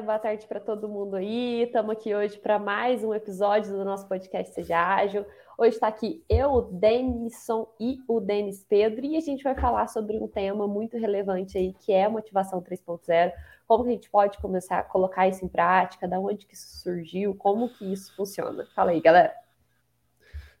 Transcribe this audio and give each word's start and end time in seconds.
boa 0.00 0.18
tarde 0.18 0.46
para 0.46 0.58
todo 0.58 0.88
mundo 0.88 1.16
aí. 1.16 1.62
Estamos 1.62 1.90
aqui 1.90 2.14
hoje 2.14 2.38
para 2.38 2.58
mais 2.58 3.04
um 3.04 3.12
episódio 3.12 3.72
do 3.72 3.84
nosso 3.84 4.08
podcast 4.08 4.54
Seja 4.54 4.78
Ágil. 4.78 5.26
Hoje 5.58 5.74
está 5.74 5.88
aqui 5.88 6.24
eu, 6.26 6.50
o 6.52 6.62
Denison 6.62 7.68
e 7.78 7.98
o 8.08 8.18
Denis 8.18 8.64
Pedro, 8.66 9.04
e 9.04 9.16
a 9.16 9.20
gente 9.20 9.44
vai 9.44 9.54
falar 9.54 9.88
sobre 9.88 10.16
um 10.16 10.26
tema 10.26 10.66
muito 10.66 10.96
relevante 10.96 11.58
aí, 11.58 11.74
que 11.74 11.92
é 11.92 12.04
a 12.04 12.10
motivação 12.10 12.62
3.0. 12.62 13.30
Como 13.66 13.84
que 13.84 13.90
a 13.90 13.92
gente 13.92 14.08
pode 14.08 14.38
começar 14.38 14.78
a 14.78 14.82
colocar 14.82 15.28
isso 15.28 15.44
em 15.44 15.48
prática, 15.48 16.08
da 16.08 16.18
onde 16.18 16.46
que 16.46 16.54
isso 16.54 16.78
surgiu, 16.78 17.34
como 17.34 17.68
que 17.68 17.92
isso 17.92 18.16
funciona. 18.16 18.66
Fala 18.74 18.92
aí, 18.92 19.00
galera. 19.00 19.34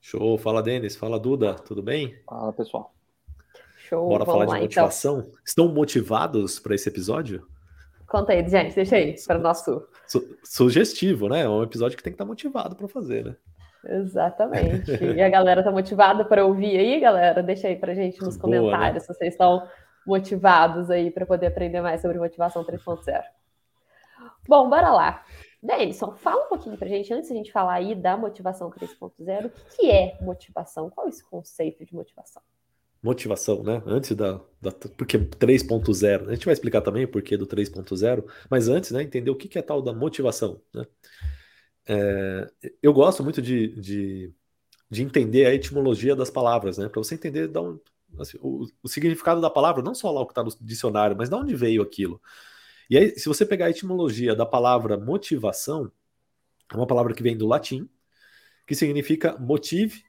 Show, 0.02 0.36
fala 0.36 0.62
Denis, 0.62 0.96
fala 0.96 1.18
Duda, 1.18 1.54
tudo 1.54 1.82
bem? 1.82 2.14
Fala 2.26 2.52
pessoal. 2.52 2.94
Show, 3.78 4.06
Bora 4.06 4.26
falar 4.26 4.38
lá, 4.40 4.44
de 4.44 4.66
então. 4.66 4.82
motivação? 4.84 5.20
Então. 5.20 5.32
Estão 5.42 5.68
motivados 5.68 6.58
para 6.60 6.74
esse 6.74 6.90
episódio? 6.90 7.48
Conta 8.10 8.32
aí, 8.32 8.46
gente, 8.48 8.74
deixa 8.74 8.96
aí 8.96 9.14
para 9.24 9.38
o 9.38 9.42
nosso. 9.42 9.86
Su 10.04 10.36
sugestivo, 10.42 11.28
né? 11.28 11.42
É 11.42 11.48
um 11.48 11.62
episódio 11.62 11.96
que 11.96 12.02
tem 12.02 12.12
que 12.12 12.16
estar 12.16 12.24
tá 12.24 12.28
motivado 12.28 12.74
para 12.74 12.88
fazer, 12.88 13.24
né? 13.24 13.36
Exatamente. 13.84 14.90
E 15.16 15.22
a 15.22 15.28
galera 15.28 15.62
tá 15.62 15.70
motivada 15.70 16.24
para 16.24 16.44
ouvir 16.44 16.76
aí, 16.76 16.98
galera? 16.98 17.40
Deixa 17.40 17.68
aí 17.68 17.76
para 17.76 17.94
gente 17.94 18.20
nos 18.20 18.36
Boa, 18.36 18.50
né? 18.50 18.58
comentários 18.58 18.94
né? 18.94 19.00
se 19.00 19.06
vocês 19.06 19.34
estão 19.34 19.64
motivados 20.04 20.90
aí 20.90 21.08
para 21.12 21.24
poder 21.24 21.46
aprender 21.46 21.80
mais 21.80 22.02
sobre 22.02 22.18
motivação 22.18 22.64
3.0. 22.64 23.22
Bom, 24.48 24.68
bora 24.68 24.90
lá. 24.90 25.24
Denison, 25.62 26.16
fala 26.16 26.46
um 26.46 26.48
pouquinho 26.48 26.76
para 26.76 26.88
gente, 26.88 27.14
antes 27.14 27.28
de 27.28 27.34
a 27.34 27.36
gente 27.36 27.52
falar 27.52 27.74
aí 27.74 27.94
da 27.94 28.16
motivação 28.16 28.70
3.0, 28.70 29.46
o 29.46 29.50
que, 29.50 29.76
que 29.76 29.90
é 29.90 30.18
motivação? 30.20 30.90
Qual 30.90 31.06
é 31.06 31.10
esse 31.10 31.24
conceito 31.24 31.84
de 31.84 31.94
motivação? 31.94 32.42
Motivação, 33.02 33.62
né? 33.62 33.82
Antes 33.86 34.14
da, 34.14 34.40
da 34.60 34.70
porque 34.96 35.18
3.0, 35.18 36.28
a 36.28 36.34
gente 36.34 36.44
vai 36.44 36.52
explicar 36.52 36.82
também 36.82 37.04
o 37.04 37.08
porquê 37.08 37.36
do 37.36 37.46
3.0, 37.46 38.24
mas 38.50 38.68
antes, 38.68 38.90
né, 38.90 39.02
entender 39.02 39.30
o 39.30 39.36
que, 39.36 39.48
que 39.48 39.58
é 39.58 39.62
tal 39.62 39.80
da 39.82 39.92
motivação, 39.92 40.60
né? 40.74 40.86
É, 41.88 42.50
eu 42.82 42.92
gosto 42.92 43.24
muito 43.24 43.40
de, 43.42 43.68
de, 43.80 44.32
de, 44.90 45.02
entender 45.02 45.46
a 45.46 45.54
etimologia 45.54 46.14
das 46.14 46.30
palavras, 46.30 46.78
né? 46.78 46.88
Para 46.88 47.02
você 47.02 47.14
entender 47.14 47.48
da 47.48 47.62
um, 47.62 47.80
assim, 48.18 48.38
o, 48.40 48.66
o, 48.82 48.88
significado 48.88 49.40
da 49.40 49.50
palavra, 49.50 49.82
não 49.82 49.94
só 49.94 50.10
lá 50.10 50.20
o 50.20 50.26
que 50.26 50.32
está 50.32 50.44
no 50.44 50.50
dicionário, 50.60 51.16
mas 51.16 51.28
de 51.28 51.34
onde 51.34 51.56
veio 51.56 51.82
aquilo. 51.82 52.20
E 52.88 52.98
aí, 52.98 53.18
se 53.18 53.28
você 53.28 53.46
pegar 53.46 53.66
a 53.66 53.70
etimologia 53.70 54.34
da 54.36 54.46
palavra 54.46 54.98
motivação, 54.98 55.90
é 56.72 56.76
uma 56.76 56.86
palavra 56.86 57.14
que 57.14 57.22
vem 57.22 57.36
do 57.36 57.46
latim, 57.46 57.88
que 58.66 58.74
significa 58.74 59.36
motive 59.38 60.04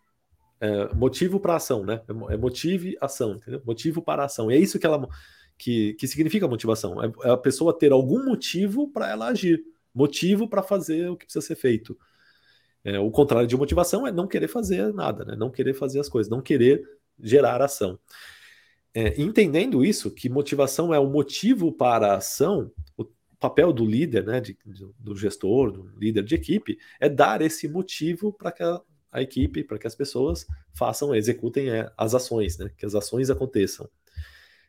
é, 0.62 0.94
motivo 0.94 1.40
para 1.40 1.56
ação, 1.56 1.84
né? 1.84 2.02
É, 2.08 2.34
é 2.34 2.38
motive 2.38 2.96
ação, 3.02 3.34
entendeu? 3.34 3.62
Motivo 3.66 4.02
para 4.02 4.26
ação. 4.26 4.52
E 4.52 4.56
é 4.56 4.60
isso 4.60 4.78
que 4.78 4.86
ela 4.86 5.10
que, 5.58 5.94
que 5.96 6.08
significa 6.08 6.48
motivação. 6.48 7.04
É, 7.04 7.12
é 7.24 7.32
a 7.32 7.38
pessoa 7.38 7.78
ter 7.78 7.92
algum 7.92 8.24
motivo 8.24 8.88
para 8.88 9.10
ela 9.10 9.28
agir, 9.28 9.64
motivo 9.94 10.48
para 10.48 10.62
fazer 10.62 11.10
o 11.10 11.18
que 11.18 11.26
precisa 11.26 11.46
ser 11.46 11.56
feito. 11.56 11.98
É, 12.84 13.00
o 13.00 13.10
contrário 13.12 13.48
de 13.48 13.58
motivação 13.58 14.06
é 14.06 14.12
não 14.12 14.28
querer 14.28 14.48
fazer 14.48 14.94
nada, 14.94 15.26
né? 15.26 15.36
Não 15.36 15.50
querer 15.50 15.74
fazer 15.74 16.00
as 16.00 16.08
coisas, 16.08 16.30
não 16.30 16.42
querer 16.42 16.84
gerar 17.20 17.62
ação. 17.62 18.00
É, 18.94 19.20
entendendo 19.20 19.84
isso, 19.84 20.12
que 20.12 20.30
motivação 20.30 20.94
é 20.94 21.00
o 21.00 21.10
motivo 21.10 21.72
para 21.72 22.14
a 22.14 22.18
ação, 22.18 22.72
o 22.98 23.06
papel 23.40 23.72
do 23.72 23.86
líder, 23.86 24.26
né, 24.26 24.42
de, 24.42 24.58
do 25.00 25.16
gestor, 25.16 25.72
do 25.72 25.90
líder 25.98 26.24
de 26.24 26.36
equipe, 26.36 26.78
é 27.00 27.08
dar 27.08 27.42
esse 27.42 27.68
motivo 27.68 28.34
para 28.34 28.52
que 28.52 28.62
a, 29.12 29.22
equipe, 29.22 29.64
para 29.64 29.78
que 29.78 29.88
as 29.88 29.96
pessoas 29.96 30.46
façam, 30.74 31.14
executem 31.14 31.70
é, 31.70 31.92
as 31.98 32.14
ações, 32.14 32.58
né? 32.58 32.72
Que 32.78 32.86
as 32.86 32.96
ações 32.96 33.30
aconteçam. 33.30 33.90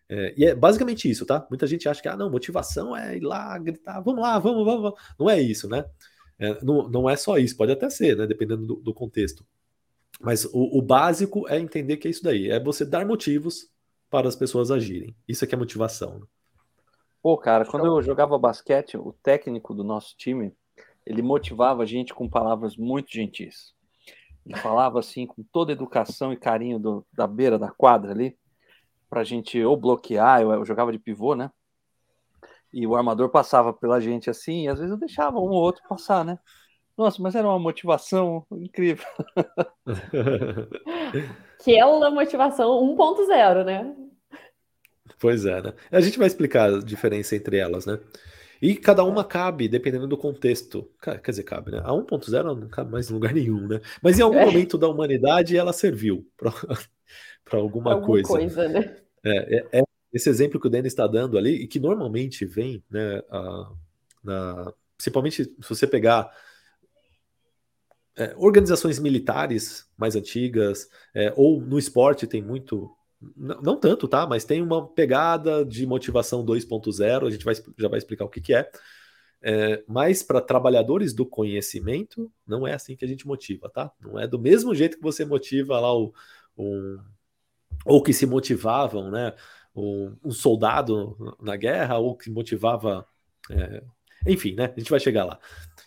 É, 0.08 0.34
e 0.36 0.44
é 0.44 0.54
basicamente 0.54 1.10
isso, 1.10 1.24
tá? 1.24 1.46
Muita 1.48 1.66
gente 1.66 1.88
acha 1.88 2.02
que, 2.02 2.08
ah, 2.08 2.16
não, 2.16 2.30
motivação 2.30 2.96
é 2.96 3.16
ir 3.16 3.20
lá, 3.20 3.56
gritar, 3.58 4.00
vamos 4.00 4.20
lá, 4.20 4.38
vamos, 4.38 4.64
vamos, 4.64 4.82
vamos. 4.82 5.00
Não 5.18 5.30
é 5.30 5.40
isso, 5.40 5.68
né? 5.68 5.84
É, 6.38 6.62
não, 6.62 6.88
não 6.88 7.08
é 7.08 7.16
só 7.16 7.38
isso, 7.38 7.56
pode 7.56 7.72
até 7.72 7.88
ser, 7.88 8.16
né? 8.16 8.26
Dependendo 8.26 8.66
do, 8.66 8.74
do 8.76 8.94
contexto. 8.94 9.46
Mas 10.20 10.44
o, 10.44 10.78
o, 10.78 10.82
básico 10.82 11.48
é 11.48 11.58
entender 11.58 11.96
que 11.96 12.06
é 12.06 12.10
isso 12.10 12.22
daí, 12.22 12.50
é 12.50 12.60
você 12.60 12.84
dar 12.84 13.06
motivos 13.06 13.68
para 14.10 14.28
as 14.28 14.36
pessoas 14.36 14.70
agirem. 14.70 15.16
Isso 15.26 15.44
é 15.44 15.48
que 15.48 15.54
é 15.54 15.58
motivação. 15.58 16.20
Né? 16.20 16.26
Pô, 17.22 17.36
cara, 17.38 17.64
quando 17.64 17.86
eu 17.86 18.02
jogava 18.02 18.38
basquete, 18.38 18.96
o 18.96 19.12
técnico 19.22 19.74
do 19.74 19.82
nosso 19.82 20.16
time, 20.16 20.52
ele 21.06 21.22
motivava 21.22 21.82
a 21.82 21.86
gente 21.86 22.12
com 22.12 22.28
palavras 22.28 22.76
muito 22.76 23.10
gentis. 23.10 23.74
Ele 24.44 24.58
falava 24.58 24.98
assim, 24.98 25.26
com 25.26 25.42
toda 25.52 25.72
educação 25.72 26.32
e 26.32 26.36
carinho 26.36 26.78
do, 26.78 27.06
da 27.12 27.26
beira 27.26 27.58
da 27.58 27.70
quadra 27.70 28.12
ali, 28.12 28.36
pra 29.08 29.24
gente 29.24 29.62
ou 29.62 29.76
bloquear, 29.76 30.42
eu, 30.42 30.50
eu, 30.52 30.64
jogava 30.64 30.90
de 30.90 30.98
pivô, 30.98 31.34
né? 31.34 31.50
E 32.72 32.86
o 32.86 32.96
armador 32.96 33.28
passava 33.28 33.72
pela 33.72 34.00
gente 34.00 34.30
assim, 34.30 34.64
e 34.64 34.68
às 34.68 34.78
vezes 34.78 34.90
eu 34.90 34.98
deixava 34.98 35.38
um 35.38 35.50
ou 35.50 35.62
outro 35.62 35.82
passar, 35.88 36.24
né? 36.24 36.38
Nossa, 36.96 37.22
mas 37.22 37.34
era 37.34 37.46
uma 37.46 37.58
motivação 37.58 38.44
incrível. 38.50 39.06
que 41.62 41.78
é 41.78 41.84
uma 41.84 42.10
motivação 42.10 42.70
1.0, 42.96 43.64
né? 43.64 43.94
Pois 45.18 45.44
é, 45.46 45.62
né? 45.62 45.72
A 45.90 46.00
gente 46.00 46.18
vai 46.18 46.26
explicar 46.26 46.72
a 46.72 46.78
diferença 46.80 47.36
entre 47.36 47.56
elas, 47.58 47.86
né? 47.86 47.98
E 48.62 48.76
cada 48.76 49.02
uma 49.02 49.24
cabe, 49.24 49.66
dependendo 49.66 50.06
do 50.06 50.16
contexto. 50.16 50.88
Quer 51.02 51.20
dizer, 51.20 51.42
cabe, 51.42 51.72
né? 51.72 51.80
A 51.84 51.90
1.0 51.90 52.60
não 52.60 52.68
cabe 52.68 52.92
mais 52.92 53.10
em 53.10 53.12
lugar 53.12 53.34
nenhum, 53.34 53.66
né? 53.66 53.80
Mas 54.00 54.20
em 54.20 54.22
algum 54.22 54.38
é. 54.38 54.46
momento 54.46 54.78
da 54.78 54.86
humanidade 54.86 55.56
ela 55.56 55.72
serviu 55.72 56.24
para 56.36 56.52
alguma, 57.58 57.94
alguma 57.94 58.06
coisa. 58.06 58.28
coisa 58.28 58.68
né? 58.68 58.96
É, 59.24 59.56
é, 59.56 59.80
é, 59.80 59.82
esse 60.12 60.30
exemplo 60.30 60.60
que 60.60 60.68
o 60.68 60.70
Denis 60.70 60.92
está 60.92 61.08
dando 61.08 61.36
ali, 61.36 61.64
e 61.64 61.66
que 61.66 61.80
normalmente 61.80 62.46
vem, 62.46 62.84
né, 62.88 63.20
a, 63.28 63.72
na, 64.22 64.72
principalmente 64.96 65.42
se 65.42 65.68
você 65.68 65.84
pegar 65.84 66.30
é, 68.16 68.32
organizações 68.36 69.00
militares 69.00 69.88
mais 69.96 70.14
antigas, 70.14 70.88
é, 71.12 71.32
ou 71.36 71.60
no 71.60 71.80
esporte 71.80 72.28
tem 72.28 72.40
muito 72.40 72.96
não, 73.36 73.78
tanto, 73.78 74.08
tá? 74.08 74.26
Mas 74.26 74.44
tem 74.44 74.60
uma 74.62 74.86
pegada 74.86 75.64
de 75.64 75.86
motivação 75.86 76.44
2.0, 76.44 77.26
a 77.26 77.30
gente 77.30 77.44
vai, 77.44 77.54
já 77.78 77.88
vai 77.88 77.98
explicar 77.98 78.24
o 78.24 78.28
que, 78.28 78.40
que 78.40 78.54
é. 78.54 78.70
é 79.42 79.82
mas 79.86 80.22
para 80.22 80.40
trabalhadores 80.40 81.12
do 81.12 81.26
conhecimento, 81.26 82.30
não 82.46 82.66
é 82.66 82.74
assim 82.74 82.96
que 82.96 83.04
a 83.04 83.08
gente 83.08 83.26
motiva, 83.26 83.68
tá? 83.68 83.90
Não 84.00 84.18
é 84.18 84.26
do 84.26 84.38
mesmo 84.38 84.74
jeito 84.74 84.96
que 84.96 85.02
você 85.02 85.24
motiva 85.24 85.78
lá 85.80 85.94
o. 85.94 86.12
Um, 86.56 86.98
ou 87.84 88.02
que 88.02 88.12
se 88.12 88.26
motivavam, 88.26 89.10
né? 89.10 89.34
Um, 89.74 90.16
um, 90.24 90.30
soldado 90.30 91.16
na 91.40 91.56
guerra, 91.56 91.98
ou 91.98 92.16
que 92.16 92.30
motivava. 92.30 93.06
É, 93.50 93.82
enfim, 94.26 94.54
né? 94.54 94.72
A 94.76 94.78
gente 94.78 94.90
vai 94.90 95.00
chegar 95.00 95.24
lá. 95.24 95.38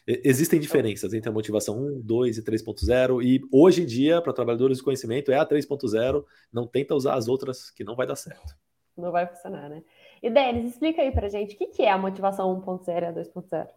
Existem 0.07 0.59
diferenças 0.59 1.13
entre 1.13 1.29
a 1.29 1.33
motivação 1.33 1.79
1, 1.79 2.01
2 2.01 2.37
e 2.37 2.43
3.0, 2.43 3.23
e 3.23 3.41
hoje 3.51 3.81
em 3.81 3.85
dia, 3.87 4.21
para 4.21 4.33
trabalhadores 4.33 4.77
de 4.77 4.83
conhecimento, 4.83 5.31
é 5.31 5.37
a 5.37 5.45
3.0, 5.45 6.23
não 6.53 6.67
tenta 6.67 6.93
usar 6.93 7.15
as 7.15 7.27
outras 7.27 7.71
que 7.71 7.83
não 7.83 7.95
vai 7.95 8.05
dar 8.05 8.15
certo. 8.15 8.55
Não 8.95 9.11
vai 9.11 9.25
funcionar, 9.25 9.67
né? 9.67 9.83
E 10.21 10.29
Denis, 10.29 10.71
explica 10.73 11.01
aí 11.01 11.11
para 11.11 11.27
gente 11.27 11.55
o 11.55 11.57
que, 11.57 11.67
que 11.67 11.81
é 11.81 11.91
a 11.91 11.97
motivação 11.97 12.61
1.0 12.61 13.01
e 13.01 13.05
a 13.05 13.13
2.0. 13.13 13.67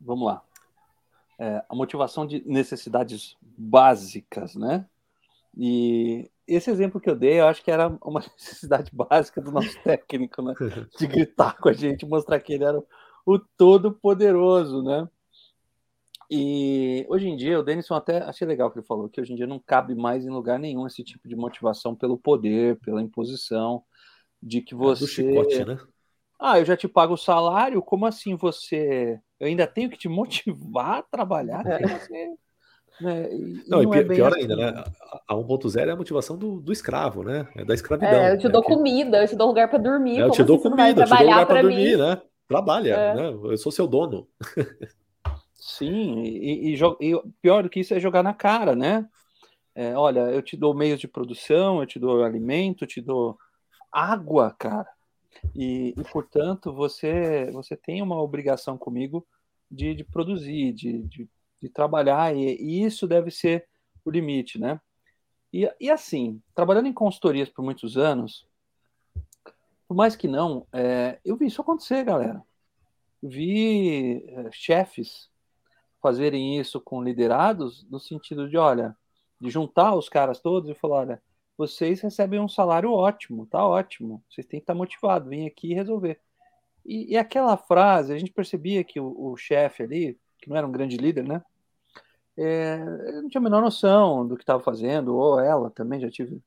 Vamos 0.00 0.26
lá. 0.26 0.42
É, 1.38 1.62
a 1.68 1.74
motivação 1.74 2.26
de 2.26 2.42
necessidades 2.46 3.36
básicas, 3.42 4.54
né? 4.54 4.86
E 5.56 6.30
esse 6.46 6.70
exemplo 6.70 7.00
que 7.00 7.10
eu 7.10 7.14
dei, 7.14 7.38
eu 7.40 7.46
acho 7.46 7.62
que 7.62 7.70
era 7.70 7.88
uma 8.02 8.20
necessidade 8.38 8.90
básica 8.92 9.42
do 9.42 9.52
nosso 9.52 9.78
técnico, 9.82 10.40
né? 10.40 10.54
De 10.98 11.06
gritar 11.06 11.58
com 11.58 11.68
a 11.68 11.72
gente, 11.72 12.06
mostrar 12.06 12.40
que 12.40 12.54
ele 12.54 12.64
era 12.64 12.82
o 13.24 13.38
Todo-Poderoso, 13.38 14.82
né? 14.82 15.08
E 16.34 17.04
hoje 17.10 17.28
em 17.28 17.36
dia, 17.36 17.60
o 17.60 17.62
Denison 17.62 17.94
até 17.94 18.22
achei 18.22 18.46
legal 18.46 18.70
que 18.70 18.78
ele 18.78 18.86
falou, 18.86 19.08
que 19.08 19.20
hoje 19.20 19.34
em 19.34 19.36
dia 19.36 19.46
não 19.46 19.58
cabe 19.58 19.94
mais 19.94 20.24
em 20.24 20.30
lugar 20.30 20.58
nenhum 20.58 20.86
esse 20.86 21.04
tipo 21.04 21.28
de 21.28 21.36
motivação 21.36 21.94
pelo 21.94 22.16
poder, 22.16 22.78
pela 22.80 23.02
imposição, 23.02 23.82
de 24.42 24.62
que 24.62 24.74
você. 24.74 25.04
É 25.04 25.06
do 25.06 25.10
chicote, 25.10 25.64
né? 25.64 25.78
Ah, 26.40 26.58
eu 26.58 26.64
já 26.64 26.76
te 26.76 26.88
pago 26.88 27.14
o 27.14 27.18
salário, 27.18 27.82
como 27.82 28.06
assim 28.06 28.34
você. 28.34 29.20
Eu 29.38 29.46
ainda 29.46 29.66
tenho 29.66 29.90
que 29.90 29.98
te 29.98 30.08
motivar 30.08 31.00
a 31.00 31.02
trabalhar? 31.02 31.66
É. 31.66 31.86
Você... 31.86 32.34
Né? 33.00 33.32
E 33.32 33.62
não, 33.68 33.82
não, 33.82 33.94
e 33.94 33.98
é 33.98 34.04
pior, 34.04 34.32
assim. 34.32 34.42
ainda, 34.42 34.56
né? 34.56 34.84
A 35.28 35.34
1.0 35.34 35.86
é 35.86 35.90
a 35.90 35.96
motivação 35.96 36.38
do, 36.38 36.60
do, 36.60 36.72
escravo, 36.72 37.22
né? 37.22 37.46
É 37.56 37.64
da 37.64 37.74
escravidão. 37.74 38.10
É, 38.10 38.32
eu 38.32 38.38
te 38.38 38.46
né? 38.46 38.50
dou 38.50 38.62
comida, 38.62 39.22
eu 39.22 39.28
te 39.28 39.36
dou 39.36 39.48
lugar 39.48 39.68
para 39.68 39.78
dormir. 39.78 40.18
É, 40.18 40.22
eu 40.22 40.30
te 40.30 40.42
dou 40.42 40.56
assim 40.56 40.70
comida, 40.70 41.02
eu 41.02 41.06
te 41.06 41.10
dou 41.10 41.18
lugar 41.18 41.46
para 41.46 41.62
dormir, 41.62 41.98
né? 41.98 42.22
Trabalha, 42.52 42.94
é. 42.94 43.14
né? 43.14 43.28
Eu 43.28 43.56
sou 43.56 43.72
seu 43.72 43.86
dono. 43.86 44.28
Sim, 45.54 46.22
e, 46.22 46.74
e, 46.74 46.74
e, 46.74 47.22
pior 47.40 47.62
do 47.62 47.70
que 47.70 47.80
isso 47.80 47.94
é 47.94 48.00
jogar 48.00 48.22
na 48.22 48.34
cara, 48.34 48.74
né? 48.74 49.08
É, 49.74 49.96
olha, 49.96 50.20
eu 50.30 50.42
te 50.42 50.56
dou 50.56 50.74
meios 50.74 51.00
de 51.00 51.08
produção, 51.08 51.80
eu 51.80 51.86
te 51.86 51.98
dou 51.98 52.22
alimento, 52.22 52.84
eu 52.84 52.88
te 52.88 53.00
dou 53.00 53.38
água, 53.90 54.54
cara. 54.58 54.88
E, 55.54 55.94
e 55.96 56.04
portanto, 56.12 56.72
você 56.72 57.50
você 57.52 57.76
tem 57.76 58.02
uma 58.02 58.20
obrigação 58.20 58.76
comigo 58.76 59.26
de, 59.70 59.94
de 59.94 60.04
produzir, 60.04 60.72
de, 60.72 61.02
de, 61.04 61.28
de 61.60 61.68
trabalhar, 61.70 62.36
e, 62.36 62.84
isso 62.84 63.06
deve 63.06 63.30
ser 63.30 63.66
o 64.04 64.10
limite, 64.10 64.58
né? 64.58 64.80
E, 65.52 65.70
e 65.80 65.90
assim, 65.90 66.42
trabalhando 66.54 66.88
em 66.88 66.92
consultorias 66.92 67.48
por 67.48 67.64
muitos 67.64 67.96
anos, 67.96 68.46
por 69.92 69.96
mais 69.96 70.16
que 70.16 70.26
não, 70.26 70.66
é, 70.72 71.20
eu 71.22 71.36
vi 71.36 71.48
isso 71.48 71.60
acontecer, 71.60 72.02
galera. 72.02 72.42
vi 73.22 74.24
eh, 74.26 74.48
chefes 74.50 75.28
fazerem 76.00 76.58
isso 76.58 76.80
com 76.80 77.02
liderados 77.02 77.86
no 77.90 78.00
sentido 78.00 78.48
de, 78.48 78.56
olha, 78.56 78.96
de 79.38 79.50
juntar 79.50 79.94
os 79.94 80.08
caras 80.08 80.40
todos 80.40 80.70
e 80.70 80.74
falar, 80.74 80.96
olha, 80.96 81.22
vocês 81.58 82.00
recebem 82.00 82.40
um 82.40 82.48
salário 82.48 82.90
ótimo, 82.90 83.44
tá 83.44 83.62
ótimo, 83.62 84.24
vocês 84.30 84.46
têm 84.46 84.60
que 84.60 84.64
estar 84.64 84.74
motivados, 84.74 85.28
vem 85.28 85.46
aqui 85.46 85.74
resolver. 85.74 86.18
E, 86.86 87.12
e 87.12 87.18
aquela 87.18 87.58
frase, 87.58 88.14
a 88.14 88.18
gente 88.18 88.32
percebia 88.32 88.82
que 88.82 88.98
o, 88.98 89.32
o 89.32 89.36
chefe 89.36 89.82
ali, 89.82 90.18
que 90.38 90.48
não 90.48 90.56
era 90.56 90.66
um 90.66 90.72
grande 90.72 90.96
líder, 90.96 91.28
né? 91.28 91.42
É, 92.34 92.78
não 93.20 93.28
tinha 93.28 93.40
a 93.40 93.44
menor 93.44 93.60
noção 93.60 94.26
do 94.26 94.38
que 94.38 94.42
estava 94.42 94.62
fazendo, 94.62 95.14
ou 95.14 95.38
ela 95.38 95.70
também, 95.70 96.00
já 96.00 96.10
tive 96.10 96.42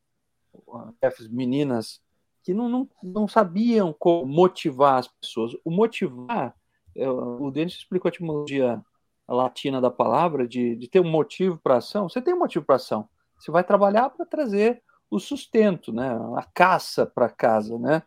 chefes 1.00 1.28
meninas 1.28 2.04
que 2.46 2.54
não, 2.54 2.70
não, 2.70 2.90
não 3.02 3.28
sabiam 3.28 3.92
como 3.92 4.24
motivar 4.24 5.00
as 5.00 5.08
pessoas. 5.08 5.54
O 5.66 5.72
motivar, 5.72 6.56
o 6.96 7.50
Denis 7.50 7.74
explicou 7.74 8.08
a 8.08 8.14
etimologia 8.14 8.86
latina 9.28 9.82
da 9.82 9.90
palavra, 9.90 10.48
de, 10.48 10.76
de 10.76 10.88
ter 10.88 11.00
um 11.00 11.10
motivo 11.10 11.58
para 11.58 11.78
ação. 11.78 12.08
Você 12.08 12.22
tem 12.22 12.36
um 12.36 12.40
motivo 12.40 12.64
para 12.64 12.76
ação. 12.76 13.10
Você 13.40 13.50
vai 13.50 13.64
trabalhar 13.64 14.12
para 14.12 14.28
trazer 14.28 14.84
o 15.10 15.20
sustento, 15.20 15.92
né? 15.92 16.12
a 16.38 16.44
caça 16.54 17.04
para 17.04 17.30
casa, 17.30 17.80
né? 17.80 18.04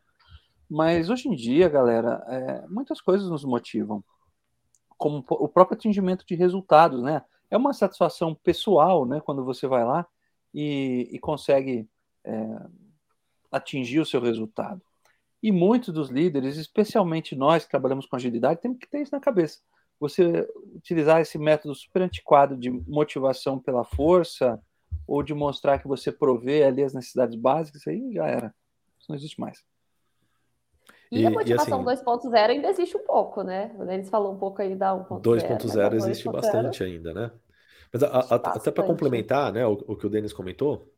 Mas 0.70 1.10
hoje 1.10 1.28
em 1.28 1.34
dia, 1.34 1.68
galera, 1.68 2.24
é, 2.28 2.66
muitas 2.68 3.00
coisas 3.00 3.28
nos 3.28 3.44
motivam, 3.44 4.04
como 4.96 5.24
o 5.28 5.48
próprio 5.48 5.76
atingimento 5.76 6.24
de 6.24 6.36
resultados, 6.36 7.02
né? 7.02 7.22
É 7.50 7.56
uma 7.56 7.72
satisfação 7.72 8.34
pessoal, 8.34 9.04
né? 9.04 9.20
Quando 9.20 9.44
você 9.44 9.66
vai 9.66 9.84
lá 9.84 10.06
e, 10.54 11.08
e 11.10 11.18
consegue 11.18 11.88
é, 12.24 12.60
atingir 13.50 14.00
o 14.00 14.06
seu 14.06 14.20
resultado. 14.20 14.82
E 15.42 15.52
muitos 15.52 15.94
dos 15.94 16.08
líderes, 16.08 16.56
especialmente 16.56 17.36
nós 17.36 17.64
que 17.64 17.70
trabalhamos 17.70 18.06
com 18.06 18.16
agilidade, 18.16 18.60
temos 18.60 18.78
que 18.78 18.88
ter 18.88 19.02
isso 19.02 19.14
na 19.14 19.20
cabeça. 19.20 19.60
Você 20.00 20.48
utilizar 20.74 21.20
esse 21.20 21.38
método 21.38 21.74
super 21.74 22.02
antiquado 22.02 22.56
de 22.56 22.70
motivação 22.70 23.58
pela 23.58 23.84
força 23.84 24.60
ou 25.06 25.22
de 25.22 25.34
mostrar 25.34 25.78
que 25.78 25.88
você 25.88 26.12
provê 26.12 26.64
ali 26.64 26.82
as 26.82 26.92
necessidades 26.92 27.34
básicas, 27.34 27.86
aí 27.86 28.12
já 28.12 28.26
era. 28.26 28.54
Isso 28.98 29.06
não 29.08 29.16
existe 29.16 29.40
mais. 29.40 29.64
E, 31.10 31.22
e 31.22 31.26
a 31.26 31.30
motivação 31.30 31.88
assim, 31.88 32.04
2.0 32.04 32.50
ainda 32.50 32.68
existe 32.68 32.96
um 32.96 33.04
pouco, 33.04 33.42
né? 33.42 33.74
O 33.78 33.84
Denis 33.84 34.10
falou 34.10 34.32
um 34.32 34.38
pouco 34.38 34.60
aí 34.60 34.74
da 34.74 34.92
1.0. 34.92 35.22
2.0 35.22 35.94
existe 35.94 36.30
bastante 36.30 36.84
ainda, 36.84 37.14
né? 37.14 37.30
Mas 37.92 38.02
a, 38.02 38.06
a, 38.06 38.34
até 38.34 38.70
para 38.70 38.84
complementar 38.84 39.52
né, 39.52 39.66
o, 39.66 39.72
o, 39.72 39.96
que 39.96 40.06
o 40.06 40.10
Denis 40.10 40.32
comentou, 40.32 40.92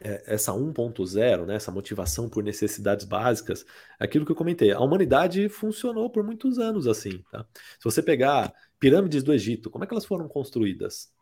essa 0.00 0.52
1.0, 0.52 1.46
né, 1.46 1.56
essa 1.56 1.70
motivação 1.70 2.28
por 2.28 2.42
necessidades 2.42 3.04
básicas, 3.04 3.64
é 3.98 4.04
aquilo 4.04 4.24
que 4.24 4.32
eu 4.32 4.36
comentei, 4.36 4.72
a 4.72 4.80
humanidade 4.80 5.48
funcionou 5.48 6.08
por 6.08 6.22
muitos 6.24 6.58
anos 6.58 6.86
assim. 6.86 7.22
Tá? 7.30 7.44
Se 7.78 7.84
você 7.84 8.02
pegar 8.02 8.52
pirâmides 8.78 9.22
do 9.22 9.32
Egito, 9.32 9.70
como 9.70 9.84
é 9.84 9.86
que 9.86 9.92
elas 9.92 10.06
foram 10.06 10.28
construídas? 10.28 11.12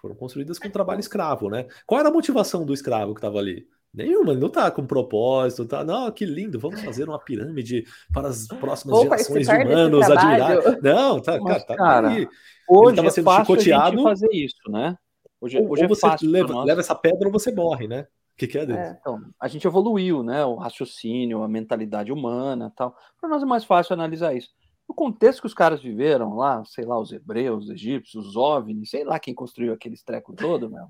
Foram 0.00 0.14
construídas 0.14 0.58
com 0.58 0.68
trabalho 0.68 1.00
escravo, 1.00 1.48
né? 1.48 1.66
Qual 1.86 2.00
era 2.00 2.08
a 2.08 2.12
motivação 2.12 2.66
do 2.66 2.74
escravo 2.74 3.14
que 3.14 3.18
estava 3.18 3.38
ali? 3.38 3.68
Nenhuma, 3.94 4.32
ele 4.32 4.40
não 4.40 4.48
tá 4.48 4.70
com 4.70 4.86
propósito, 4.86 5.66
tá? 5.66 5.84
Não, 5.84 6.10
que 6.10 6.24
lindo, 6.24 6.58
vamos 6.58 6.80
fazer 6.80 7.08
uma 7.08 7.18
pirâmide 7.18 7.84
para 8.12 8.28
as 8.28 8.48
próximas 8.48 8.96
Vou 8.96 9.04
gerações 9.04 9.46
de 9.46 9.54
humanos 9.54 10.10
admirar. 10.10 10.82
Não, 10.82 11.20
tá, 11.20 11.38
Mas, 11.38 11.44
cara, 11.44 11.64
tá 11.64 11.76
cara 11.76 12.08
aí. 12.08 12.28
Hoje 12.68 12.98
é 12.98 13.10
sendo 13.10 13.24
fácil 13.24 13.54
chicoteado. 13.54 14.02
fazer 14.02 14.28
isso, 14.32 14.70
né? 14.70 14.96
Hoje, 15.42 15.58
ou, 15.58 15.70
hoje 15.70 15.82
ou 15.82 15.86
é 15.86 15.88
você 15.88 16.06
leva, 16.22 16.64
leva, 16.64 16.80
essa 16.80 16.94
pedra 16.94 17.26
ou 17.26 17.32
você 17.32 17.52
morre, 17.52 17.86
né? 17.86 18.02
O 18.02 18.36
que, 18.38 18.46
que 18.46 18.56
é, 18.56 18.62
é 18.62 18.96
então, 18.98 19.20
a 19.38 19.46
gente 19.46 19.66
evoluiu, 19.66 20.22
né? 20.22 20.44
O 20.44 20.54
raciocínio, 20.54 21.42
a 21.42 21.48
mentalidade 21.48 22.10
humana 22.10 22.72
tal. 22.74 22.96
Para 23.20 23.28
nós 23.28 23.42
é 23.42 23.46
mais 23.46 23.64
fácil 23.64 23.92
analisar 23.92 24.34
isso. 24.34 24.48
No 24.88 24.94
contexto 24.94 25.40
que 25.40 25.46
os 25.46 25.54
caras 25.54 25.82
viveram 25.82 26.36
lá, 26.36 26.64
sei 26.64 26.84
lá, 26.84 26.98
os 26.98 27.12
hebreus, 27.12 27.64
os 27.64 27.70
egípcios, 27.70 28.26
os 28.26 28.36
OVNIs, 28.36 28.90
sei 28.90 29.04
lá 29.04 29.18
quem 29.18 29.34
construiu 29.34 29.72
aqueles 29.72 30.02
treco 30.02 30.32
todo, 30.32 30.70
meu. 30.70 30.86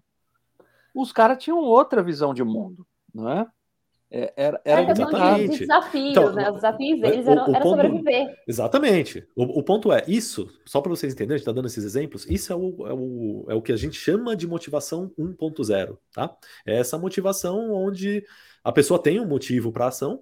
Os 0.94 1.12
caras 1.12 1.42
tinham 1.42 1.58
outra 1.58 2.02
visão 2.02 2.32
de 2.32 2.44
mundo 2.44 2.86
não 3.14 3.28
é? 3.28 3.46
É 4.12 4.32
era, 4.36 4.60
era 4.62 4.82
é 4.82 4.90
exatamente. 4.90 5.52
De 5.52 5.58
desafios, 5.60 6.10
então, 6.10 6.32
né? 6.32 6.48
Os 6.50 6.56
desafios 6.56 7.00
deles 7.00 7.26
eram, 7.26 7.44
o, 7.44 7.46
o 7.46 7.54
era 7.54 7.64
ponto, 7.64 7.82
sobreviver. 7.82 8.36
Exatamente. 8.46 9.26
O, 9.34 9.60
o, 9.60 9.62
ponto 9.62 9.90
é, 9.90 10.04
isso, 10.06 10.48
só 10.66 10.82
para 10.82 10.90
vocês 10.90 11.14
entenderem, 11.14 11.36
a 11.36 11.38
gente 11.38 11.42
está 11.42 11.52
dando 11.52 11.66
esses 11.66 11.82
exemplos, 11.82 12.26
isso 12.28 12.52
é 12.52 12.56
o, 12.56 12.86
é, 12.86 12.92
o, 12.92 13.46
é 13.48 13.54
o 13.54 13.62
que 13.62 13.72
a 13.72 13.76
gente 13.76 13.96
chama 13.96 14.36
de 14.36 14.46
motivação 14.46 15.10
1.0, 15.18 15.96
tá? 16.12 16.36
É 16.66 16.78
essa 16.78 16.98
motivação 16.98 17.72
onde 17.72 18.22
a 18.62 18.70
pessoa 18.70 19.02
tem 19.02 19.18
um 19.18 19.26
motivo 19.26 19.72
para 19.72 19.86
ação, 19.86 20.20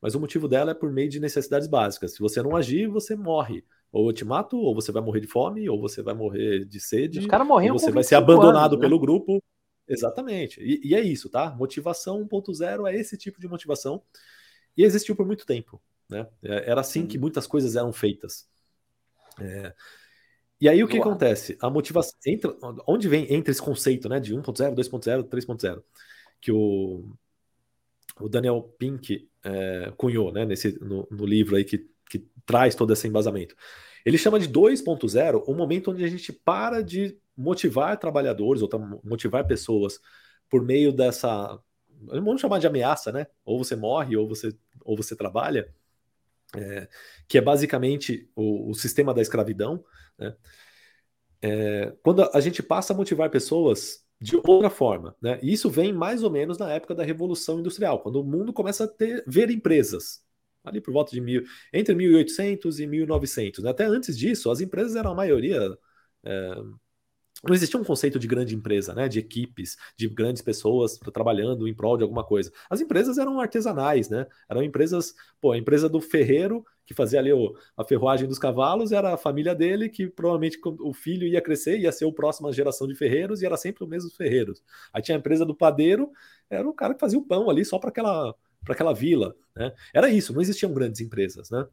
mas 0.00 0.14
o 0.14 0.20
motivo 0.20 0.46
dela 0.46 0.70
é 0.70 0.74
por 0.74 0.92
meio 0.92 1.08
de 1.08 1.18
necessidades 1.18 1.66
básicas. 1.66 2.14
Se 2.14 2.20
você 2.20 2.40
não 2.42 2.54
agir, 2.54 2.86
você 2.86 3.16
morre. 3.16 3.64
Ou 3.92 4.08
eu 4.08 4.12
te 4.12 4.24
mato, 4.24 4.56
ou 4.56 4.74
você 4.74 4.90
vai 4.90 5.02
morrer 5.02 5.20
de 5.20 5.26
fome, 5.26 5.68
ou 5.68 5.80
você 5.80 6.00
vai 6.02 6.14
morrer 6.14 6.64
de 6.64 6.80
sede, 6.80 7.18
Os 7.18 7.26
caras 7.26 7.46
morriam 7.46 7.74
ou 7.74 7.78
você 7.78 7.90
vai 7.90 8.02
ser 8.02 8.14
abandonado 8.14 8.72
anos, 8.72 8.78
né? 8.78 8.80
pelo 8.80 8.98
grupo. 8.98 9.42
Exatamente. 9.92 10.60
E, 10.60 10.80
e, 10.82 10.94
é 10.94 11.00
isso, 11.00 11.28
tá? 11.28 11.50
Motivação 11.50 12.26
1.0 12.26 12.88
é 12.88 12.96
esse 12.96 13.16
tipo 13.18 13.38
de 13.38 13.46
motivação. 13.46 14.02
E 14.76 14.82
existiu 14.82 15.14
por 15.14 15.26
muito 15.26 15.44
tempo. 15.44 15.82
Né? 16.08 16.26
É, 16.42 16.70
era 16.70 16.80
assim 16.80 17.06
que 17.06 17.18
muitas 17.18 17.46
coisas 17.46 17.76
eram 17.76 17.92
feitas. 17.92 18.48
É... 19.38 19.74
E 20.58 20.68
aí 20.68 20.82
o 20.82 20.88
que 20.88 20.96
acontece? 20.96 21.58
A 21.60 21.68
motivação. 21.68 22.14
Entra, 22.24 22.56
onde 22.86 23.08
vem 23.08 23.32
entra 23.34 23.50
esse 23.50 23.60
conceito 23.60 24.08
né, 24.08 24.20
de 24.20 24.32
1.0, 24.32 24.74
2.0, 24.74 25.28
3.0? 25.28 25.82
Que 26.40 26.52
o, 26.52 27.12
o 28.20 28.28
Daniel 28.28 28.62
Pink 28.78 29.28
é, 29.44 29.92
cunhou 29.96 30.32
né, 30.32 30.46
nesse, 30.46 30.78
no, 30.82 31.06
no 31.10 31.26
livro 31.26 31.56
aí 31.56 31.64
que, 31.64 31.90
que 32.08 32.24
traz 32.46 32.76
todo 32.76 32.92
esse 32.92 33.08
embasamento. 33.08 33.56
Ele 34.06 34.16
chama 34.16 34.38
de 34.38 34.48
2.0 34.48 35.42
o 35.46 35.54
momento 35.54 35.90
onde 35.90 36.04
a 36.04 36.08
gente 36.08 36.32
para 36.32 36.80
de 36.80 37.20
motivar 37.36 37.98
trabalhadores 37.98 38.62
ou 38.62 38.68
motivar 39.04 39.46
pessoas 39.46 40.00
por 40.48 40.64
meio 40.64 40.92
dessa. 40.92 41.58
Vamos 42.00 42.40
chamar 42.40 42.58
de 42.58 42.66
ameaça, 42.66 43.12
né? 43.12 43.26
Ou 43.44 43.62
você 43.62 43.76
morre 43.76 44.16
ou 44.16 44.28
você, 44.28 44.56
ou 44.84 44.96
você 44.96 45.16
trabalha, 45.16 45.72
é, 46.54 46.88
que 47.28 47.38
é 47.38 47.40
basicamente 47.40 48.28
o, 48.34 48.70
o, 48.70 48.74
sistema 48.74 49.14
da 49.14 49.22
escravidão. 49.22 49.84
Né? 50.18 50.36
É, 51.40 51.96
quando 52.02 52.28
a 52.34 52.40
gente 52.40 52.62
passa 52.62 52.92
a 52.92 52.96
motivar 52.96 53.30
pessoas 53.30 54.04
de 54.20 54.36
outra 54.36 54.70
forma, 54.70 55.16
né? 55.20 55.40
E 55.42 55.52
isso 55.52 55.68
vem 55.68 55.92
mais 55.92 56.22
ou 56.22 56.30
menos 56.30 56.56
na 56.58 56.72
época 56.72 56.94
da 56.94 57.02
Revolução 57.02 57.58
Industrial, 57.58 58.00
quando 58.00 58.20
o 58.20 58.24
mundo 58.24 58.52
começa 58.52 58.84
a 58.84 58.88
ter, 58.88 59.24
ver 59.26 59.50
empresas. 59.50 60.24
Ali 60.62 60.80
por 60.80 60.92
volta 60.92 61.10
de 61.10 61.20
mil, 61.20 61.42
entre 61.72 61.92
1800 61.94 62.78
e 62.78 62.86
1900. 62.86 63.64
Né? 63.64 63.70
Até 63.70 63.84
antes 63.84 64.16
disso, 64.16 64.48
as 64.48 64.60
empresas 64.60 64.94
eram 64.94 65.10
a 65.10 65.14
maioria 65.14 65.76
é, 66.24 66.54
não 67.42 67.54
existia 67.54 67.78
um 67.78 67.84
conceito 67.84 68.18
de 68.18 68.26
grande 68.26 68.54
empresa, 68.54 68.94
né? 68.94 69.08
De 69.08 69.18
equipes, 69.18 69.76
de 69.96 70.08
grandes 70.08 70.42
pessoas 70.42 70.98
trabalhando 71.12 71.66
em 71.66 71.74
prol 71.74 71.96
de 71.96 72.04
alguma 72.04 72.24
coisa. 72.24 72.52
As 72.70 72.80
empresas 72.80 73.18
eram 73.18 73.40
artesanais, 73.40 74.08
né? 74.08 74.26
Eram 74.48 74.62
empresas, 74.62 75.14
pô, 75.40 75.52
a 75.52 75.58
empresa 75.58 75.88
do 75.88 76.00
ferreiro 76.00 76.64
que 76.84 76.94
fazia 76.94 77.18
ali 77.18 77.32
o, 77.32 77.54
a 77.76 77.84
ferroagem 77.84 78.28
dos 78.28 78.38
cavalos 78.38 78.92
era 78.92 79.14
a 79.14 79.16
família 79.16 79.54
dele 79.54 79.88
que 79.88 80.06
provavelmente 80.08 80.58
o 80.80 80.92
filho 80.92 81.26
ia 81.26 81.40
crescer, 81.40 81.78
ia 81.78 81.92
ser 81.92 82.04
o 82.04 82.12
próxima 82.12 82.52
geração 82.52 82.86
de 82.86 82.94
ferreiros 82.94 83.40
e 83.40 83.46
era 83.46 83.56
sempre 83.56 83.84
o 83.84 83.86
mesmo 83.86 84.10
ferreiros. 84.10 84.62
Aí 84.92 85.02
tinha 85.02 85.16
a 85.16 85.20
empresa 85.20 85.44
do 85.44 85.54
padeiro, 85.54 86.10
era 86.50 86.68
o 86.68 86.74
cara 86.74 86.94
que 86.94 87.00
fazia 87.00 87.18
o 87.18 87.24
pão 87.24 87.48
ali 87.48 87.64
só 87.64 87.78
para 87.78 87.90
aquela 87.90 88.34
para 88.64 88.74
aquela 88.74 88.94
vila, 88.94 89.34
né? 89.56 89.72
Era 89.92 90.08
isso, 90.08 90.32
não 90.32 90.40
existiam 90.40 90.72
grandes 90.72 91.00
empresas, 91.00 91.50
né? 91.50 91.66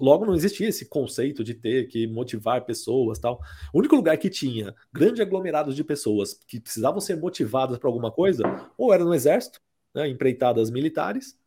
Logo, 0.00 0.26
não 0.26 0.34
existia 0.34 0.68
esse 0.68 0.86
conceito 0.86 1.44
de 1.44 1.54
ter 1.54 1.86
que 1.86 2.06
motivar 2.06 2.64
pessoas 2.64 3.18
tal. 3.18 3.40
O 3.72 3.78
único 3.78 3.94
lugar 3.94 4.16
que 4.18 4.28
tinha 4.28 4.74
grandes 4.92 5.20
aglomerados 5.20 5.76
de 5.76 5.84
pessoas 5.84 6.34
que 6.46 6.58
precisavam 6.58 7.00
ser 7.00 7.16
motivadas 7.16 7.78
para 7.78 7.88
alguma 7.88 8.10
coisa, 8.10 8.42
ou 8.76 8.92
era 8.92 9.04
no 9.04 9.14
exército, 9.14 9.60
né, 9.94 10.08
empreitadas 10.08 10.70
militares, 10.70 11.38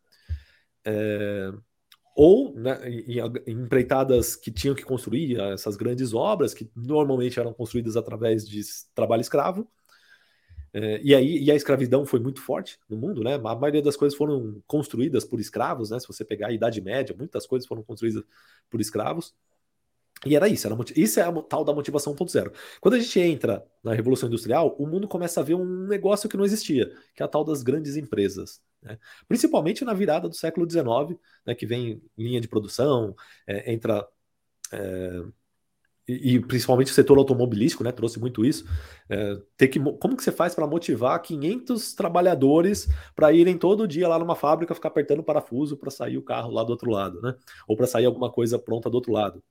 é, 0.86 1.52
ou 2.16 2.54
né, 2.54 2.80
em, 2.90 3.20
em 3.20 3.52
empreitadas 3.64 4.36
que 4.36 4.52
tinham 4.52 4.76
que 4.76 4.84
construir 4.84 5.40
essas 5.40 5.76
grandes 5.76 6.14
obras, 6.14 6.54
que 6.54 6.70
normalmente 6.76 7.40
eram 7.40 7.54
construídas 7.54 7.98
através 7.98 8.48
de 8.48 8.62
trabalho 8.96 9.22
escravo, 9.22 9.70
é, 10.74 11.02
e 11.04 11.14
aí 11.14 11.44
e 11.44 11.52
a 11.52 11.56
escravidão 11.56 12.06
foi 12.06 12.20
muito 12.20 12.42
forte 12.42 12.80
no 12.90 12.98
mundo, 12.98 13.24
né? 13.24 13.36
A 13.36 13.56
maioria 13.56 13.82
das 13.82 13.98
coisas 13.98 14.18
foram 14.18 14.62
construídas 14.66 15.26
por 15.26 15.40
escravos, 15.40 15.90
né? 15.90 16.00
Se 16.00 16.08
você 16.08 16.24
pegar 16.24 16.48
a 16.48 16.52
Idade 16.52 16.82
Média, 16.82 17.16
muitas 17.18 17.46
coisas 17.46 17.68
foram 17.68 17.84
construídas 17.84 18.24
por 18.70 18.80
escravos. 18.80 19.36
E 20.26 20.36
era 20.36 20.48
isso, 20.48 20.68
era, 20.68 20.78
isso 20.96 21.20
é 21.20 21.24
a 21.24 21.32
tal 21.42 21.66
da 21.66 21.74
motivação 21.74 22.14
1.0. 22.14 22.54
Quando 22.80 22.94
a 22.94 23.00
gente 23.00 23.20
entra 23.20 23.66
na 23.84 23.94
Revolução 23.94 24.28
Industrial, 24.30 24.76
o 24.78 24.86
mundo 24.86 25.08
começa 25.08 25.40
a 25.40 25.44
ver 25.44 25.56
um 25.56 25.88
negócio 25.88 26.30
que 26.30 26.38
não 26.38 26.46
existia, 26.46 26.94
que 27.16 27.24
é 27.24 27.26
a 27.26 27.28
tal 27.28 27.44
das 27.44 27.64
grandes 27.64 27.96
empresas. 27.96 28.62
Né? 28.84 29.00
Principalmente 29.28 29.84
na 29.84 29.94
virada 29.94 30.30
do 30.30 30.36
século 30.36 30.70
XIX, 30.70 31.20
né, 31.46 31.56
que 31.56 31.66
vem 31.66 32.02
linha 32.16 32.40
de 32.40 32.48
produção, 32.48 33.16
é, 33.48 33.74
entra 33.74 34.08
é, 34.72 35.24
e, 36.12 36.40
principalmente 36.40 36.92
o 36.92 36.94
setor 36.94 37.18
automobilístico, 37.18 37.84
né, 37.84 37.92
trouxe 37.92 38.20
muito 38.20 38.46
isso. 38.46 38.66
É, 39.10 39.38
ter 39.58 39.68
que, 39.68 39.80
como 39.80 40.16
que 40.16 40.24
você 40.24 40.32
faz 40.32 40.56
para 40.56 40.68
motivar 40.68 41.22
500 41.22 41.94
trabalhadores 41.94 42.88
para 43.16 43.32
irem 43.32 43.58
todo 43.58 43.88
dia 43.88 44.08
lá 44.08 44.18
numa 44.18 44.36
fábrica 44.36 44.76
ficar 44.76 44.90
apertando 44.90 45.24
parafuso 45.24 45.78
para 45.78 45.92
sair 45.92 46.18
o 46.18 46.24
carro 46.24 46.52
lá 46.52 46.64
do 46.64 46.72
outro 46.72 46.90
lado, 46.92 47.22
né? 47.22 47.36
Ou 47.68 47.76
para 47.76 47.88
sair 47.88 48.06
alguma 48.06 48.32
coisa 48.32 48.60
pronta 48.60 48.90
do 48.90 48.96
outro 48.96 49.12
lado. 49.12 49.44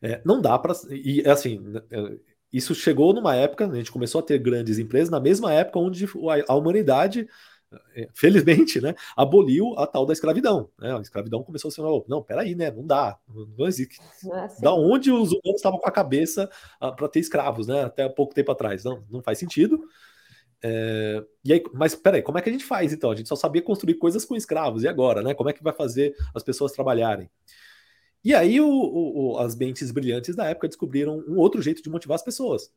É, 0.00 0.20
não 0.24 0.40
dá 0.40 0.58
para. 0.58 0.74
E 0.90 1.22
assim, 1.28 1.62
é, 1.90 2.18
isso 2.52 2.74
chegou 2.74 3.14
numa 3.14 3.34
época, 3.34 3.66
a 3.66 3.74
gente 3.74 3.92
começou 3.92 4.20
a 4.20 4.22
ter 4.22 4.38
grandes 4.38 4.78
empresas 4.78 5.08
na 5.08 5.20
mesma 5.20 5.52
época 5.52 5.78
onde 5.78 6.06
a 6.48 6.54
humanidade 6.54 7.26
felizmente, 8.14 8.80
né, 8.80 8.94
aboliu 9.16 9.78
a 9.78 9.86
tal 9.86 10.06
da 10.06 10.12
escravidão. 10.12 10.68
Né? 10.78 10.96
A 10.96 11.00
escravidão 11.00 11.42
começou 11.42 11.68
a 11.68 11.72
ser, 11.72 11.82
oh, 11.82 12.04
não, 12.08 12.22
peraí, 12.22 12.54
né, 12.54 12.70
não 12.70 12.86
dá, 12.86 13.18
não 13.56 13.66
existe. 13.66 14.00
Nossa. 14.22 14.60
Da 14.60 14.74
onde 14.74 15.10
os 15.10 15.30
humanos 15.30 15.56
estavam 15.56 15.78
com 15.78 15.88
a 15.88 15.92
cabeça 15.92 16.50
ah, 16.80 16.92
para 16.92 17.08
ter 17.08 17.20
escravos, 17.20 17.66
né, 17.66 17.84
até 17.84 18.08
pouco 18.08 18.34
tempo 18.34 18.52
atrás? 18.52 18.84
Não, 18.84 19.04
não 19.10 19.22
faz 19.22 19.38
sentido. 19.38 19.82
É, 20.64 21.24
e 21.44 21.52
aí, 21.52 21.62
mas 21.74 21.94
peraí, 21.94 22.22
como 22.22 22.38
é 22.38 22.42
que 22.42 22.48
a 22.48 22.52
gente 22.52 22.64
faz 22.64 22.92
então? 22.92 23.10
A 23.10 23.16
gente 23.16 23.28
só 23.28 23.34
sabia 23.34 23.60
construir 23.60 23.94
coisas 23.94 24.24
com 24.24 24.36
escravos, 24.36 24.84
e 24.84 24.88
agora, 24.88 25.20
né? 25.20 25.34
Como 25.34 25.50
é 25.50 25.52
que 25.52 25.62
vai 25.62 25.72
fazer 25.72 26.14
as 26.34 26.42
pessoas 26.42 26.70
trabalharem? 26.70 27.28
E 28.24 28.32
aí 28.32 28.60
o, 28.60 28.68
o, 28.68 29.38
as 29.38 29.56
mentes 29.56 29.90
brilhantes 29.90 30.36
da 30.36 30.46
época 30.46 30.68
descobriram 30.68 31.24
um 31.26 31.38
outro 31.38 31.60
jeito 31.60 31.82
de 31.82 31.90
motivar 31.90 32.14
as 32.14 32.22
pessoas 32.22 32.70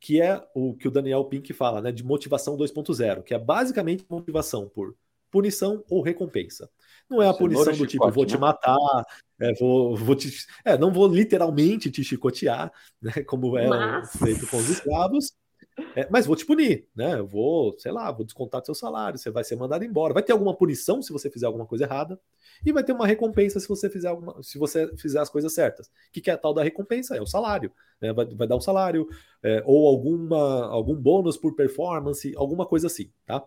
que 0.00 0.20
é 0.20 0.42
o 0.54 0.74
que 0.74 0.88
o 0.88 0.90
Daniel 0.90 1.24
Pink 1.26 1.52
fala, 1.52 1.82
né, 1.82 1.92
de 1.92 2.02
motivação 2.02 2.56
2.0, 2.56 3.22
que 3.22 3.34
é 3.34 3.38
basicamente 3.38 4.04
motivação 4.08 4.68
por 4.68 4.96
punição 5.30 5.84
ou 5.88 6.02
recompensa. 6.02 6.68
Não 7.08 7.22
é 7.22 7.28
a 7.28 7.34
punição 7.34 7.76
do 7.76 7.86
tipo, 7.86 8.10
vou 8.10 8.24
te 8.24 8.38
matar, 8.38 8.76
é, 9.38 9.52
vou, 9.54 9.94
vou 9.96 10.16
te, 10.16 10.30
é, 10.64 10.78
não 10.78 10.92
vou 10.92 11.06
literalmente 11.06 11.90
te 11.90 12.02
chicotear, 12.02 12.72
né, 13.00 13.22
como 13.24 13.56
é 13.58 13.68
mas... 13.68 14.12
feito 14.16 14.46
com 14.46 14.56
os 14.56 14.68
escravos, 14.70 15.32
é, 15.94 16.08
mas 16.10 16.26
vou 16.26 16.36
te 16.36 16.44
punir, 16.44 16.88
né? 16.94 17.18
Eu 17.18 17.26
vou, 17.26 17.78
sei 17.78 17.92
lá, 17.92 18.10
vou 18.10 18.24
descontar 18.24 18.60
do 18.60 18.66
seu 18.66 18.74
salário, 18.74 19.18
você 19.18 19.30
vai 19.30 19.44
ser 19.44 19.56
mandado 19.56 19.84
embora. 19.84 20.12
Vai 20.12 20.22
ter 20.22 20.32
alguma 20.32 20.54
punição 20.54 21.00
se 21.00 21.12
você 21.12 21.30
fizer 21.30 21.46
alguma 21.46 21.66
coisa 21.66 21.84
errada, 21.84 22.20
e 22.64 22.72
vai 22.72 22.84
ter 22.84 22.92
uma 22.92 23.06
recompensa 23.06 23.58
se 23.60 23.68
você 23.68 23.88
fizer 23.88 24.08
alguma, 24.08 24.42
se 24.42 24.58
você 24.58 24.94
fizer 24.96 25.20
as 25.20 25.28
coisas 25.28 25.52
certas. 25.52 25.86
O 25.86 25.90
que, 26.12 26.20
que 26.20 26.30
é 26.30 26.34
a 26.34 26.38
tal 26.38 26.52
da 26.54 26.62
recompensa? 26.62 27.16
É 27.16 27.20
o 27.20 27.26
salário. 27.26 27.72
Né? 28.00 28.12
Vai, 28.12 28.26
vai 28.26 28.46
dar 28.46 28.56
um 28.56 28.60
salário, 28.60 29.08
é, 29.42 29.62
ou 29.66 29.88
alguma, 29.88 30.66
algum 30.66 30.94
bônus 30.94 31.36
por 31.36 31.54
performance, 31.54 32.34
alguma 32.36 32.66
coisa 32.66 32.86
assim, 32.86 33.10
tá? 33.26 33.44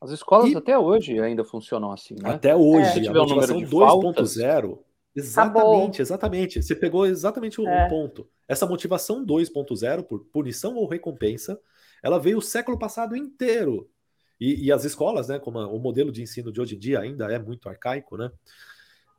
As 0.00 0.10
escolas 0.10 0.50
e... 0.50 0.56
até 0.56 0.78
hoje 0.78 1.18
ainda 1.18 1.44
funcionam 1.44 1.90
assim, 1.90 2.14
né? 2.14 2.30
Até 2.30 2.54
hoje, 2.54 3.06
é. 3.06 3.08
a 3.08 3.12
motivação 3.12 3.60
2.0 3.60 4.78
Exatamente, 5.18 5.58
Acabou. 5.58 5.90
exatamente. 5.98 6.62
Você 6.62 6.74
pegou 6.76 7.06
exatamente 7.06 7.60
o, 7.60 7.66
é. 7.66 7.88
ponto. 7.88 8.28
Essa 8.46 8.66
motivação 8.66 9.26
2.0 9.26 10.04
por 10.04 10.24
punição 10.26 10.76
ou 10.76 10.86
recompensa, 10.86 11.60
ela 12.02 12.20
veio 12.20 12.38
o 12.38 12.42
século 12.42 12.78
passado 12.78 13.16
inteiro. 13.16 13.90
E, 14.40 14.66
e 14.66 14.72
as 14.72 14.84
escolas, 14.84 15.28
né, 15.28 15.38
como 15.38 15.58
a, 15.58 15.66
o 15.68 15.78
modelo 15.78 16.12
de 16.12 16.22
ensino 16.22 16.52
de 16.52 16.60
hoje 16.60 16.76
em 16.76 16.78
dia 16.78 17.00
ainda 17.00 17.32
é 17.32 17.38
muito 17.38 17.68
arcaico, 17.68 18.16
né? 18.16 18.30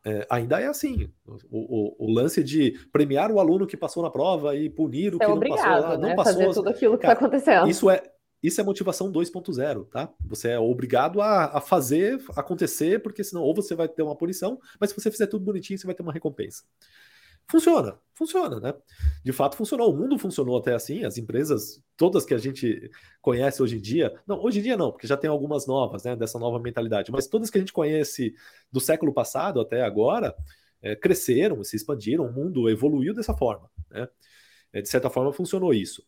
É, 0.05 0.25
ainda 0.29 0.61
é 0.61 0.67
assim. 0.67 1.11
O, 1.51 1.97
o, 1.99 2.07
o, 2.07 2.11
lance 2.11 2.41
de 2.41 2.79
premiar 2.91 3.31
o 3.31 3.39
aluno 3.39 3.67
que 3.67 3.75
passou 3.75 4.01
na 4.01 4.09
prova 4.09 4.55
e 4.55 4.69
punir 4.69 5.13
o 5.13 5.17
é 5.21 5.25
que 5.25 5.27
não 5.27 5.39
passou 5.39 5.97
né? 5.97 6.07
não 6.07 6.15
passou. 6.15 6.33
Fazer 6.33 6.53
tudo 6.53 6.69
aquilo 6.69 6.97
que 6.97 7.05
está 7.05 7.13
acontecendo. 7.13 7.67
Isso 7.67 7.89
é, 7.89 8.01
isso 8.41 8.61
é 8.61 8.63
motivação 8.63 9.11
2.0, 9.11 9.89
tá? 9.89 10.09
Você 10.25 10.51
é 10.51 10.59
obrigado 10.59 11.21
a, 11.21 11.57
a, 11.57 11.61
fazer 11.61 12.21
acontecer, 12.35 13.01
porque 13.01 13.23
senão 13.23 13.41
ou 13.41 13.53
você 13.53 13.75
vai 13.75 13.89
ter 13.89 14.01
uma 14.01 14.15
punição, 14.15 14.57
mas 14.79 14.89
se 14.89 14.95
você 14.95 15.11
fizer 15.11 15.27
tudo 15.27 15.43
bonitinho, 15.43 15.77
você 15.77 15.85
vai 15.85 15.93
ter 15.93 16.03
uma 16.03 16.13
recompensa. 16.13 16.63
Funciona, 17.49 17.99
funciona, 18.13 18.59
né? 18.59 18.73
De 19.23 19.31
fato 19.31 19.55
funcionou. 19.55 19.91
O 19.91 19.97
mundo 19.97 20.19
funcionou 20.19 20.57
até 20.57 20.73
assim, 20.73 21.03
as 21.03 21.17
empresas, 21.17 21.81
todas 21.97 22.25
que 22.25 22.33
a 22.33 22.37
gente 22.37 22.91
conhece 23.21 23.61
hoje 23.63 23.77
em 23.77 23.81
dia, 23.81 24.13
não, 24.27 24.39
hoje 24.43 24.59
em 24.59 24.61
dia 24.61 24.77
não, 24.77 24.91
porque 24.91 25.07
já 25.07 25.17
tem 25.17 25.29
algumas 25.29 25.65
novas, 25.65 26.03
né, 26.03 26.15
dessa 26.15 26.37
nova 26.37 26.59
mentalidade, 26.59 27.11
mas 27.11 27.27
todas 27.27 27.49
que 27.49 27.57
a 27.57 27.61
gente 27.61 27.73
conhece 27.73 28.35
do 28.71 28.79
século 28.79 29.13
passado 29.13 29.59
até 29.59 29.81
agora, 29.81 30.35
é, 30.81 30.95
cresceram, 30.95 31.63
se 31.63 31.75
expandiram, 31.75 32.25
o 32.25 32.31
mundo 32.31 32.69
evoluiu 32.69 33.13
dessa 33.13 33.35
forma, 33.35 33.69
né? 33.89 34.07
É, 34.71 34.81
de 34.81 34.89
certa 34.89 35.09
forma 35.09 35.33
funcionou 35.33 35.73
isso. 35.73 36.03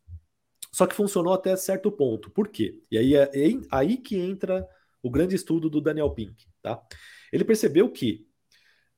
Só 0.71 0.85
que 0.85 0.95
funcionou 0.95 1.33
até 1.33 1.55
certo 1.55 1.91
ponto. 1.91 2.29
Por 2.29 2.47
quê? 2.47 2.81
E 2.89 2.97
aí 2.97 3.15
é, 3.15 3.23
é 3.33 3.49
aí 3.71 3.97
que 3.97 4.17
entra 4.17 4.67
o 5.01 5.09
grande 5.09 5.35
estudo 5.35 5.69
do 5.69 5.81
Daniel 5.81 6.11
Pink. 6.11 6.45
Tá? 6.61 6.81
Ele 7.31 7.43
percebeu 7.43 7.91
que 7.91 8.25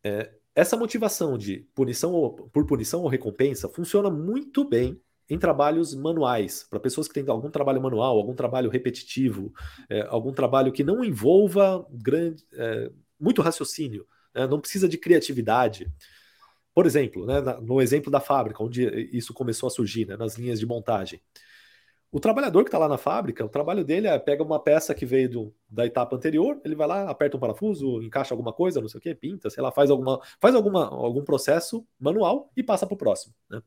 é, 0.03 0.31
essa 0.55 0.77
motivação 0.77 1.37
de 1.37 1.67
punição 1.73 2.13
ou, 2.13 2.33
por 2.49 2.65
punição 2.65 3.01
ou 3.01 3.07
recompensa 3.07 3.67
funciona 3.67 4.09
muito 4.09 4.67
bem 4.67 5.01
em 5.29 5.39
trabalhos 5.39 5.95
manuais, 5.95 6.65
para 6.69 6.79
pessoas 6.79 7.07
que 7.07 7.13
têm 7.13 7.27
algum 7.27 7.49
trabalho 7.49 7.81
manual, 7.81 8.17
algum 8.17 8.35
trabalho 8.35 8.69
repetitivo, 8.69 9.53
é, 9.89 10.01
algum 10.09 10.33
trabalho 10.33 10.71
que 10.71 10.83
não 10.83 11.03
envolva 11.03 11.85
grande, 11.89 12.43
é, 12.53 12.91
muito 13.19 13.41
raciocínio, 13.41 14.05
né? 14.35 14.45
não 14.45 14.59
precisa 14.59 14.87
de 14.87 14.97
criatividade. 14.97 15.91
Por 16.75 16.85
exemplo, 16.85 17.25
né, 17.25 17.39
no 17.61 17.81
exemplo 17.81 18.11
da 18.11 18.19
fábrica, 18.19 18.63
onde 18.63 18.83
isso 19.13 19.33
começou 19.33 19.67
a 19.67 19.69
surgir, 19.69 20.07
né, 20.07 20.17
nas 20.17 20.37
linhas 20.37 20.59
de 20.59 20.65
montagem. 20.65 21.21
O 22.13 22.19
trabalhador 22.19 22.63
que 22.63 22.67
está 22.67 22.77
lá 22.77 22.87
na 22.87 22.95
fábrica, 22.99 23.43
o 23.43 23.49
trabalho 23.49 23.83
dele 23.83 24.05
é 24.05 24.19
pega 24.19 24.43
uma 24.43 24.59
peça 24.59 24.93
que 24.93 25.03
veio 25.03 25.27
do, 25.27 25.55
da 25.67 25.83
etapa 25.83 26.15
anterior, 26.15 26.61
ele 26.63 26.75
vai 26.75 26.87
lá, 26.87 27.09
aperta 27.09 27.37
um 27.37 27.39
parafuso, 27.39 28.03
encaixa 28.03 28.35
alguma 28.35 28.53
coisa, 28.53 28.79
não 28.79 28.87
sei 28.87 28.99
o 28.99 29.01
que, 29.01 29.15
pinta, 29.15 29.49
sei 29.49 29.63
lá, 29.63 29.71
faz, 29.71 29.89
alguma, 29.89 30.21
faz 30.39 30.53
alguma, 30.53 30.85
algum 30.89 31.23
processo 31.23 31.83
manual 31.99 32.51
e 32.55 32.61
passa 32.61 32.85
para 32.85 32.93
o 32.93 32.97
próximo. 32.97 33.33
Né? 33.49 33.59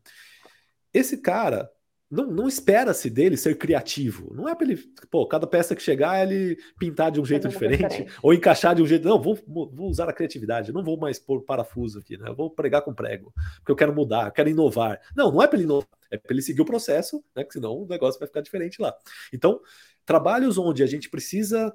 Esse 0.94 1.18
cara, 1.18 1.68
não, 2.08 2.24
não 2.28 2.46
espera-se 2.46 3.10
dele 3.10 3.36
ser 3.36 3.58
criativo. 3.58 4.32
Não 4.32 4.48
é 4.48 4.54
para 4.54 4.68
ele, 4.68 4.80
pô, 5.10 5.26
cada 5.26 5.44
peça 5.44 5.74
que 5.74 5.82
chegar, 5.82 6.22
ele 6.22 6.56
pintar 6.78 7.10
de 7.10 7.20
um 7.20 7.24
jeito 7.24 7.48
diferente, 7.48 7.82
diferente, 7.82 8.16
ou 8.22 8.32
encaixar 8.32 8.76
de 8.76 8.82
um 8.82 8.86
jeito. 8.86 9.08
Não, 9.08 9.20
vou, 9.20 9.36
vou 9.44 9.88
usar 9.88 10.08
a 10.08 10.12
criatividade, 10.12 10.72
não 10.72 10.84
vou 10.84 10.96
mais 10.96 11.18
pôr 11.18 11.42
parafuso 11.42 11.98
aqui, 11.98 12.16
né? 12.16 12.28
Eu 12.28 12.36
vou 12.36 12.48
pregar 12.48 12.82
com 12.82 12.94
prego, 12.94 13.32
porque 13.56 13.72
eu 13.72 13.76
quero 13.76 13.92
mudar, 13.92 14.26
eu 14.26 14.32
quero 14.32 14.48
inovar. 14.48 15.00
Não, 15.16 15.32
não 15.32 15.42
é 15.42 15.48
para 15.48 15.56
ele 15.56 15.64
inovar, 15.64 15.88
é 16.10 16.18
para 16.18 16.32
ele 16.32 16.42
seguir 16.42 16.60
o 16.60 16.64
processo, 16.64 17.24
né? 17.34 17.44
Que 17.44 17.54
senão 17.54 17.82
o 17.82 17.86
negócio 17.86 18.18
vai 18.18 18.28
ficar 18.28 18.40
diferente 18.40 18.80
lá. 18.80 18.94
Então, 19.32 19.60
trabalhos 20.04 20.58
onde 20.58 20.82
a 20.82 20.86
gente 20.86 21.10
precisa. 21.10 21.74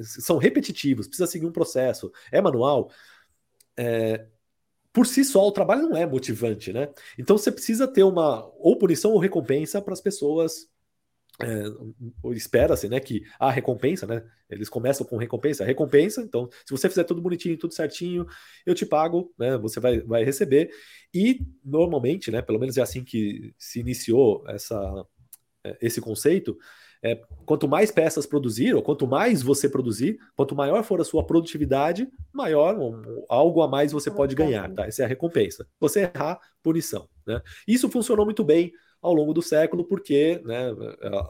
São 0.00 0.38
repetitivos, 0.38 1.06
precisa 1.06 1.26
seguir 1.26 1.46
um 1.46 1.52
processo, 1.52 2.10
é 2.32 2.40
manual. 2.40 2.90
É, 3.76 4.26
por 4.92 5.06
si 5.06 5.24
só 5.24 5.46
o 5.46 5.52
trabalho 5.52 5.88
não 5.88 5.96
é 5.96 6.06
motivante, 6.06 6.72
né? 6.72 6.88
Então 7.18 7.36
você 7.38 7.52
precisa 7.52 7.86
ter 7.86 8.02
uma 8.02 8.50
ou 8.58 8.78
punição 8.78 9.12
ou 9.12 9.18
recompensa 9.18 9.82
para 9.82 9.92
as 9.92 10.00
pessoas. 10.00 10.69
É, 11.42 12.30
Espera-se, 12.32 12.88
né, 12.88 13.00
que 13.00 13.22
a 13.38 13.50
recompensa, 13.50 14.06
né? 14.06 14.22
Eles 14.48 14.68
começam 14.68 15.06
com 15.06 15.16
recompensa, 15.16 15.64
recompensa. 15.64 16.22
Então, 16.22 16.48
se 16.64 16.70
você 16.70 16.88
fizer 16.88 17.04
tudo 17.04 17.22
bonitinho, 17.22 17.56
tudo 17.56 17.74
certinho, 17.74 18.26
eu 18.66 18.74
te 18.74 18.84
pago, 18.84 19.32
né? 19.38 19.56
Você 19.58 19.80
vai, 19.80 20.00
vai 20.00 20.24
receber. 20.24 20.70
E 21.14 21.40
normalmente, 21.64 22.30
né? 22.30 22.42
Pelo 22.42 22.58
menos 22.58 22.76
é 22.76 22.82
assim 22.82 23.04
que 23.04 23.54
se 23.58 23.80
iniciou 23.80 24.44
essa, 24.48 25.06
é, 25.64 25.78
esse 25.80 26.00
conceito 26.00 26.56
é, 27.02 27.18
quanto 27.46 27.66
mais 27.66 27.90
peças 27.90 28.26
produzir, 28.26 28.74
ou 28.74 28.82
quanto 28.82 29.06
mais 29.06 29.42
você 29.42 29.68
produzir, 29.68 30.18
quanto 30.36 30.54
maior 30.54 30.82
for 30.84 31.00
a 31.00 31.04
sua 31.04 31.24
produtividade, 31.24 32.08
maior 32.32 32.78
um, 32.78 33.24
algo 33.28 33.62
a 33.62 33.68
mais 33.68 33.92
você 33.92 34.10
pode 34.10 34.34
ganhar, 34.34 34.70
tá? 34.72 34.86
Essa 34.86 35.02
é 35.02 35.04
a 35.06 35.08
recompensa. 35.08 35.66
Você 35.80 36.10
errar, 36.14 36.38
punição. 36.62 37.08
Né? 37.26 37.40
Isso 37.66 37.88
funcionou 37.88 38.24
muito 38.24 38.44
bem 38.44 38.72
ao 39.00 39.14
longo 39.14 39.32
do 39.32 39.42
século, 39.42 39.84
porque 39.84 40.40
né, 40.44 40.70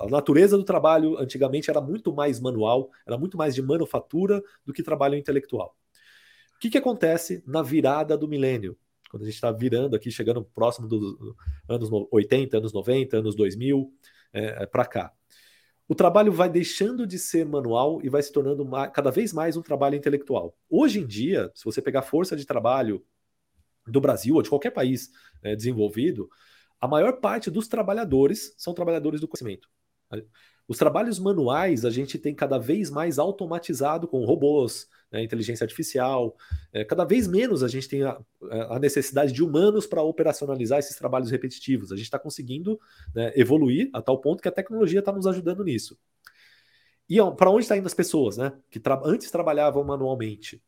a 0.00 0.06
natureza 0.08 0.56
do 0.56 0.64
trabalho 0.64 1.18
antigamente 1.18 1.70
era 1.70 1.80
muito 1.80 2.12
mais 2.12 2.40
manual, 2.40 2.90
era 3.06 3.16
muito 3.16 3.36
mais 3.36 3.54
de 3.54 3.62
manufatura 3.62 4.42
do 4.64 4.72
que 4.72 4.82
trabalho 4.82 5.14
intelectual. 5.14 5.76
O 6.56 6.58
que, 6.58 6.70
que 6.70 6.78
acontece 6.78 7.42
na 7.46 7.62
virada 7.62 8.16
do 8.18 8.28
milênio? 8.28 8.76
Quando 9.10 9.22
a 9.22 9.26
gente 9.26 9.34
está 9.34 9.50
virando 9.50 9.96
aqui, 9.96 10.10
chegando 10.10 10.44
próximo 10.44 10.86
dos 10.86 11.16
anos 11.68 11.88
80, 12.10 12.58
anos 12.58 12.72
90, 12.72 13.16
anos 13.18 13.34
2000, 13.34 13.92
é, 14.32 14.66
para 14.66 14.84
cá 14.84 15.12
o 15.90 15.94
trabalho 15.96 16.30
vai 16.30 16.48
deixando 16.48 17.04
de 17.04 17.18
ser 17.18 17.44
manual 17.44 18.00
e 18.00 18.08
vai 18.08 18.22
se 18.22 18.30
tornando 18.30 18.64
cada 18.92 19.10
vez 19.10 19.32
mais 19.32 19.56
um 19.56 19.60
trabalho 19.60 19.96
intelectual. 19.96 20.56
Hoje 20.70 21.00
em 21.00 21.04
dia, 21.04 21.50
se 21.52 21.64
você 21.64 21.82
pegar 21.82 22.02
força 22.02 22.36
de 22.36 22.46
trabalho 22.46 23.04
do 23.88 24.00
Brasil 24.00 24.36
ou 24.36 24.42
de 24.42 24.48
qualquer 24.48 24.70
país 24.70 25.10
é, 25.42 25.56
desenvolvido, 25.56 26.30
a 26.80 26.88
maior 26.88 27.20
parte 27.20 27.50
dos 27.50 27.68
trabalhadores 27.68 28.54
são 28.56 28.72
trabalhadores 28.74 29.20
do 29.20 29.28
conhecimento. 29.28 29.68
Os 30.66 30.78
trabalhos 30.78 31.18
manuais 31.18 31.84
a 31.84 31.90
gente 31.90 32.16
tem 32.18 32.34
cada 32.34 32.56
vez 32.56 32.90
mais 32.90 33.18
automatizado 33.18 34.06
com 34.06 34.24
robôs, 34.24 34.88
né, 35.10 35.22
inteligência 35.22 35.64
artificial. 35.64 36.36
É, 36.72 36.84
cada 36.84 37.04
vez 37.04 37.26
menos 37.26 37.62
a 37.62 37.68
gente 37.68 37.88
tem 37.88 38.04
a, 38.04 38.20
a 38.68 38.78
necessidade 38.78 39.32
de 39.32 39.42
humanos 39.42 39.86
para 39.86 40.02
operacionalizar 40.02 40.78
esses 40.78 40.96
trabalhos 40.96 41.30
repetitivos. 41.30 41.90
A 41.90 41.96
gente 41.96 42.04
está 42.04 42.18
conseguindo 42.18 42.78
né, 43.14 43.32
evoluir 43.34 43.90
a 43.92 44.00
tal 44.00 44.20
ponto 44.20 44.40
que 44.40 44.48
a 44.48 44.52
tecnologia 44.52 45.00
está 45.00 45.10
nos 45.10 45.26
ajudando 45.26 45.64
nisso. 45.64 45.98
E 47.08 47.16
para 47.36 47.50
onde 47.50 47.64
está 47.64 47.76
indo 47.76 47.86
as 47.86 47.94
pessoas, 47.94 48.36
né? 48.36 48.52
Que 48.70 48.78
tra 48.78 49.02
antes 49.04 49.32
trabalhavam 49.32 49.82
manualmente. 49.82 50.62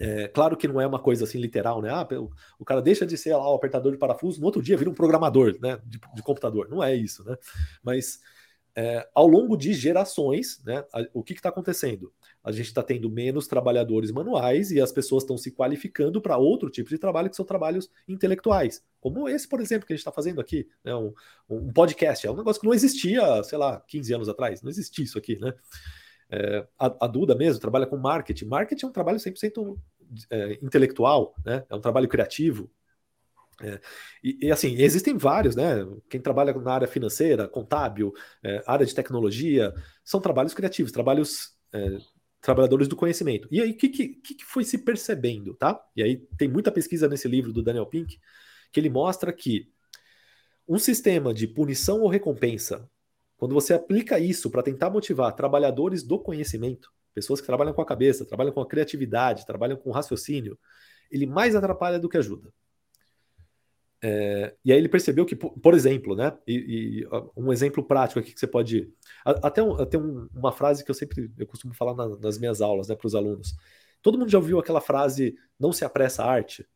É, 0.00 0.28
claro 0.28 0.56
que 0.56 0.66
não 0.66 0.80
é 0.80 0.86
uma 0.86 0.98
coisa 0.98 1.24
assim 1.24 1.38
literal, 1.38 1.82
né? 1.82 1.90
Ah, 1.90 2.08
o 2.58 2.64
cara 2.64 2.80
deixa 2.80 3.04
de 3.04 3.18
ser 3.18 3.36
lá 3.36 3.50
o 3.50 3.54
apertador 3.54 3.92
de 3.92 3.98
parafuso, 3.98 4.40
no 4.40 4.46
outro 4.46 4.62
dia 4.62 4.76
vira 4.76 4.88
um 4.88 4.94
programador 4.94 5.58
né, 5.60 5.78
de, 5.84 6.00
de 6.14 6.22
computador. 6.22 6.70
Não 6.70 6.82
é 6.82 6.94
isso, 6.94 7.22
né? 7.22 7.36
Mas 7.82 8.18
é, 8.74 9.06
ao 9.14 9.26
longo 9.26 9.58
de 9.58 9.74
gerações, 9.74 10.62
né, 10.64 10.82
a, 10.94 11.04
o 11.12 11.22
que 11.22 11.34
está 11.34 11.50
acontecendo? 11.50 12.10
A 12.42 12.50
gente 12.50 12.68
está 12.68 12.82
tendo 12.82 13.10
menos 13.10 13.46
trabalhadores 13.46 14.10
manuais 14.10 14.70
e 14.70 14.80
as 14.80 14.90
pessoas 14.90 15.22
estão 15.22 15.36
se 15.36 15.50
qualificando 15.50 16.18
para 16.18 16.38
outro 16.38 16.70
tipo 16.70 16.88
de 16.88 16.96
trabalho, 16.96 17.28
que 17.28 17.36
são 17.36 17.44
trabalhos 17.44 17.90
intelectuais, 18.08 18.82
como 19.00 19.28
esse, 19.28 19.46
por 19.46 19.60
exemplo, 19.60 19.86
que 19.86 19.92
a 19.92 19.96
gente 19.96 20.00
está 20.00 20.12
fazendo 20.12 20.40
aqui, 20.40 20.66
né, 20.82 20.94
um, 20.94 21.12
um, 21.46 21.70
podcast. 21.70 22.26
É 22.26 22.30
um 22.30 22.36
negócio 22.36 22.60
que 22.60 22.66
não 22.66 22.72
existia, 22.72 23.42
sei 23.42 23.58
lá, 23.58 23.80
15 23.86 24.14
anos 24.14 24.28
atrás, 24.30 24.62
não 24.62 24.70
existia 24.70 25.04
isso 25.04 25.18
aqui, 25.18 25.38
né? 25.38 25.52
É, 26.30 26.66
a, 26.78 27.04
a, 27.04 27.06
Duda 27.06 27.34
mesmo 27.34 27.60
trabalha 27.60 27.86
com 27.86 27.96
marketing. 27.96 28.46
Marketing 28.46 28.86
é 28.86 28.88
um 28.88 28.92
trabalho 28.92 29.18
100% 29.18 29.76
é, 30.30 30.58
intelectual, 30.62 31.34
né? 31.44 31.64
é 31.68 31.74
um 31.74 31.80
trabalho 31.80 32.08
criativo. 32.08 32.70
É, 33.60 33.78
e, 34.22 34.46
e, 34.46 34.50
assim, 34.50 34.74
existem 34.80 35.16
vários, 35.16 35.54
né? 35.54 35.86
Quem 36.08 36.20
trabalha 36.20 36.52
na 36.54 36.72
área 36.72 36.88
financeira, 36.88 37.46
contábil, 37.46 38.12
é, 38.42 38.62
área 38.66 38.86
de 38.86 38.94
tecnologia, 38.94 39.74
são 40.04 40.20
trabalhos 40.20 40.54
criativos, 40.54 40.92
trabalhos 40.92 41.56
é, 41.72 41.98
trabalhadores 42.40 42.88
do 42.88 42.96
conhecimento. 42.96 43.46
E 43.50 43.60
aí, 43.60 43.72
o 43.72 43.76
que, 43.76 43.88
que, 43.88 44.08
que 44.08 44.44
foi 44.44 44.64
se 44.64 44.78
percebendo, 44.78 45.54
tá? 45.54 45.78
E 45.94 46.02
aí 46.02 46.16
tem 46.38 46.48
muita 46.48 46.72
pesquisa 46.72 47.06
nesse 47.06 47.28
livro 47.28 47.52
do 47.52 47.62
Daniel 47.62 47.86
Pink, 47.86 48.18
que 48.72 48.80
ele 48.80 48.88
mostra 48.88 49.32
que 49.32 49.68
um 50.66 50.78
sistema 50.78 51.34
de 51.34 51.46
punição 51.46 52.00
ou 52.00 52.08
recompensa 52.08 52.88
quando 53.40 53.54
você 53.54 53.72
aplica 53.72 54.18
isso 54.18 54.50
para 54.50 54.62
tentar 54.62 54.90
motivar 54.90 55.34
trabalhadores 55.34 56.02
do 56.02 56.18
conhecimento, 56.18 56.92
pessoas 57.14 57.40
que 57.40 57.46
trabalham 57.46 57.72
com 57.72 57.80
a 57.80 57.86
cabeça, 57.86 58.22
trabalham 58.22 58.52
com 58.52 58.60
a 58.60 58.68
criatividade, 58.68 59.46
trabalham 59.46 59.78
com 59.78 59.88
o 59.88 59.92
raciocínio, 59.94 60.58
ele 61.10 61.24
mais 61.24 61.56
atrapalha 61.56 61.98
do 61.98 62.06
que 62.06 62.18
ajuda. 62.18 62.52
É, 64.02 64.54
e 64.62 64.70
aí 64.70 64.76
ele 64.76 64.90
percebeu 64.90 65.24
que, 65.24 65.34
por 65.34 65.72
exemplo, 65.72 66.14
né, 66.14 66.36
e, 66.46 67.02
e 67.02 67.08
um 67.34 67.50
exemplo 67.50 67.82
prático 67.82 68.20
aqui 68.20 68.34
que 68.34 68.38
você 68.38 68.46
pode. 68.46 68.92
Até, 69.24 69.62
até 69.62 69.96
um, 69.96 70.28
uma 70.34 70.52
frase 70.52 70.84
que 70.84 70.90
eu 70.90 70.94
sempre 70.94 71.32
eu 71.38 71.46
costumo 71.46 71.72
falar 71.72 71.94
na, 71.94 72.18
nas 72.18 72.38
minhas 72.38 72.60
aulas 72.60 72.88
né, 72.88 72.94
para 72.94 73.06
os 73.06 73.14
alunos. 73.14 73.56
Todo 74.02 74.18
mundo 74.18 74.30
já 74.30 74.36
ouviu 74.36 74.58
aquela 74.58 74.82
frase, 74.82 75.34
não 75.58 75.72
se 75.72 75.82
apressa 75.82 76.24
a 76.24 76.30
arte? 76.30 76.68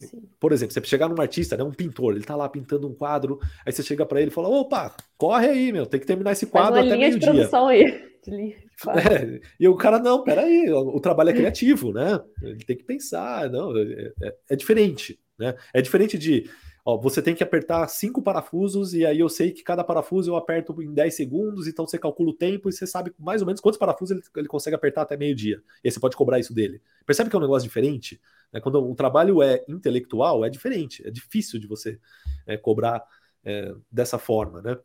Sim. 0.00 0.22
Por 0.38 0.52
exemplo, 0.52 0.72
você 0.72 0.82
chegar 0.84 1.08
num 1.08 1.20
artista, 1.20 1.56
né, 1.56 1.62
um 1.62 1.72
pintor, 1.72 2.14
ele 2.14 2.24
tá 2.24 2.34
lá 2.34 2.48
pintando 2.48 2.88
um 2.88 2.94
quadro, 2.94 3.38
aí 3.64 3.72
você 3.72 3.82
chega 3.82 4.06
para 4.06 4.20
ele 4.20 4.30
e 4.30 4.34
fala: 4.34 4.48
opa, 4.48 4.94
corre 5.16 5.48
aí, 5.48 5.72
meu, 5.72 5.86
tem 5.86 6.00
que 6.00 6.06
terminar 6.06 6.32
esse 6.32 6.46
quadro 6.46 6.74
Faz 6.74 6.86
uma 6.86 6.94
até 6.94 6.98
meio-dia. 6.98 7.18
de 7.20 7.26
produção 7.26 7.68
aí. 7.68 8.10
É, 8.88 9.40
e 9.58 9.68
o 9.68 9.76
cara, 9.76 9.98
não, 9.98 10.24
peraí, 10.24 10.70
o, 10.70 10.96
o 10.96 11.00
trabalho 11.00 11.30
é 11.30 11.34
criativo, 11.34 11.92
né? 11.92 12.18
Ele 12.42 12.64
tem 12.64 12.74
que 12.74 12.82
pensar, 12.82 13.50
não, 13.50 13.76
é, 13.76 14.12
é, 14.22 14.34
é 14.50 14.56
diferente, 14.56 15.20
né? 15.38 15.54
É 15.74 15.82
diferente 15.82 16.16
de 16.16 16.48
Ó, 16.84 16.96
você 16.96 17.20
tem 17.20 17.34
que 17.34 17.42
apertar 17.42 17.86
cinco 17.88 18.22
parafusos 18.22 18.94
e 18.94 19.04
aí 19.04 19.20
eu 19.20 19.28
sei 19.28 19.52
que 19.52 19.62
cada 19.62 19.84
parafuso 19.84 20.30
eu 20.30 20.36
aperto 20.36 20.82
em 20.82 20.92
10 20.92 21.14
segundos, 21.14 21.66
então 21.66 21.86
você 21.86 21.98
calcula 21.98 22.30
o 22.30 22.36
tempo 22.36 22.68
e 22.68 22.72
você 22.72 22.86
sabe 22.86 23.12
mais 23.18 23.42
ou 23.42 23.46
menos 23.46 23.60
quantos 23.60 23.78
parafusos 23.78 24.16
ele, 24.16 24.22
ele 24.36 24.48
consegue 24.48 24.74
apertar 24.74 25.02
até 25.02 25.16
meio-dia. 25.16 25.62
E 25.84 25.88
aí 25.88 25.92
você 25.92 26.00
pode 26.00 26.16
cobrar 26.16 26.38
isso 26.38 26.54
dele. 26.54 26.80
Percebe 27.04 27.28
que 27.28 27.36
é 27.36 27.38
um 27.38 27.42
negócio 27.42 27.68
diferente? 27.68 28.20
Né? 28.52 28.60
Quando 28.60 28.82
o 28.82 28.94
trabalho 28.94 29.42
é 29.42 29.64
intelectual, 29.68 30.44
é 30.44 30.50
diferente, 30.50 31.06
é 31.06 31.10
difícil 31.10 31.58
de 31.58 31.66
você 31.66 31.98
é, 32.46 32.56
cobrar 32.56 33.02
é, 33.44 33.74
dessa 33.90 34.18
forma, 34.18 34.60
né? 34.62 34.78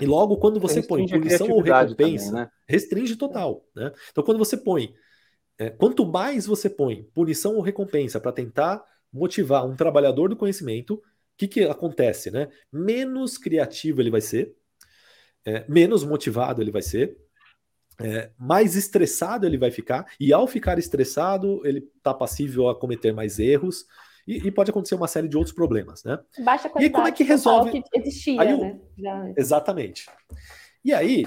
E 0.00 0.06
logo, 0.06 0.36
quando 0.36 0.60
você 0.60 0.76
restringe 0.76 1.08
põe 1.10 1.20
punição 1.20 1.48
ou 1.50 1.60
recompensa, 1.60 2.26
também, 2.26 2.44
né? 2.44 2.50
restringe 2.68 3.16
total. 3.16 3.64
Né? 3.74 3.90
Então, 4.12 4.22
quando 4.22 4.38
você 4.38 4.56
põe, 4.56 4.94
é, 5.58 5.70
quanto 5.70 6.06
mais 6.06 6.46
você 6.46 6.70
põe 6.70 7.02
punição 7.12 7.56
ou 7.56 7.62
recompensa 7.62 8.20
para 8.20 8.30
tentar 8.30 8.84
motivar 9.12 9.66
um 9.66 9.74
trabalhador 9.74 10.28
do 10.28 10.36
conhecimento, 10.36 11.02
que, 11.38 11.46
que 11.46 11.64
acontece, 11.64 12.30
né? 12.32 12.48
Menos 12.70 13.38
criativo 13.38 14.02
ele 14.02 14.10
vai 14.10 14.20
ser, 14.20 14.56
é, 15.44 15.64
menos 15.68 16.04
motivado 16.04 16.60
ele 16.60 16.72
vai 16.72 16.82
ser, 16.82 17.16
é, 18.00 18.30
mais 18.38 18.76
estressado 18.76 19.46
ele 19.46 19.58
vai 19.58 19.70
ficar, 19.70 20.06
e 20.18 20.32
ao 20.32 20.46
ficar 20.46 20.78
estressado, 20.78 21.60
ele 21.64 21.88
está 21.96 22.14
passível 22.14 22.68
a 22.68 22.78
cometer 22.78 23.12
mais 23.12 23.38
erros, 23.38 23.84
e, 24.26 24.46
e, 24.46 24.50
pode 24.50 24.70
acontecer 24.70 24.94
uma 24.94 25.08
série 25.08 25.26
de 25.26 25.38
outros 25.38 25.54
problemas, 25.54 26.04
né? 26.04 26.18
Baixa 26.44 26.68
qualidade 26.68 26.84
e 26.84 26.90
como 26.90 27.08
é 27.08 27.12
que 27.12 27.24
resolve? 27.24 27.82
Que 27.82 27.98
existia, 27.98 28.42
aí, 28.42 28.60
né? 28.60 28.78
Já... 28.98 29.32
Exatamente. 29.34 30.06
E 30.84 30.92
aí, 30.92 31.24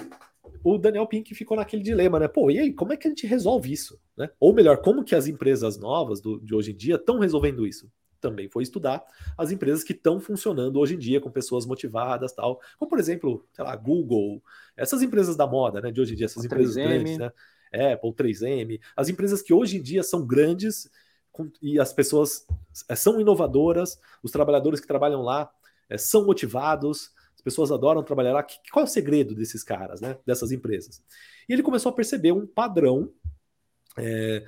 o 0.63 0.78
Daniel 0.78 1.08
Pink 1.08 1.34
ficou 1.34 1.58
naquele 1.58 1.82
dilema, 1.82 2.19
né? 2.19 2.28
Pô, 2.28 2.52
e 2.52 2.60
aí, 2.60 2.72
como 2.72 2.93
é 2.93 2.98
que 2.98 3.08
a 3.08 3.10
gente 3.10 3.26
resolve 3.26 3.72
isso? 3.72 4.00
Né? 4.15 4.30
Ou 4.39 4.54
melhor, 4.54 4.78
como 4.78 5.04
que 5.04 5.15
as 5.15 5.28
empresas 5.28 5.80
novas 5.80 6.22
do, 6.22 6.39
de 6.41 6.54
hoje 6.54 6.72
em 6.74 6.76
dia 6.76 6.96
estão 6.96 7.17
resolvendo 7.17 7.65
isso? 7.65 7.91
Também 8.22 8.48
foi 8.48 8.64
estudar 8.64 9.04
as 9.38 9.52
empresas 9.52 9.84
que 9.84 9.94
estão 9.94 10.20
funcionando 10.20 10.80
hoje 10.80 10.96
em 10.96 11.00
dia 11.00 11.20
com 11.20 11.30
pessoas 11.30 11.66
motivadas 11.66 12.32
tal, 12.32 12.62
como 12.78 12.90
por 12.90 13.00
exemplo, 13.00 13.46
sei 13.52 13.66
lá, 13.66 13.76
Google, 13.76 14.42
essas 14.78 15.02
empresas 15.02 15.36
da 15.36 15.48
moda, 15.48 15.82
né, 15.82 15.92
de 15.92 16.00
hoje 16.00 16.14
em 16.14 16.16
dia, 16.16 16.26
essas 16.26 16.46
empresas 16.46 16.76
3M. 16.76 16.88
grandes, 16.88 17.18
né, 17.18 17.94
Apple, 17.94 18.14
3M, 18.14 18.80
as 18.96 19.10
empresas 19.10 19.42
que 19.42 19.54
hoje 19.54 19.78
em 19.78 19.82
dia 19.82 20.04
são 20.04 20.26
grandes 20.26 20.90
e 21.62 21.80
as 21.80 21.94
pessoas 21.94 22.46
é, 22.88 22.96
são 22.96 23.20
inovadoras, 23.20 24.00
os 24.22 24.32
trabalhadores 24.32 24.80
que 24.80 24.88
trabalham 24.88 25.22
lá 25.22 25.52
é, 25.90 25.98
são 25.98 26.26
motivados, 26.26 27.12
as 27.36 27.42
pessoas 27.42 27.72
adoram 27.72 28.04
trabalhar 28.04 28.34
lá. 28.34 28.46
Qual 28.72 28.86
é 28.86 28.88
o 28.88 28.92
segredo 28.92 29.34
desses 29.34 29.64
caras, 29.64 30.02
né, 30.02 30.18
dessas 30.26 30.52
empresas? 30.52 31.02
E 31.48 31.54
ele 31.54 31.64
começou 31.64 31.90
a 31.90 31.96
perceber 31.96 32.32
um 32.32 32.46
padrão 32.46 33.12
é, 33.98 34.46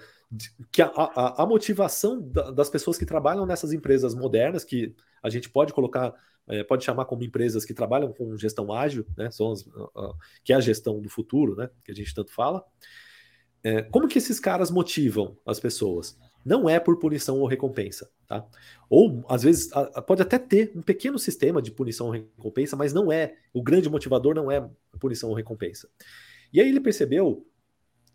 que 0.71 0.81
a, 0.81 0.87
a, 0.87 1.43
a 1.43 1.45
motivação 1.45 2.21
das 2.21 2.69
pessoas 2.69 2.97
que 2.97 3.05
trabalham 3.05 3.45
nessas 3.45 3.73
empresas 3.73 4.15
modernas, 4.15 4.63
que 4.63 4.95
a 5.21 5.29
gente 5.29 5.49
pode 5.49 5.73
colocar, 5.73 6.13
é, 6.47 6.63
pode 6.63 6.83
chamar 6.83 7.05
como 7.05 7.23
empresas 7.23 7.65
que 7.65 7.73
trabalham 7.73 8.11
com 8.11 8.35
gestão 8.37 8.71
ágil, 8.71 9.05
né, 9.17 9.29
são 9.31 9.51
as, 9.51 9.63
que 10.43 10.53
é 10.53 10.55
a 10.55 10.61
gestão 10.61 10.99
do 10.99 11.09
futuro, 11.09 11.55
né, 11.55 11.69
que 11.83 11.91
a 11.91 11.95
gente 11.95 12.13
tanto 12.13 12.31
fala. 12.31 12.63
É, 13.63 13.81
como 13.83 14.07
que 14.07 14.17
esses 14.17 14.39
caras 14.39 14.69
motivam 14.69 15.37
as 15.45 15.59
pessoas? 15.59 16.17
Não 16.45 16.67
é 16.67 16.79
por 16.79 16.99
punição 16.99 17.39
ou 17.39 17.47
recompensa, 17.47 18.11
tá? 18.27 18.45
Ou 18.89 19.23
às 19.29 19.43
vezes 19.43 19.69
pode 20.05 20.21
até 20.21 20.37
ter 20.37 20.73
um 20.75 20.81
pequeno 20.81 21.17
sistema 21.17 21.61
de 21.61 21.71
punição 21.71 22.07
ou 22.07 22.11
recompensa, 22.11 22.75
mas 22.75 22.91
não 22.91 23.09
é 23.09 23.35
o 23.53 23.63
grande 23.63 23.89
motivador, 23.89 24.35
não 24.35 24.51
é 24.51 24.69
punição 24.99 25.29
ou 25.29 25.35
recompensa. 25.35 25.87
E 26.51 26.59
aí 26.59 26.67
ele 26.67 26.81
percebeu 26.81 27.47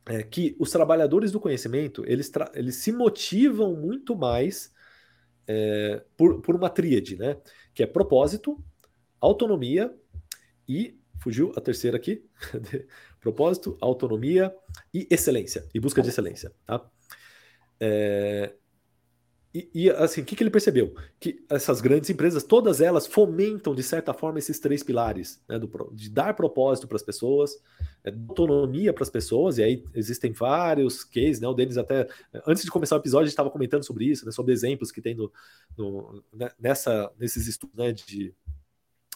é, 0.08 0.22
que 0.22 0.56
os 0.58 0.70
trabalhadores 0.70 1.30
do 1.30 1.38
conhecimento 1.38 2.02
eles, 2.06 2.32
eles 2.54 2.76
se 2.76 2.90
motivam 2.90 3.76
muito 3.76 4.16
mais 4.16 4.72
é, 5.46 6.02
por, 6.16 6.40
por 6.40 6.56
uma 6.56 6.70
tríade, 6.70 7.16
né? 7.16 7.36
Que 7.74 7.82
é 7.82 7.86
propósito, 7.86 8.62
autonomia 9.20 9.94
e 10.66 10.98
fugiu 11.20 11.52
a 11.56 11.60
terceira 11.60 11.96
aqui, 11.96 12.24
propósito, 13.20 13.76
autonomia 13.80 14.54
e 14.92 15.06
excelência 15.10 15.66
e 15.74 15.80
busca 15.80 16.00
de 16.00 16.08
excelência, 16.08 16.52
tá? 16.64 16.88
É, 17.80 18.54
e, 19.58 19.70
e, 19.74 19.90
assim, 19.90 20.20
o 20.20 20.24
que, 20.24 20.36
que 20.36 20.42
ele 20.42 20.50
percebeu? 20.50 20.94
Que 21.18 21.44
essas 21.50 21.80
grandes 21.80 22.08
empresas, 22.08 22.44
todas 22.44 22.80
elas 22.80 23.06
fomentam, 23.06 23.74
de 23.74 23.82
certa 23.82 24.14
forma, 24.14 24.38
esses 24.38 24.60
três 24.60 24.82
pilares, 24.84 25.42
né, 25.48 25.58
do, 25.58 25.68
de 25.92 26.08
dar 26.08 26.34
propósito 26.34 26.86
para 26.86 26.96
as 26.96 27.02
pessoas, 27.02 27.60
é, 28.04 28.10
autonomia 28.28 28.92
para 28.92 29.02
as 29.02 29.10
pessoas, 29.10 29.58
e 29.58 29.62
aí 29.64 29.84
existem 29.94 30.30
vários 30.30 31.02
cases, 31.02 31.40
né, 31.40 31.48
o 31.48 31.54
Denis 31.54 31.76
até, 31.76 32.06
antes 32.46 32.62
de 32.62 32.70
começar 32.70 32.94
o 32.94 33.00
episódio, 33.00 33.24
a 33.24 33.26
gente 33.26 33.32
estava 33.32 33.50
comentando 33.50 33.84
sobre 33.84 34.04
isso, 34.04 34.24
né, 34.24 34.30
sobre 34.30 34.52
exemplos 34.52 34.92
que 34.92 35.00
tem 35.00 35.14
no, 35.14 35.32
no 35.76 36.22
né, 36.32 36.50
nessa, 36.60 37.10
nesses 37.18 37.48
estudos 37.48 37.76
né, 37.76 37.90
de, 37.90 38.32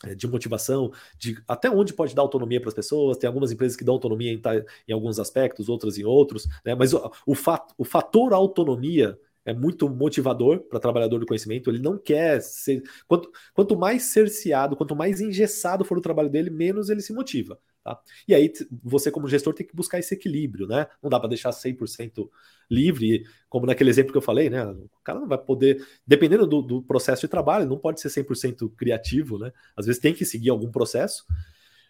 é, 0.05 0.15
de 0.15 0.27
motivação, 0.27 0.93
de 1.17 1.41
até 1.47 1.71
onde 1.71 1.93
pode 1.93 2.15
dar 2.15 2.23
autonomia 2.23 2.61
para 2.61 2.69
as 2.69 2.75
pessoas. 2.75 3.17
Tem 3.17 3.29
algumas 3.29 3.53
empresas 3.53 3.77
que 3.77 3.85
dão 3.85 3.95
autonomia 3.95 4.33
em, 4.33 4.43
em 4.89 4.93
alguns 4.93 5.21
aspectos, 5.21 5.69
outras 5.69 5.97
em 5.97 6.05
outros, 6.05 6.49
né? 6.65 6.75
mas 6.75 6.93
o, 6.93 7.13
o, 7.25 7.35
fato, 7.35 7.73
o 7.79 7.85
fator 7.85 8.33
autonomia 8.33 9.17
é 9.45 9.53
muito 9.53 9.89
motivador 9.89 10.61
para 10.61 10.79
trabalhador 10.79 11.19
do 11.19 11.27
conhecimento. 11.27 11.71
Ele 11.71 11.81
não 11.81 11.99
quer 11.99 12.41
ser. 12.41 12.83
Quanto, 13.07 13.31
quanto 13.53 13.77
mais 13.77 14.05
cerceado, 14.05 14.77
quanto 14.77 14.95
mais 14.95 15.21
engessado 15.21 15.85
for 15.85 15.99
o 15.99 16.03
trabalho 16.03 16.31
dele, 16.31 16.51
menos 16.51 16.89
ele 16.89 17.03
se 17.03 17.13
motiva. 17.13 17.59
Tá? 17.83 17.99
E 18.29 18.35
aí 18.35 18.53
você, 18.83 19.11
como 19.11 19.29
gestor, 19.29 19.55
tem 19.55 19.67
que 19.67 19.75
buscar 19.75 19.99
esse 19.99 20.15
equilíbrio, 20.15 20.69
né? 20.69 20.87
Não 21.03 21.11
dá 21.11 21.19
para 21.19 21.29
deixar 21.29 21.51
100% 21.51 22.29
livre, 22.71 23.25
como 23.49 23.67
naquele 23.67 23.91
exemplo 23.91 24.13
que 24.13 24.19
eu 24.19 24.23
falei, 24.23 24.49
né? 24.49 24.65
O 24.65 24.89
cara 25.03 25.19
não 25.19 25.27
vai 25.27 25.39
poder, 25.39 25.85
dependendo 26.07 26.47
do, 26.47 26.63
do 26.63 26.83
processo 26.83 27.23
de 27.23 27.29
trabalho, 27.29 27.67
não 27.67 27.79
pode 27.79 28.01
ser 28.01 28.09
100% 28.09 28.73
criativo, 28.77 29.37
né? 29.37 29.53
Às 29.77 29.87
vezes 29.87 30.01
tem 30.01 30.15
que 30.15 30.25
seguir 30.25 30.51
algum 30.51 30.71
processo, 30.71 31.25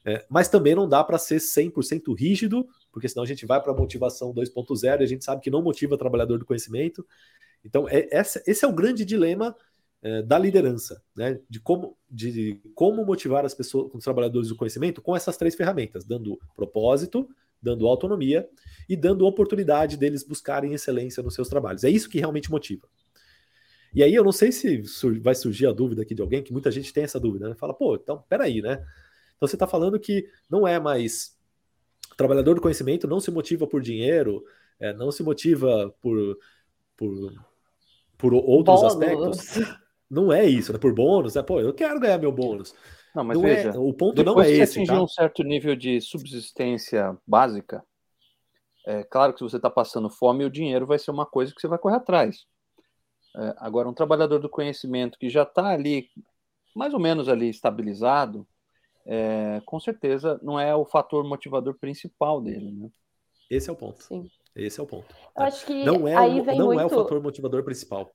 é, 0.04 0.24
mas 0.30 0.48
também 0.48 0.74
não 0.74 0.88
dá 0.88 1.04
para 1.04 1.18
ser 1.18 1.36
100% 1.36 2.18
rígido, 2.18 2.66
porque 2.92 3.08
senão 3.08 3.24
a 3.24 3.26
gente 3.26 3.46
vai 3.46 3.60
para 3.60 3.72
a 3.72 3.76
motivação 3.76 4.32
2.0 4.32 5.00
e 5.00 5.02
a 5.02 5.06
gente 5.06 5.24
sabe 5.24 5.40
que 5.40 5.50
não 5.50 5.62
motiva 5.62 5.94
o 5.94 5.98
trabalhador 5.98 6.38
do 6.38 6.44
conhecimento. 6.44 7.04
Então, 7.64 7.88
é, 7.88 8.06
essa, 8.10 8.42
esse 8.46 8.64
é 8.64 8.68
o 8.68 8.72
grande 8.72 9.04
dilema 9.04 9.56
é, 10.02 10.22
da 10.22 10.38
liderança, 10.38 11.02
né? 11.16 11.40
De 11.48 11.58
como, 11.58 11.96
de 12.10 12.60
como 12.74 13.04
motivar 13.04 13.44
as 13.44 13.54
pessoas, 13.54 13.90
os 13.94 14.04
trabalhadores 14.04 14.48
do 14.48 14.56
conhecimento 14.56 15.00
com 15.00 15.16
essas 15.16 15.36
três 15.36 15.54
ferramentas, 15.54 16.04
dando 16.04 16.38
propósito, 16.54 17.28
dando 17.62 17.86
autonomia 17.86 18.48
e 18.88 18.96
dando 18.96 19.24
oportunidade 19.24 19.96
deles 19.96 20.24
buscarem 20.24 20.74
excelência 20.74 21.22
nos 21.22 21.34
seus 21.34 21.48
trabalhos. 21.48 21.84
É 21.84 21.88
isso 21.88 22.10
que 22.10 22.18
realmente 22.18 22.50
motiva. 22.50 22.88
E 23.94 24.02
aí 24.02 24.14
eu 24.14 24.24
não 24.24 24.32
sei 24.32 24.50
se 24.50 24.82
vai 25.20 25.34
surgir 25.34 25.66
a 25.66 25.72
dúvida 25.72 26.02
aqui 26.02 26.14
de 26.14 26.22
alguém, 26.22 26.42
que 26.42 26.52
muita 26.52 26.70
gente 26.70 26.92
tem 26.92 27.04
essa 27.04 27.20
dúvida, 27.20 27.48
né? 27.48 27.54
Fala, 27.54 27.72
pô, 27.72 27.94
então, 27.94 28.24
peraí, 28.28 28.60
né? 28.60 28.84
Então 29.36 29.46
você 29.46 29.54
está 29.54 29.66
falando 29.66 30.00
que 30.00 30.28
não 30.50 30.66
é 30.66 30.80
mais 30.80 31.36
trabalhador 32.16 32.54
do 32.54 32.60
conhecimento 32.60 33.08
não 33.08 33.20
se 33.20 33.30
motiva 33.30 33.66
por 33.66 33.80
dinheiro, 33.80 34.44
é, 34.78 34.92
não 34.92 35.10
se 35.10 35.22
motiva 35.22 35.94
por, 36.00 36.38
por, 36.96 37.32
por 38.18 38.34
outros 38.34 38.80
bônus. 38.80 38.92
aspectos. 38.92 39.82
Não 40.10 40.30
é 40.30 40.44
isso, 40.44 40.74
né? 40.74 40.78
Por 40.78 40.94
bônus, 40.94 41.36
é, 41.36 41.42
pô, 41.42 41.58
eu 41.58 41.72
quero 41.72 41.98
ganhar 41.98 42.18
meu 42.18 42.30
bônus. 42.30 42.74
Não, 43.14 43.24
mas 43.24 43.38
não 43.38 43.46
é, 43.46 43.54
veja, 43.54 43.70
é, 43.70 43.78
o 43.78 43.92
ponto 43.94 44.22
não 44.22 44.40
é 44.40 44.50
esse. 44.50 44.74
Se 44.74 44.78
atingir 44.80 44.94
tá? 44.94 45.02
um 45.02 45.08
certo 45.08 45.42
nível 45.42 45.74
de 45.74 46.00
subsistência 46.02 47.16
básica, 47.26 47.82
é 48.86 49.04
claro 49.04 49.32
que 49.32 49.38
se 49.38 49.44
você 49.44 49.56
está 49.56 49.70
passando 49.70 50.10
fome, 50.10 50.44
o 50.44 50.50
dinheiro 50.50 50.86
vai 50.86 50.98
ser 50.98 51.10
uma 51.10 51.24
coisa 51.24 51.54
que 51.54 51.60
você 51.60 51.68
vai 51.68 51.78
correr 51.78 51.96
atrás. 51.96 52.44
É, 53.36 53.54
agora, 53.58 53.88
um 53.88 53.94
trabalhador 53.94 54.38
do 54.38 54.48
conhecimento 54.48 55.18
que 55.18 55.30
já 55.30 55.44
está 55.44 55.68
ali, 55.68 56.08
mais 56.74 56.92
ou 56.92 57.00
menos 57.00 57.28
ali 57.28 57.48
estabilizado, 57.48 58.46
é, 59.06 59.60
com 59.64 59.80
certeza 59.80 60.38
não 60.42 60.58
é 60.58 60.74
o 60.74 60.84
fator 60.84 61.24
motivador 61.24 61.74
principal 61.74 62.40
dele. 62.40 62.72
Né? 62.72 62.90
Esse 63.50 63.68
é 63.68 63.72
o 63.72 63.76
ponto. 63.76 64.02
Sim. 64.02 64.30
Esse 64.54 64.80
é 64.80 64.82
o 64.82 64.86
ponto. 64.86 65.14
Eu 65.36 65.44
acho 65.44 65.64
que 65.66 65.84
não 65.84 66.06
é, 66.06 66.14
aí 66.14 66.40
o, 66.40 66.44
vem 66.44 66.58
não 66.58 66.66
muito... 66.66 66.80
é 66.80 66.86
o 66.86 66.90
fator 66.90 67.22
motivador 67.22 67.64
principal. 67.64 68.10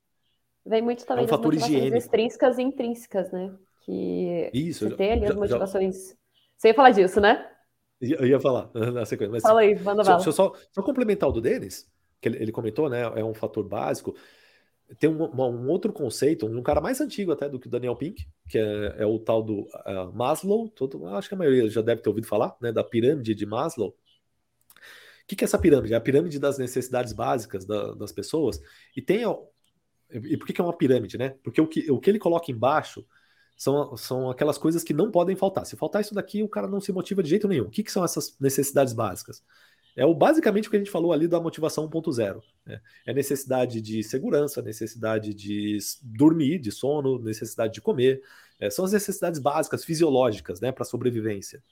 Vem 0.65 0.82
muito 0.82 1.06
também 1.06 1.23
é 1.23 1.26
um 1.26 1.30
fator 1.30 1.54
higiênico. 1.54 1.97
extrínsecas 1.97 2.58
e 2.58 2.62
intrínsecas, 2.62 3.32
né? 3.32 3.56
Que 3.84 4.52
Isso, 4.54 4.89
você 4.89 4.95
tem 4.95 5.13
ali 5.13 5.21
já, 5.21 5.30
as 5.30 5.36
motivações. 5.36 6.10
Já... 6.10 6.15
Você 6.58 6.67
ia 6.67 6.73
falar 6.73 6.91
disso, 6.91 7.21
né? 7.21 7.50
Eu 8.02 8.28
ia 8.28 8.39
falar 8.39 8.69
na 8.93 9.06
sequência. 9.06 9.32
Mas, 9.32 9.43
Fala 9.43 9.62
aí, 9.62 9.76
manda 9.76 10.04
bala. 10.04 10.17
Deixa 10.17 10.30
eu 10.30 10.34
só, 10.34 10.54
só 10.71 10.84
complementar 10.84 11.30
o 11.30 11.32
do 11.32 11.41
Denis, 11.41 11.89
que 12.21 12.30
ele, 12.30 12.38
ele, 12.43 12.52
comentou, 12.52 12.89
né? 12.89 13.02
É 13.15 13.23
um 13.23 13.34
fator 13.34 13.67
básico. 13.67 14.15
Tem 15.00 15.10
um, 15.10 15.23
um, 15.23 15.67
outro 15.67 15.91
conceito, 15.91 16.45
um 16.45 16.63
cara 16.63 16.80
mais 16.80 17.02
antigo 17.02 17.32
até 17.32 17.50
do 17.50 17.60
que 17.60 17.67
o 17.67 17.69
Daniel 17.69 17.95
Pink, 17.95 18.26
que 18.47 18.58
é, 18.58 18.95
é 19.00 19.06
o 19.06 19.19
tal 19.19 19.43
do 19.43 19.62
uh, 19.62 20.13
Maslow. 20.13 20.69
Todo, 20.69 21.06
acho 21.08 21.28
que 21.28 21.36
a 21.36 21.38
maioria 21.38 21.69
já 21.69 21.82
deve 21.82 22.02
ter 22.02 22.10
ouvido 22.10 22.26
falar, 22.26 22.56
né? 22.62 22.71
Da 22.71 22.84
pirâmide 22.84 23.36
de 23.36 23.45
Maslow. 23.45 23.89
O 23.89 23.95
que, 25.28 25.36
que 25.36 25.43
é 25.43 25.45
essa 25.45 25.60
pirâmide? 25.60 25.93
É 25.93 25.97
a 25.97 26.02
pirâmide 26.02 26.39
das 26.39 26.58
necessidades 26.58 27.12
básicas 27.12 27.65
da, 27.65 27.93
das 27.95 28.13
pessoas. 28.13 28.62
E 28.95 29.02
tem. 29.02 29.23
E 30.10 30.38
por 30.38 30.47
que, 30.47 30.54
que 30.54 30.62
é 30.62 30.63
uma 30.63 30.78
pirâmide, 30.78 31.17
né? 31.17 31.36
Porque 31.43 31.60
o 31.60 31.67
que, 31.67 31.91
o 31.91 32.00
que 32.00 32.10
ele 32.10 32.19
coloca 32.19 32.50
embaixo 32.50 33.06
são, 33.58 33.97
são 33.97 34.30
aquelas 34.30 34.58
coisas 34.58 34.84
que 34.84 34.93
não 34.93 35.12
podem 35.12 35.36
faltar. 35.36 35.65
Se 35.65 35.76
faltar 35.76 36.02
isso 36.02 36.13
daqui, 36.13 36.43
o 36.43 36.47
cara 36.47 36.67
não 36.67 36.80
se 36.80 36.93
motiva 36.93 37.21
de 37.21 37.30
jeito 37.30 37.47
nenhum. 37.47 37.65
O 37.65 37.69
que, 37.69 37.84
que 37.84 37.91
são 37.91 38.06
essas 38.06 38.38
necessidades 38.39 38.93
básicas? 38.93 39.43
É 39.97 40.05
o, 40.05 40.13
basicamente 40.13 40.67
o 40.67 40.69
que 40.69 40.77
a 40.77 40.79
gente 40.79 40.91
falou 40.91 41.12
ali 41.12 41.27
da 41.27 41.39
motivação 41.39 41.89
1.0. 41.89 42.39
Né? 42.63 42.79
É 43.03 43.12
necessidade 43.12 43.81
de 43.81 44.03
segurança, 44.03 44.62
necessidade 44.62 45.33
de 45.33 45.79
dormir, 46.03 46.60
de 46.60 46.71
sono, 46.71 47.17
necessidade 47.17 47.73
de 47.73 47.81
comer. 47.81 48.21
É, 48.60 48.69
são 48.69 48.86
as 48.86 48.91
necessidades 48.91 49.39
básicas, 49.39 49.83
fisiológicas, 49.83 50.62
né, 50.62 50.71
para 50.71 50.86
sobrevivência. 50.86 51.63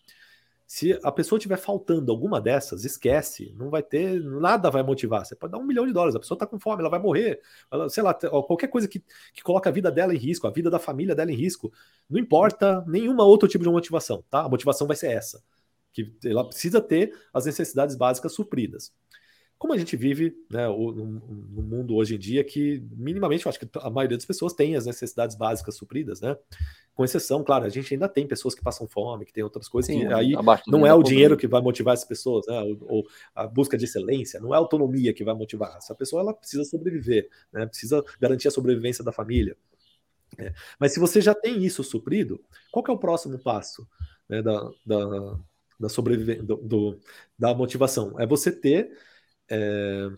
Se 0.66 1.00
a 1.04 1.12
pessoa 1.12 1.38
tiver 1.38 1.58
faltando 1.58 2.12
alguma 2.12 2.42
dessas, 2.42 2.84
esquece, 2.84 3.54
não 3.56 3.70
vai 3.70 3.84
ter, 3.84 4.20
nada 4.24 4.72
vai 4.72 4.82
motivar. 4.82 5.24
Você 5.24 5.36
pode 5.36 5.52
dar 5.52 5.60
um 5.60 5.64
milhão 5.64 5.86
de 5.86 5.94
dólares, 5.94 6.16
a 6.16 6.20
pessoa 6.20 6.36
está 6.36 6.48
com 6.48 6.60
fome, 6.60 6.82
ela 6.82 6.90
vai 6.90 7.00
morrer, 7.00 7.40
ela, 7.72 7.88
sei 7.90 8.02
lá, 8.02 8.12
qualquer 8.16 8.70
coisa 8.70 8.88
que, 8.88 9.04
que 9.36 9.44
coloca 9.44 9.70
a 9.70 9.72
vida 9.72 9.92
dela 9.92 10.16
em 10.16 10.18
risco, 10.18 10.48
a 10.48 10.52
vida 10.52 10.72
da 10.72 10.80
família 10.80 11.14
dela 11.14 11.32
em 11.32 11.36
risco, 11.36 11.72
não 12.10 12.20
importa 12.20 12.84
nenhuma 12.88 13.24
outro 13.24 13.48
tipo 13.48 13.64
de 13.64 13.70
motivação, 13.70 14.24
tá? 14.32 14.42
A 14.42 14.50
motivação 14.50 14.88
vai 14.88 14.96
ser 14.96 15.12
essa 15.12 15.44
que 15.96 16.14
ela 16.26 16.44
precisa 16.44 16.82
ter 16.82 17.18
as 17.34 17.46
necessidades 17.46 17.96
básicas 17.96 18.34
supridas. 18.34 18.94
Como 19.58 19.74
a 19.74 19.78
gente 19.78 19.96
vive 19.96 20.36
né, 20.52 20.68
no 20.68 21.64
mundo 21.64 21.96
hoje 21.96 22.16
em 22.16 22.20
dia 22.20 22.44
que, 22.44 22.84
minimamente, 22.92 23.46
eu 23.46 23.50
acho 23.50 23.58
que 23.58 23.68
a 23.80 23.90
maioria 23.90 24.18
das 24.18 24.26
pessoas 24.26 24.52
tem 24.52 24.76
as 24.76 24.86
necessidades 24.86 25.38
básicas 25.38 25.78
supridas, 25.78 26.20
né? 26.20 26.36
Com 26.94 27.06
exceção, 27.06 27.42
claro, 27.42 27.64
a 27.64 27.70
gente 27.70 27.94
ainda 27.94 28.10
tem 28.10 28.28
pessoas 28.28 28.54
que 28.54 28.62
passam 28.62 28.86
fome, 28.86 29.26
que 29.26 29.32
tem 29.32 29.44
outras 29.46 29.70
coisas, 29.70 29.90
Sim, 29.90 30.06
que 30.06 30.14
aí 30.14 30.34
não 30.68 30.86
é 30.86 30.94
o 30.94 31.02
dinheiro 31.02 31.38
que 31.38 31.48
vai 31.48 31.62
motivar 31.62 31.94
essas 31.94 32.08
pessoas, 32.08 32.46
né? 32.48 32.60
Ou, 32.60 32.78
ou, 32.82 33.08
a 33.34 33.48
busca 33.48 33.78
de 33.78 33.86
excelência, 33.86 34.42
não 34.42 34.54
é 34.54 34.58
a 34.58 34.60
autonomia 34.60 35.14
que 35.14 35.24
vai 35.24 35.34
motivar. 35.34 35.78
Essa 35.78 35.96
pessoa 35.96 36.22
ela 36.22 36.34
precisa 36.34 36.66
sobreviver, 36.66 37.30
né? 37.54 37.66
Precisa 37.66 38.04
garantir 38.20 38.50
a 38.50 38.52
sobrevivência 38.52 39.06
da 39.06 39.14
família. 39.14 39.56
É. 40.38 40.54
Mas 40.78 40.94
se 40.94 41.00
você 41.00 41.22
já 41.22 41.34
tem 41.34 41.64
isso 41.64 41.82
suprido, 41.82 42.44
qual 42.72 42.84
é 42.90 42.92
o 42.92 42.98
próximo 42.98 43.40
passo 43.40 43.88
né, 44.28 44.42
da, 44.42 44.70
da 44.86 45.40
da 45.80 45.90
sobrevivência, 45.90 46.44
do, 46.44 46.58
do, 46.58 47.00
da 47.38 47.54
motivação. 47.54 48.20
É 48.20 48.26
você 48.26 48.52
ter 48.52 48.98
é, 49.50 50.10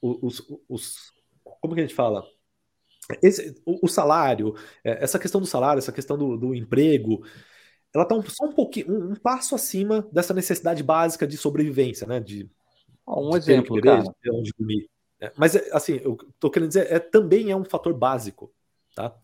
os, 0.00 0.42
os, 0.68 1.12
Como 1.42 1.74
que 1.74 1.80
a 1.80 1.84
gente 1.84 1.94
fala? 1.94 2.24
Esse, 3.22 3.60
o, 3.64 3.86
o 3.86 3.88
salário, 3.88 4.54
é, 4.84 5.02
essa 5.02 5.18
questão 5.18 5.40
do 5.40 5.46
salário, 5.46 5.78
essa 5.78 5.92
questão 5.92 6.16
do, 6.16 6.36
do 6.36 6.54
emprego, 6.54 7.24
ela 7.92 8.04
está 8.04 8.14
um, 8.14 8.22
só 8.22 8.44
um 8.44 8.52
pouquinho, 8.52 8.92
um, 8.92 9.12
um, 9.12 9.14
passo 9.16 9.54
acima 9.54 10.08
dessa 10.12 10.32
necessidade 10.32 10.82
básica 10.82 11.26
de 11.26 11.36
sobrevivência, 11.36 12.06
né? 12.06 12.20
De, 12.20 12.48
um 13.06 13.30
de 13.30 13.36
exemplo, 13.36 13.74
querer, 13.74 14.02
cara. 14.02 14.14
De 14.22 14.30
onde 14.30 14.52
dormir. 14.56 14.88
É, 15.20 15.32
mas, 15.36 15.54
assim, 15.72 16.00
eu 16.02 16.16
tô 16.38 16.50
querendo 16.50 16.68
dizer, 16.68 16.90
é, 16.90 16.98
também 16.98 17.50
é 17.50 17.56
um 17.56 17.64
fator 17.64 17.92
básico, 17.92 18.52
tá? 18.94 19.14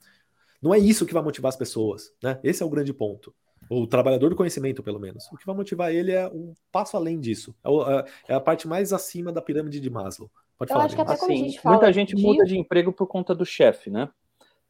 Não 0.60 0.74
é 0.74 0.78
isso 0.78 1.06
que 1.06 1.14
vai 1.14 1.22
motivar 1.22 1.48
as 1.48 1.56
pessoas, 1.56 2.12
né? 2.22 2.40
Esse 2.42 2.62
é 2.62 2.66
o 2.66 2.70
grande 2.70 2.92
ponto. 2.92 3.34
O 3.68 3.86
trabalhador 3.86 4.30
do 4.30 4.36
conhecimento, 4.36 4.82
pelo 4.82 5.00
menos. 5.00 5.26
O 5.32 5.36
que 5.36 5.46
vai 5.46 5.54
motivar 5.54 5.92
ele 5.92 6.12
é 6.12 6.28
um 6.28 6.54
passo 6.70 6.96
além 6.96 7.18
disso. 7.18 7.54
É, 7.64 7.70
é, 7.70 8.04
é 8.28 8.34
a 8.34 8.40
parte 8.40 8.68
mais 8.68 8.92
acima 8.92 9.32
da 9.32 9.42
pirâmide 9.42 9.80
de 9.80 9.90
Maslow. 9.90 10.30
Pode 10.58 10.70
Eu 10.70 10.74
falar. 10.74 10.86
Acho 10.86 10.94
que 10.94 11.00
até 11.00 11.12
assim, 11.12 11.32
a 11.32 11.36
gente 11.36 11.60
fala 11.60 11.76
muita 11.76 11.92
gente 11.92 12.14
de... 12.14 12.22
muda 12.22 12.44
de 12.44 12.58
emprego 12.58 12.92
por 12.92 13.06
conta 13.06 13.34
do 13.34 13.44
chefe, 13.44 13.90
né? 13.90 14.08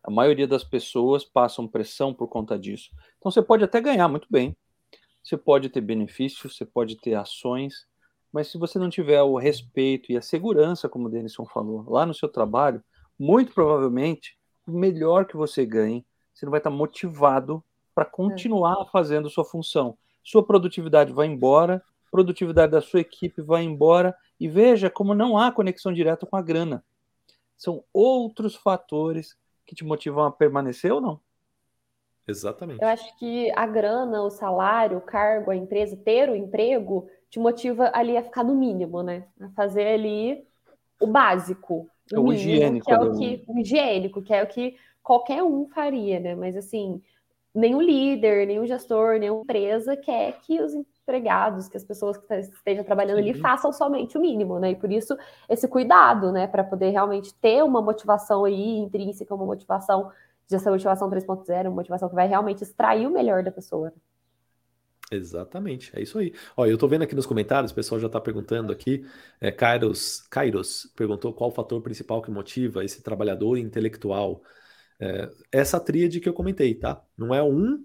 A 0.03 0.11
maioria 0.11 0.47
das 0.47 0.65
pessoas 0.65 1.25
passam 1.25 1.67
pressão 1.67 2.15
por 2.15 2.29
conta 2.29 2.59
disso. 2.59 2.91
Então 3.19 3.31
você 3.31 3.43
pode 3.43 3.65
até 3.65 3.81
ganhar 3.81 4.09
muito 4.09 4.29
bem, 4.31 4.57
você 5.23 5.37
pode 5.37 5.69
ter 5.69 5.81
benefícios, 5.81 6.57
você 6.57 6.65
pode 6.65 6.97
ter 6.97 7.15
ações, 7.15 7.87
mas 8.33 8.49
se 8.49 8.59
você 8.59 8.79
não 8.79 8.89
tiver 8.89 9.21
o 9.23 9.37
respeito 9.37 10.13
e 10.13 10.17
a 10.17 10.23
segurança, 10.23 10.89
como 10.89 11.07
o 11.07 11.11
Denison 11.11 11.45
falou, 11.45 11.85
lá 11.89 12.07
no 12.07 12.15
seu 12.15 12.29
trabalho, 12.29 12.83
muito 13.19 13.53
provavelmente, 13.53 14.39
o 14.67 14.73
melhor 14.73 15.27
que 15.27 15.37
você 15.37 15.67
ganhe, 15.67 16.07
você 16.33 16.47
não 16.47 16.51
vai 16.51 16.61
estar 16.61 16.71
motivado 16.71 17.65
para 17.97 18.05
é. 18.05 18.11
continuar 18.11 18.83
é. 18.83 18.91
fazendo 18.91 19.31
sua 19.31 19.45
função. 19.45 19.97
Sua 20.23 20.45
produtividade 20.45 21.15
vai 21.15 21.27
embora, 21.27 21.83
produtividade 22.11 22.73
da 22.73 22.83
sua 22.83 23.01
equipe 23.01 23.41
vai 23.41 23.63
embora, 23.63 24.15
e 24.39 24.47
veja 24.47 24.91
como 24.91 25.15
não 25.15 25.39
há 25.39 25.51
conexão 25.51 25.93
direta 25.93 26.27
com 26.27 26.37
a 26.37 26.43
grana. 26.43 26.85
São 27.57 27.83
outros 27.91 28.55
fatores 28.55 29.35
que 29.65 29.75
te 29.75 29.83
motivam 29.83 30.25
a 30.25 30.31
permanecer 30.31 30.93
ou 30.93 31.01
não. 31.01 31.21
Exatamente. 32.29 32.83
Eu 32.83 32.89
acho 32.89 33.17
que 33.19 33.51
a 33.53 33.67
grana, 33.67 34.23
o 34.23 34.31
salário, 34.31 34.99
o 34.99 35.01
cargo, 35.01 35.51
a 35.51 35.57
empresa, 35.57 35.97
ter 35.97 36.29
o 36.29 36.37
emprego, 36.37 37.09
te 37.31 37.39
motiva 37.39 37.91
ali 37.95 38.17
a 38.17 38.23
ficar 38.23 38.45
no 38.45 38.55
mínimo, 38.55 39.03
né? 39.03 39.27
A 39.41 39.49
fazer 39.51 39.87
ali 39.87 40.45
o 41.01 41.07
básico. 41.07 41.89
O, 42.13 42.21
o 42.21 42.25
mínimo, 42.25 42.33
higiênico. 42.33 42.87
Que 42.87 42.93
é 42.93 42.99
o, 42.99 43.13
que, 43.17 43.45
o 43.47 43.59
higiênico, 43.59 44.23
que 44.23 44.35
é 44.35 44.43
o 44.43 44.47
que 44.47 44.77
qualquer 45.03 45.43
um 45.43 45.69
faria, 45.69 46.19
né? 46.19 46.35
Mas 46.35 46.57
assim, 46.57 47.01
nenhum 47.57 47.81
líder, 47.81 48.47
nenhum 48.47 48.67
gestor, 48.67 49.19
nenhuma 49.19 49.43
empresa 49.43 49.97
quer 49.97 50.39
que 50.41 50.61
os 50.61 50.75
empregados, 50.75 51.69
que 51.69 51.77
as 51.77 51.85
pessoas 51.85 52.17
que 52.17 52.35
estejam 52.35 52.85
trabalhando 52.85 53.19
ali 53.19 53.33
façam 53.35 53.73
somente 53.73 54.19
o 54.19 54.21
mínimo, 54.21 54.59
né? 54.59 54.73
E 54.73 54.77
por 54.77 54.93
isso 54.93 55.17
esse 55.49 55.67
cuidado, 55.67 56.31
né, 56.33 56.47
para 56.47 56.63
poder 56.63 56.91
realmente 56.91 57.35
ter 57.35 57.63
uma 57.65 57.81
motivação 57.81 58.45
aí 58.45 58.79
intrínseca, 58.79 59.35
uma 59.35 59.47
motivação 59.47 60.11
de 60.47 60.55
essa 60.55 60.71
motivação 60.71 61.11
3.0, 61.11 61.63
uma 61.63 61.77
motivação 61.77 62.09
que 62.09 62.15
vai 62.15 62.29
realmente 62.29 62.63
extrair 62.63 63.07
o 63.07 63.11
melhor 63.11 63.43
da 63.43 63.51
pessoa. 63.51 63.93
Exatamente, 65.11 65.93
é 65.97 66.03
isso 66.03 66.19
aí. 66.19 66.35
Ó, 66.57 66.67
eu 66.67 66.77
tô 66.77 66.89
vendo 66.89 67.03
aqui 67.03 67.15
nos 67.15 67.27
comentários, 67.27 67.71
o 67.71 67.75
pessoal 67.75 68.01
já 68.01 68.09
tá 68.09 68.21
perguntando 68.21 68.73
aqui, 68.73 69.07
é, 69.41 69.53
Kairos, 69.53 70.27
Kairos 70.29 70.93
perguntou 70.97 71.33
qual 71.33 71.51
o 71.51 71.53
fator 71.53 71.81
principal 71.81 72.21
que 72.21 72.31
motiva 72.31 72.85
esse 72.85 73.03
trabalhador 73.03 73.57
intelectual 73.57 74.43
é, 75.01 75.31
essa 75.53 75.79
tríade 75.81 76.21
que 76.21 76.29
eu 76.29 76.35
comentei, 76.35 76.75
tá? 76.75 77.03
Não 77.17 77.35
é 77.35 77.43
um, 77.43 77.85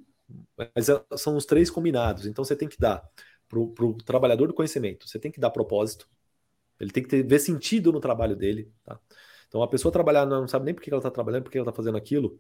mas 0.58 0.90
é, 0.90 1.04
são 1.18 1.36
os 1.36 1.46
três 1.46 1.70
combinados. 1.70 2.26
Então 2.26 2.44
você 2.44 2.56
tem 2.56 2.68
que 2.68 2.80
dar 2.80 3.04
para 3.48 3.60
o 3.60 3.94
trabalhador 4.06 4.48
do 4.48 4.54
conhecimento, 4.54 5.08
você 5.08 5.20
tem 5.20 5.32
que 5.32 5.40
dar 5.40 5.50
propósito, 5.50 6.08
ele 6.80 6.92
tem 6.92 7.04
que 7.04 7.10
ter, 7.10 7.24
ver 7.24 7.40
sentido 7.40 7.92
no 7.92 8.00
trabalho 8.00 8.36
dele, 8.36 8.72
tá? 8.84 9.00
Então 9.48 9.62
a 9.62 9.68
pessoa 9.68 9.92
trabalhar 9.92 10.26
não 10.26 10.48
sabe 10.48 10.66
nem 10.66 10.74
por 10.74 10.82
que 10.82 10.90
ela 10.90 11.00
está 11.00 11.12
trabalhando, 11.12 11.44
por 11.44 11.52
que 11.52 11.58
ela 11.58 11.70
está 11.70 11.76
fazendo 11.76 11.98
aquilo, 11.98 12.40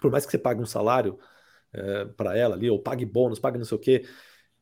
por 0.00 0.10
mais 0.10 0.26
que 0.26 0.32
você 0.32 0.38
pague 0.38 0.60
um 0.60 0.66
salário 0.66 1.18
é, 1.72 2.04
para 2.04 2.36
ela 2.36 2.54
ali, 2.54 2.68
ou 2.68 2.78
pague 2.78 3.06
bônus, 3.06 3.38
pague 3.38 3.56
não 3.56 3.64
sei 3.64 3.76
o 3.76 3.80
quê, 3.80 4.04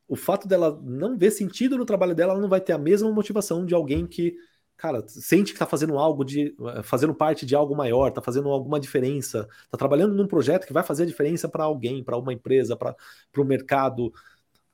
o 0.07 0.15
fato 0.17 0.47
dela 0.47 0.81
não 0.83 1.19
ver 1.19 1.33
sentido 1.33 1.77
no 1.77 1.85
trabalho 1.85 2.15
dela, 2.15 2.33
ela 2.33 2.41
não 2.41 2.49
vai 2.49 2.61
ter 2.61 2.73
a 2.73 2.79
mesma 2.79 3.11
motivação 3.11 3.67
de 3.67 3.75
alguém 3.75 4.07
que 4.07 4.37
cara, 4.77 5.07
sente 5.09 5.53
que 5.53 5.57
está 5.57 5.67
fazendo 5.67 5.99
algo 5.99 6.25
de. 6.25 6.55
Eh, 6.59 6.83
fazendo 6.83 7.15
parte 7.15 7.47
de 7.47 7.55
algo 7.55 7.77
maior, 7.77 8.09
está 8.09 8.21
fazendo 8.21 8.49
alguma 8.49 8.79
diferença, 8.79 9.49
está 9.65 9.79
trabalhando 9.79 10.15
num 10.15 10.27
projeto 10.27 10.67
que 10.67 10.73
vai 10.73 10.83
fazer 10.83 11.05
a 11.05 11.07
diferença 11.07 11.49
para 11.49 11.65
alguém, 11.65 12.03
para 12.03 12.19
uma 12.19 12.33
empresa, 12.33 12.77
para 12.77 12.97
o 13.37 13.45
mercado. 13.45 14.13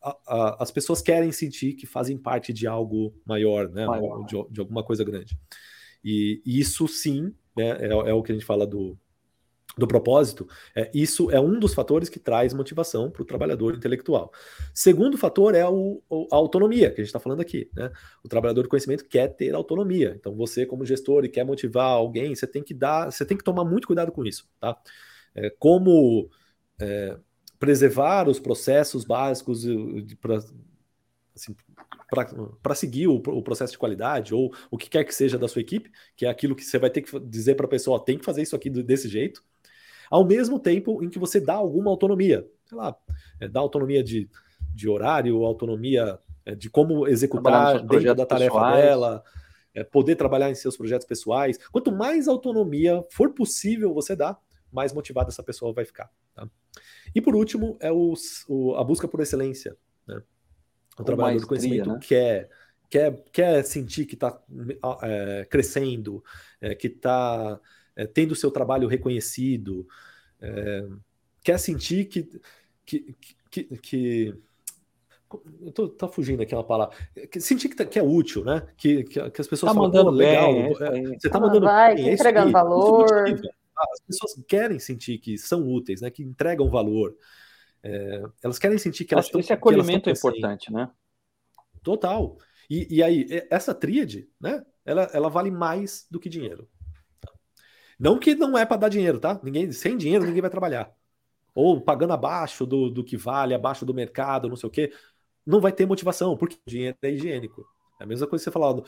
a, 0.02 0.16
a, 0.26 0.62
as 0.62 0.70
pessoas 0.70 1.00
querem 1.02 1.32
sentir 1.32 1.74
que 1.74 1.86
fazem 1.86 2.18
parte 2.18 2.52
de 2.52 2.66
algo 2.66 3.14
maior, 3.24 3.68
né? 3.68 3.86
Maior. 3.86 4.24
De, 4.24 4.36
de, 4.50 4.60
alguma 4.60 4.82
coisa 4.82 5.04
grande. 5.04 5.38
E, 6.02 6.42
e 6.44 6.58
isso 6.58 6.88
sim 6.88 7.34
né, 7.56 7.76
é, 7.80 7.86
é, 7.86 8.14
o 8.14 8.22
que 8.22 8.32
a 8.32 8.34
gente 8.34 8.46
fala 8.46 8.66
do, 8.66 8.98
do 9.78 9.86
propósito, 9.86 10.48
é, 10.74 10.90
isso 10.92 11.30
é 11.30 11.40
um 11.40 11.58
dos 11.58 11.74
fatores 11.74 12.08
que 12.08 12.18
traz 12.18 12.52
motivação 12.52 13.10
para 13.10 13.22
o 13.22 13.24
trabalhador 13.24 13.74
intelectual. 13.74 14.32
Segundo 14.74 15.16
fator 15.16 15.54
é 15.54 15.66
o, 15.66 16.02
a 16.30 16.36
autonomia, 16.36 16.88
que 16.88 17.00
a 17.00 17.04
gente 17.04 17.06
está 17.06 17.20
falando 17.20 17.40
aqui. 17.40 17.70
Né? 17.74 17.90
O 18.22 18.28
trabalhador 18.28 18.62
de 18.62 18.68
conhecimento 18.68 19.04
quer 19.06 19.28
ter 19.28 19.54
autonomia. 19.54 20.14
Então, 20.18 20.34
você, 20.34 20.66
como 20.66 20.84
gestor, 20.84 21.24
e 21.24 21.28
quer 21.28 21.44
motivar 21.44 21.86
alguém, 21.86 22.34
você 22.34 22.46
tem 22.46 22.62
que 22.62 22.74
dar, 22.74 23.10
você 23.10 23.24
tem 23.24 23.36
que 23.36 23.44
tomar 23.44 23.64
muito 23.64 23.86
cuidado 23.86 24.12
com 24.12 24.24
isso. 24.24 24.48
Tá? 24.58 24.76
É, 25.34 25.50
como 25.50 26.28
é, 26.80 27.16
preservar 27.58 28.28
os 28.28 28.40
processos 28.40 29.04
básicos 29.04 29.64
para 30.20 30.38
assim, 31.34 31.54
para 32.62 32.74
seguir 32.74 33.06
o, 33.06 33.14
o, 33.14 33.42
processo 33.42 33.72
de 33.72 33.78
qualidade 33.78 34.34
ou 34.34 34.52
o 34.70 34.76
que 34.76 34.90
quer 34.90 35.04
que 35.04 35.14
seja 35.14 35.38
da 35.38 35.46
sua 35.48 35.60
equipe, 35.60 35.90
que 36.16 36.26
é 36.26 36.28
aquilo 36.28 36.56
que 36.56 36.64
você 36.64 36.78
vai 36.78 36.90
ter 36.90 37.02
que 37.02 37.20
dizer 37.20 37.54
para 37.54 37.66
a 37.66 37.68
pessoa, 37.68 38.04
tem 38.04 38.18
que 38.18 38.24
fazer 38.24 38.42
isso 38.42 38.56
aqui 38.56 38.68
desse 38.68 39.08
jeito, 39.08 39.42
ao 40.10 40.26
mesmo 40.26 40.58
tempo 40.58 41.02
em 41.02 41.08
que 41.08 41.18
você 41.18 41.40
dá 41.40 41.54
alguma 41.54 41.90
autonomia, 41.90 42.44
sei 42.66 42.76
lá, 42.76 42.96
é, 43.40 43.48
dá 43.48 43.60
autonomia 43.60 44.02
de, 44.02 44.28
de 44.74 44.88
horário, 44.88 45.44
autonomia 45.44 46.18
é, 46.44 46.54
de 46.54 46.68
como 46.68 47.06
executar 47.06 47.80
dentro 47.86 48.14
da 48.14 48.26
tarefa 48.26 48.54
pessoais. 48.54 48.82
dela, 48.82 49.24
é, 49.72 49.84
poder 49.84 50.16
trabalhar 50.16 50.50
em 50.50 50.54
seus 50.54 50.76
projetos 50.76 51.06
pessoais. 51.06 51.58
Quanto 51.70 51.92
mais 51.92 52.26
autonomia 52.26 53.04
for 53.10 53.30
possível 53.30 53.94
você 53.94 54.16
dar, 54.16 54.36
mais 54.72 54.92
motivada 54.92 55.30
essa 55.30 55.42
pessoa 55.42 55.72
vai 55.72 55.84
ficar. 55.84 56.10
Tá? 56.34 56.48
E 57.14 57.20
por 57.20 57.36
último, 57.36 57.76
é 57.80 57.92
o, 57.92 58.14
o, 58.48 58.74
a 58.74 58.84
busca 58.84 59.06
por 59.06 59.20
excelência. 59.20 59.76
Né? 60.06 60.20
O 60.98 61.04
trabalhador 61.04 61.40
do 61.40 61.46
conhecimento 61.46 61.90
né? 61.90 61.98
quer, 62.02 62.50
quer, 62.88 63.24
quer 63.32 63.64
sentir 63.64 64.06
que 64.06 64.14
está 64.14 64.40
é, 65.02 65.46
crescendo, 65.48 66.22
é, 66.60 66.74
que 66.74 66.88
está 66.88 67.60
é, 67.96 68.06
tendo 68.06 68.32
o 68.32 68.36
seu 68.36 68.50
trabalho 68.50 68.88
reconhecido, 68.88 69.86
é, 70.40 70.86
quer 71.42 71.58
sentir 71.58 72.06
que. 72.06 72.28
que, 72.84 73.16
que, 73.50 73.64
que 73.78 74.34
eu 75.62 75.70
tô, 75.70 75.88
tô 75.88 76.08
fugindo 76.08 76.42
aqui 76.42 76.54
uma 76.54 76.64
palavra. 76.64 76.96
Sentir 77.38 77.68
que, 77.68 77.76
tá, 77.76 77.84
que 77.84 77.98
é 77.98 78.02
útil, 78.02 78.44
né? 78.44 78.66
Que, 78.76 79.04
que, 79.04 79.30
que 79.30 79.40
as 79.40 79.46
pessoas 79.46 79.70
tá 79.70 79.74
falam, 79.74 79.88
mandando 79.88 80.10
legal. 80.10 80.52
Bem, 80.52 80.72
é 80.80 81.18
você 81.18 81.30
tá 81.30 81.38
ah, 81.38 81.40
mandando 81.40 81.66
vai, 81.66 81.94
bem, 81.94 82.08
é 82.08 82.14
entregando 82.14 82.46
aí, 82.48 82.52
valor. 82.52 83.06
As 83.78 84.00
pessoas 84.06 84.34
querem 84.46 84.78
sentir 84.78 85.18
que 85.18 85.38
são 85.38 85.66
úteis, 85.66 86.00
né? 86.00 86.10
Que 86.10 86.22
entregam 86.22 86.68
valor. 86.68 87.16
É, 87.82 88.22
elas 88.42 88.58
querem 88.58 88.76
sentir 88.76 89.04
que 89.04 89.14
elas 89.14 89.26
estão. 89.26 89.40
Esse 89.40 89.52
acolhimento 89.52 90.10
é 90.10 90.12
importante, 90.12 90.72
né? 90.72 90.90
Total. 91.82 92.36
E, 92.68 92.96
e 92.96 93.02
aí, 93.02 93.26
essa 93.50 93.74
tríade, 93.74 94.28
né? 94.40 94.64
Ela, 94.84 95.10
ela 95.12 95.28
vale 95.28 95.50
mais 95.50 96.06
do 96.10 96.18
que 96.18 96.28
dinheiro. 96.28 96.68
Não 98.00 98.18
que 98.18 98.34
não 98.34 98.56
é 98.56 98.64
para 98.64 98.78
dar 98.78 98.88
dinheiro, 98.88 99.20
tá? 99.20 99.38
Ninguém, 99.42 99.70
sem 99.72 99.94
dinheiro 99.94 100.24
ninguém 100.24 100.40
vai 100.40 100.50
trabalhar. 100.50 100.90
Ou 101.54 101.78
pagando 101.78 102.14
abaixo 102.14 102.64
do, 102.64 102.88
do 102.88 103.04
que 103.04 103.14
vale, 103.14 103.52
abaixo 103.52 103.84
do 103.84 103.92
mercado, 103.92 104.48
não 104.48 104.56
sei 104.56 104.68
o 104.68 104.72
quê. 104.72 104.90
Não 105.46 105.60
vai 105.60 105.70
ter 105.70 105.84
motivação, 105.84 106.34
porque 106.34 106.56
o 106.66 106.70
dinheiro 106.70 106.96
é 107.02 107.10
higiênico. 107.10 107.62
É 108.00 108.04
a 108.04 108.06
mesma 108.06 108.26
coisa 108.26 108.42
que 108.42 108.50
você 108.50 108.50
falar, 108.50 108.82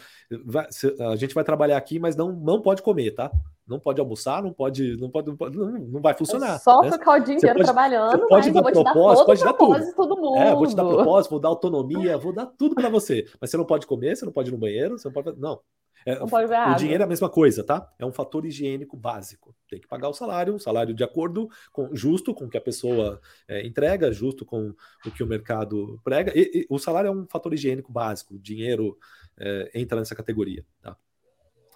a 1.10 1.16
gente 1.16 1.34
vai 1.34 1.44
trabalhar 1.44 1.76
aqui, 1.76 1.98
mas 1.98 2.16
não, 2.16 2.32
não 2.32 2.62
pode 2.62 2.80
comer, 2.80 3.10
tá? 3.10 3.30
Não 3.68 3.78
pode 3.78 4.00
almoçar, 4.00 4.42
não 4.42 4.52
pode, 4.52 4.96
não 4.96 5.10
pode, 5.10 5.28
não, 5.28 5.36
pode, 5.36 5.56
não, 5.58 5.70
não 5.70 6.00
vai 6.00 6.14
funcionar. 6.14 6.54
É 6.54 6.58
só 6.58 6.80
né? 6.80 6.92
ficar 6.92 7.20
o 7.20 7.24
dia 7.24 7.34
inteiro 7.34 7.56
pode, 7.56 7.64
trabalhando, 7.64 8.26
pode 8.26 8.50
dar 8.50 8.62
propósito, 8.62 9.26
pode 9.26 9.44
dar 9.44 9.52
tudo. 9.52 9.94
todo 9.94 10.16
mundo. 10.16 10.38
É, 10.38 10.54
vou 10.54 10.66
te 10.66 10.74
dar 10.74 10.84
propósito, 10.86 11.30
vou 11.30 11.40
dar 11.40 11.48
autonomia, 11.50 12.16
vou 12.16 12.32
dar 12.32 12.46
tudo 12.46 12.74
para 12.74 12.88
você. 12.88 13.26
Mas 13.38 13.50
você 13.50 13.58
não 13.58 13.66
pode 13.66 13.86
comer, 13.86 14.16
você 14.16 14.24
não 14.24 14.32
pode 14.32 14.48
ir 14.48 14.52
no 14.52 14.58
banheiro, 14.58 14.98
você 14.98 15.08
não 15.08 15.12
pode, 15.12 15.38
não. 15.38 15.60
É, 16.04 16.22
o 16.22 16.74
dinheiro 16.76 17.02
é 17.02 17.06
a 17.06 17.08
mesma 17.08 17.28
coisa, 17.28 17.62
tá? 17.62 17.92
É 17.98 18.04
um 18.04 18.12
fator 18.12 18.44
higiênico 18.44 18.96
básico. 18.96 19.54
Tem 19.68 19.80
que 19.80 19.86
pagar 19.86 20.08
o 20.08 20.14
salário, 20.14 20.54
um 20.54 20.58
salário 20.58 20.94
de 20.94 21.04
acordo 21.04 21.48
com 21.72 21.94
justo 21.94 22.34
com 22.34 22.46
o 22.46 22.50
que 22.50 22.58
a 22.58 22.60
pessoa 22.62 23.20
é, 23.48 23.66
entrega, 23.66 24.12
justo 24.12 24.44
com 24.44 24.74
o 25.06 25.10
que 25.10 25.22
o 25.22 25.26
mercado 25.26 26.00
prega. 26.02 26.32
E, 26.34 26.50
e, 26.54 26.66
o 26.68 26.78
salário 26.78 27.08
é 27.08 27.10
um 27.10 27.26
fator 27.26 27.54
higiênico 27.54 27.92
básico. 27.92 28.34
O 28.34 28.38
dinheiro 28.38 28.98
é, 29.38 29.70
entra 29.74 29.98
nessa 29.98 30.14
categoria, 30.14 30.64
tá? 30.80 30.96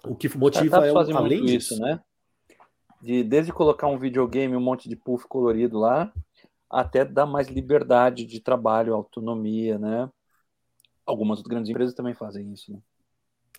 O 0.03 0.15
que 0.15 0.35
motiva 0.37 0.85
é 0.85 0.91
o, 0.91 0.97
além 1.17 1.45
disso, 1.45 1.73
isso, 1.73 1.81
né? 1.81 2.01
De, 3.01 3.23
desde 3.23 3.51
colocar 3.51 3.87
um 3.87 3.97
videogame, 3.97 4.55
um 4.55 4.61
monte 4.61 4.89
de 4.89 4.95
puff 4.95 5.27
colorido 5.27 5.77
lá, 5.77 6.11
até 6.69 7.05
dar 7.05 7.25
mais 7.25 7.47
liberdade 7.47 8.25
de 8.25 8.39
trabalho, 8.39 8.93
autonomia, 8.93 9.77
né? 9.77 10.09
Algumas 11.05 11.41
grandes 11.41 11.69
empresas 11.69 11.93
também 11.93 12.13
fazem 12.13 12.51
isso, 12.51 12.73
né? 12.73 12.79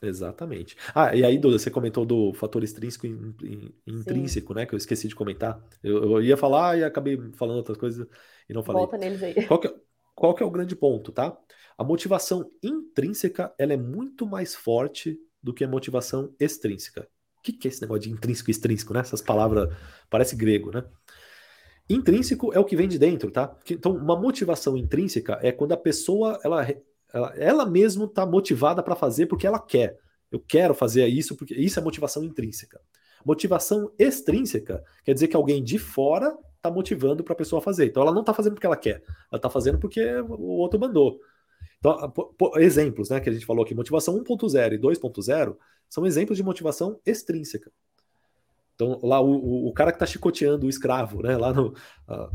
Exatamente. 0.02 0.76
Ah, 0.94 1.14
e 1.14 1.24
aí, 1.24 1.38
Duda, 1.38 1.58
você 1.58 1.70
comentou 1.70 2.04
do 2.06 2.32
fator 2.32 2.62
extrínseco 2.62 3.06
e 3.06 3.74
intrínseco, 3.86 4.54
né? 4.54 4.64
Que 4.64 4.74
eu 4.74 4.78
esqueci 4.78 5.08
de 5.08 5.14
comentar. 5.14 5.60
Eu, 5.82 6.12
eu, 6.12 6.22
ia 6.22 6.36
falar 6.36 6.78
e 6.78 6.84
acabei 6.84 7.18
falando 7.34 7.56
outras 7.58 7.76
coisas 7.76 8.06
e 8.48 8.52
não 8.52 8.62
falei. 8.62 8.80
Volta 8.80 8.96
neles 8.96 9.22
aí. 9.22 9.46
Qual 9.46 9.58
que, 9.58 9.66
é, 9.66 9.74
qual 10.14 10.34
que 10.34 10.42
é 10.42 10.46
o 10.46 10.50
grande 10.50 10.76
ponto, 10.76 11.10
tá? 11.10 11.36
A 11.76 11.84
motivação 11.84 12.50
intrínseca 12.62 13.52
ela 13.58 13.72
é 13.72 13.76
muito 13.76 14.26
mais 14.26 14.54
forte 14.54 15.18
do 15.42 15.52
que 15.52 15.64
a 15.64 15.68
motivação 15.68 16.34
extrínseca. 16.38 17.08
O 17.38 17.42
que, 17.42 17.52
que 17.52 17.68
é 17.68 17.70
esse 17.70 17.80
negócio 17.80 18.02
de 18.02 18.10
intrínseco 18.10 18.50
e 18.50 18.52
extrínseco, 18.52 18.92
né? 18.92 19.00
Essas 19.00 19.22
palavras 19.22 19.68
parece 20.10 20.36
grego, 20.36 20.70
né? 20.70 20.84
Intrínseco 21.90 22.52
é 22.52 22.58
o 22.58 22.64
que 22.64 22.76
vem 22.76 22.86
de 22.86 22.98
dentro, 22.98 23.30
tá? 23.30 23.56
Então, 23.70 23.96
uma 23.96 24.18
motivação 24.18 24.76
intrínseca 24.76 25.38
é 25.42 25.50
quando 25.50 25.72
a 25.72 25.76
pessoa 25.76 26.38
ela 26.44 26.66
ela, 27.12 27.34
ela 27.36 27.66
mesma 27.66 28.04
está 28.04 28.26
motivada 28.26 28.82
para 28.82 28.94
fazer 28.94 29.26
porque 29.26 29.46
ela 29.46 29.58
quer. 29.58 29.98
Eu 30.30 30.40
quero 30.40 30.74
fazer 30.74 31.06
isso 31.06 31.36
porque 31.36 31.54
isso 31.54 31.78
é 31.78 31.82
motivação 31.82 32.22
intrínseca. 32.22 32.80
Motivação 33.24 33.90
extrínseca 33.98 34.84
quer 35.04 35.14
dizer 35.14 35.28
que 35.28 35.36
alguém 35.36 35.62
de 35.62 35.78
fora 35.78 36.36
está 36.56 36.70
motivando 36.70 37.24
para 37.24 37.32
a 37.32 37.36
pessoa 37.36 37.62
fazer. 37.62 37.86
Então 37.86 38.02
ela 38.02 38.12
não 38.12 38.20
está 38.20 38.34
fazendo 38.34 38.54
porque 38.54 38.66
ela 38.66 38.76
quer, 38.76 39.02
ela 39.30 39.38
está 39.38 39.48
fazendo 39.48 39.78
porque 39.78 40.04
o 40.20 40.58
outro 40.58 40.78
mandou. 40.78 41.20
Então, 41.78 42.12
exemplos, 42.56 43.08
né, 43.08 43.20
que 43.20 43.30
a 43.30 43.32
gente 43.32 43.46
falou 43.46 43.64
aqui, 43.64 43.74
motivação 43.74 44.18
1.0 44.22 44.72
e 44.74 44.78
2.0 44.78 45.56
são 45.88 46.04
exemplos 46.06 46.36
de 46.36 46.42
motivação 46.42 47.00
extrínseca. 47.06 47.70
Então, 48.74 49.00
lá 49.02 49.20
o, 49.20 49.66
o 49.66 49.72
cara 49.72 49.90
que 49.90 49.96
está 49.96 50.06
chicoteando 50.06 50.66
o 50.66 50.68
escravo, 50.68 51.22
né, 51.22 51.36
lá 51.36 51.52
no, 51.52 51.74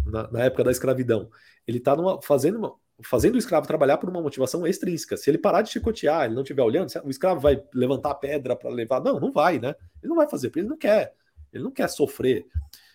na, 0.06 0.32
na, 0.32 0.44
época 0.44 0.64
da 0.64 0.72
escravidão, 0.72 1.30
ele 1.66 1.78
está 1.78 1.96
fazendo 2.22 2.58
uma, 2.58 2.74
fazendo 3.02 3.36
o 3.36 3.38
escravo 3.38 3.68
trabalhar 3.68 3.98
por 3.98 4.10
uma 4.10 4.22
motivação 4.22 4.66
extrínseca. 4.68 5.18
Se 5.18 5.30
ele 5.30 5.38
parar 5.38 5.62
de 5.62 5.72
chicotear, 5.72 6.26
ele 6.26 6.36
não 6.36 6.44
estiver 6.44 6.62
olhando, 6.62 6.90
o 7.04 7.10
escravo 7.10 7.40
vai 7.40 7.62
levantar 7.74 8.12
a 8.12 8.16
pedra 8.16 8.56
para 8.56 8.70
levar. 8.70 9.02
Não, 9.02 9.20
não 9.20 9.32
vai, 9.32 9.60
né? 9.60 9.76
Ele 10.02 10.10
não 10.10 10.16
vai 10.16 10.30
fazer, 10.30 10.50
porque 10.50 10.60
ele 10.60 10.70
não 10.70 10.78
quer. 10.78 11.14
Ele 11.52 11.64
não 11.64 11.72
quer 11.72 11.88
sofrer. 11.90 12.46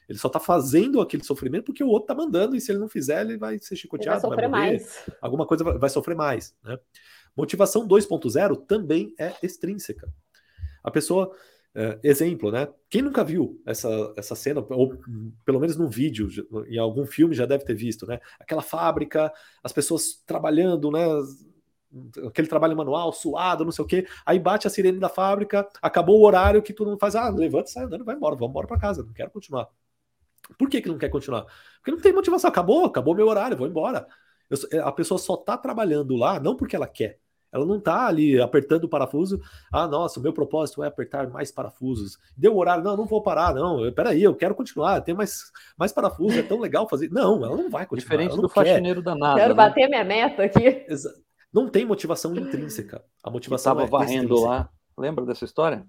Ele 0.09 0.19
só 0.19 0.29
está 0.29 0.41
fazendo 0.41 1.01
aquele 1.01 1.23
sofrimento 1.23 1.65
porque 1.65 1.85
o 1.85 1.89
outro 1.89 2.05
está 2.05 2.15
mandando, 2.15 2.57
e 2.57 2.61
se 2.61 2.73
ele 2.73 2.79
não 2.79 2.89
fizer, 2.89 3.21
ele 3.23 3.37
vai 3.37 3.59
ser 3.59 3.77
chicoteado. 3.77 4.19
Ele 4.19 4.23
vai 4.23 4.31
sofrer 4.31 4.51
vai 4.51 4.71
mais. 4.71 5.07
Alguma 5.21 5.47
coisa 5.47 5.65
vai, 5.65 5.79
vai 5.79 5.91
sofrer 5.91 6.17
mais. 6.17 6.55
Né? 6.65 6.79
Motivação 7.37 7.87
2.0 7.87 8.67
também 8.67 9.15
é 9.19 9.35
extrínseca. 9.43 10.09
A 10.83 10.91
pessoa 10.91 11.31
é, 11.75 11.99
exemplo, 12.03 12.51
né? 12.51 12.69
Quem 12.89 13.03
nunca 13.03 13.23
viu 13.23 13.61
essa, 13.67 14.13
essa 14.17 14.35
cena, 14.35 14.65
ou 14.71 14.99
pelo 15.45 15.61
menos 15.61 15.77
num 15.77 15.89
vídeo, 15.89 16.29
em 16.69 16.79
algum 16.79 17.07
filme 17.07 17.35
já 17.35 17.47
deve 17.47 17.65
ter 17.65 17.75
visto, 17.75 18.07
né? 18.07 18.19
Aquela 18.41 18.63
fábrica, 18.63 19.33
as 19.63 19.73
pessoas 19.73 20.23
trabalhando, 20.27 20.91
né? 20.91 21.05
Aquele 22.27 22.49
trabalho 22.49 22.77
manual, 22.77 23.13
suado, 23.13 23.65
não 23.65 23.73
sei 23.73 23.85
o 23.85 23.89
quê. 23.89 24.07
Aí 24.27 24.39
bate 24.39 24.67
a 24.67 24.71
sirene 24.71 24.99
da 24.99 25.09
fábrica, 25.09 25.69
acabou 25.81 26.21
o 26.21 26.27
horário 26.27 26.63
que 26.63 26.73
todo 26.73 26.89
mundo 26.89 26.99
faz, 26.99 27.15
ah, 27.15 27.29
levanta, 27.31 27.69
sai 27.69 27.85
andando, 27.85 28.05
vai 28.05 28.17
embora, 28.17 28.35
vamos 28.35 28.51
embora 28.51 28.67
para 28.67 28.79
casa, 28.79 29.03
não 29.03 29.13
quero 29.13 29.31
continuar. 29.31 29.69
Por 30.59 30.69
que, 30.69 30.81
que 30.81 30.89
não 30.89 30.99
quer 30.99 31.09
continuar? 31.11 31.47
Porque 31.77 31.91
não 31.91 32.01
tem 32.01 32.13
motivação, 32.13 32.49
acabou, 32.49 32.87
acabou 32.87 33.15
meu 33.15 33.29
horário, 33.29 33.57
vou 33.57 33.67
embora. 33.67 34.07
Eu, 34.51 34.87
a 34.87 34.93
pessoa 34.93 35.19
só 35.19 35.37
tá 35.37 35.57
trabalhando 35.57 36.17
lá, 36.17 36.41
não 36.41 36.57
porque 36.57 36.75
ela 36.75 36.87
quer, 36.87 37.21
ela 37.53 37.65
não 37.65 37.79
está 37.79 38.07
ali 38.07 38.41
apertando 38.41 38.85
o 38.85 38.89
parafuso. 38.89 39.41
Ah, 39.73 39.87
nossa, 39.87 40.21
o 40.21 40.23
meu 40.23 40.33
propósito 40.33 40.83
é 40.83 40.87
apertar 40.87 41.29
mais 41.29 41.51
parafusos. 41.51 42.19
Deu 42.37 42.55
o 42.55 42.59
horário, 42.59 42.85
não, 42.85 42.97
não 42.97 43.07
vou 43.07 43.23
parar, 43.23 43.55
não. 43.55 43.91
Peraí, 43.93 44.23
eu 44.23 44.35
quero 44.35 44.55
continuar, 44.55 45.01
tem 45.01 45.15
mais, 45.15 45.51
mais 45.77 45.93
parafusos, 45.93 46.39
é 46.39 46.43
tão 46.43 46.61
legal 46.61 46.89
fazer. 46.89 47.11
Não, 47.11 47.45
ela 47.45 47.57
não 47.57 47.71
vai 47.71 47.87
continuar. 47.87 48.19
Diferente 48.19 48.37
do 48.41 48.49
quer. 48.49 48.67
faxineiro 48.67 49.03
da 49.03 49.15
NASA. 49.15 49.41
Quero 49.41 49.55
né? 49.55 49.55
bater 49.55 49.89
minha 49.89 50.05
meta 50.05 50.43
aqui. 50.45 50.87
Não 51.53 51.69
tem 51.69 51.85
motivação 51.85 52.37
intrínseca. 52.37 53.03
A 53.25 53.31
motivação 53.31 53.73
estava 53.73 53.87
é 53.87 53.91
varrendo 53.91 54.35
extrínseca. 54.35 54.49
lá. 54.49 54.69
Lembra 54.97 55.25
dessa 55.25 55.45
história? 55.45 55.87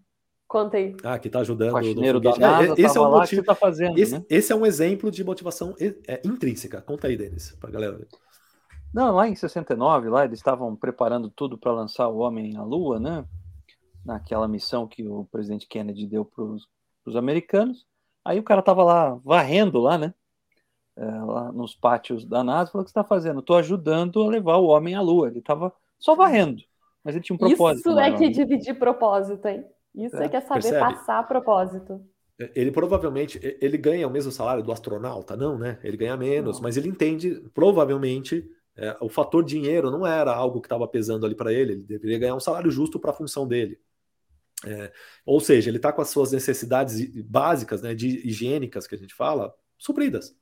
Contei. 0.47 0.95
Ah, 1.03 1.19
que 1.19 1.27
está 1.27 1.41
ajudando. 1.41 1.69
O 1.69 1.73
faxineiro 1.73 2.19
da 2.19 2.35
NASA. 2.35 2.73
É, 2.73 2.81
esse 2.81 2.97
é 2.97 3.01
um 3.01 3.11
motivo. 3.11 3.41
Que 3.41 3.47
tá 3.47 3.53
fazendo, 3.53 3.99
esse, 3.99 4.13
né? 4.13 4.25
esse, 4.29 4.51
é 4.51 4.55
um 4.55 4.65
exemplo 4.65 5.11
de 5.11 5.23
motivação 5.23 5.75
é, 5.79 6.21
intrínseca. 6.25 6.81
Conta 6.81 7.07
aí, 7.07 7.15
Denis, 7.15 7.55
para 7.59 7.69
galera 7.69 7.97
ver. 7.97 8.07
Não, 8.93 9.15
lá 9.15 9.27
em 9.27 9.35
69, 9.35 10.09
lá 10.09 10.25
eles 10.25 10.39
estavam 10.39 10.75
preparando 10.75 11.29
tudo 11.29 11.57
para 11.57 11.71
lançar 11.71 12.07
o 12.07 12.17
homem 12.17 12.57
à 12.57 12.63
Lua, 12.63 12.99
né? 12.99 13.25
Naquela 14.03 14.47
missão 14.47 14.87
que 14.87 15.07
o 15.07 15.25
presidente 15.25 15.67
Kennedy 15.67 16.07
deu 16.07 16.25
para 16.25 16.43
os 16.43 17.15
americanos. 17.15 17.85
Aí 18.25 18.39
o 18.39 18.43
cara 18.43 18.61
tava 18.61 18.83
lá 18.83 19.15
varrendo 19.23 19.79
lá, 19.79 19.97
né? 19.97 20.13
é, 20.99 21.23
lá 21.23 21.51
nos 21.51 21.73
pátios 21.73 22.25
da 22.25 22.43
NASA, 22.43 22.71
falou: 22.71 22.81
O 22.81 22.85
que 22.85 22.91
você 22.91 22.99
está 22.99 23.03
fazendo? 23.03 23.39
Estou 23.39 23.55
ajudando 23.55 24.21
a 24.21 24.27
levar 24.27 24.57
o 24.57 24.67
homem 24.67 24.95
à 24.95 25.01
Lua. 25.01 25.29
Ele 25.29 25.39
estava 25.39 25.71
só 25.97 26.13
varrendo, 26.13 26.61
mas 27.03 27.15
ele 27.15 27.23
tinha 27.23 27.35
um 27.35 27.39
propósito. 27.39 27.89
Isso 27.89 27.99
é 27.99 28.17
que 28.17 28.29
dividir 28.29 28.77
propósito, 28.77 29.47
hein? 29.47 29.65
Isso 29.95 30.17
é, 30.17 30.25
é 30.25 30.29
que 30.29 30.35
é 30.35 30.41
saber 30.41 30.61
Percebe? 30.61 30.79
passar 30.79 31.27
propósito. 31.27 32.01
É, 32.39 32.51
ele 32.53 32.71
provavelmente 32.71 33.39
ele 33.61 33.77
ganha 33.77 34.07
o 34.07 34.11
mesmo 34.11 34.31
salário 34.31 34.61
do 34.61 34.71
astronauta, 34.71 35.37
não, 35.37 35.57
né? 35.57 35.79
Ele 35.83 35.95
ganha 35.95 36.17
menos, 36.17 36.57
não. 36.57 36.63
mas 36.63 36.75
ele 36.75 36.89
entende 36.89 37.41
provavelmente 37.53 38.45
é, 38.79 38.97
o 39.01 39.09
fator 39.09 39.43
dinheiro 39.43 39.91
não 39.91 40.07
era 40.07 40.33
algo 40.33 40.61
que 40.61 40.67
estava 40.67 40.87
pesando 40.87 41.25
ali 41.25 41.35
para 41.35 41.51
ele. 41.51 41.73
Ele 41.73 41.83
deveria 41.83 42.17
ganhar 42.17 42.35
um 42.35 42.39
salário 42.39 42.71
justo 42.71 42.99
para 42.99 43.11
a 43.11 43.13
função 43.13 43.47
dele. 43.47 43.79
É, 44.65 44.91
ou 45.25 45.39
seja, 45.39 45.69
ele 45.69 45.77
está 45.77 45.91
com 45.91 46.01
as 46.01 46.09
suas 46.09 46.31
necessidades 46.31 47.05
básicas, 47.23 47.81
né, 47.81 47.93
de 47.93 48.27
higiênicas 48.27 48.87
que 48.87 48.95
a 48.95 48.97
gente 48.97 49.13
fala, 49.13 49.53
supridas. 49.77 50.35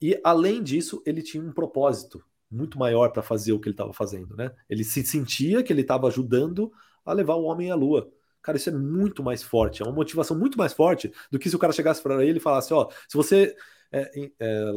E 0.00 0.20
além 0.24 0.62
disso, 0.62 1.02
ele 1.06 1.22
tinha 1.22 1.42
um 1.42 1.52
propósito 1.52 2.22
muito 2.50 2.78
maior 2.78 3.10
para 3.10 3.22
fazer 3.22 3.52
o 3.52 3.60
que 3.60 3.68
ele 3.68 3.74
estava 3.74 3.92
fazendo, 3.92 4.36
né? 4.36 4.52
Ele 4.68 4.84
se 4.84 5.02
sentia 5.04 5.62
que 5.62 5.72
ele 5.72 5.80
estava 5.80 6.08
ajudando 6.08 6.70
a 7.04 7.12
levar 7.12 7.34
o 7.34 7.44
homem 7.44 7.70
à 7.70 7.74
lua. 7.74 8.12
Cara, 8.42 8.58
isso 8.58 8.68
é 8.68 8.72
muito 8.72 9.22
mais 9.22 9.42
forte, 9.42 9.82
é 9.82 9.84
uma 9.84 9.94
motivação 9.94 10.36
muito 10.36 10.58
mais 10.58 10.72
forte 10.72 11.12
do 11.30 11.38
que 11.38 11.48
se 11.48 11.56
o 11.56 11.58
cara 11.58 11.72
chegasse 11.72 12.02
para 12.02 12.24
ele 12.24 12.38
e 12.38 12.42
falasse: 12.42 12.74
ó, 12.74 12.88
se 13.08 13.16
você 13.16 13.54
é, 13.92 14.30
é, 14.40 14.72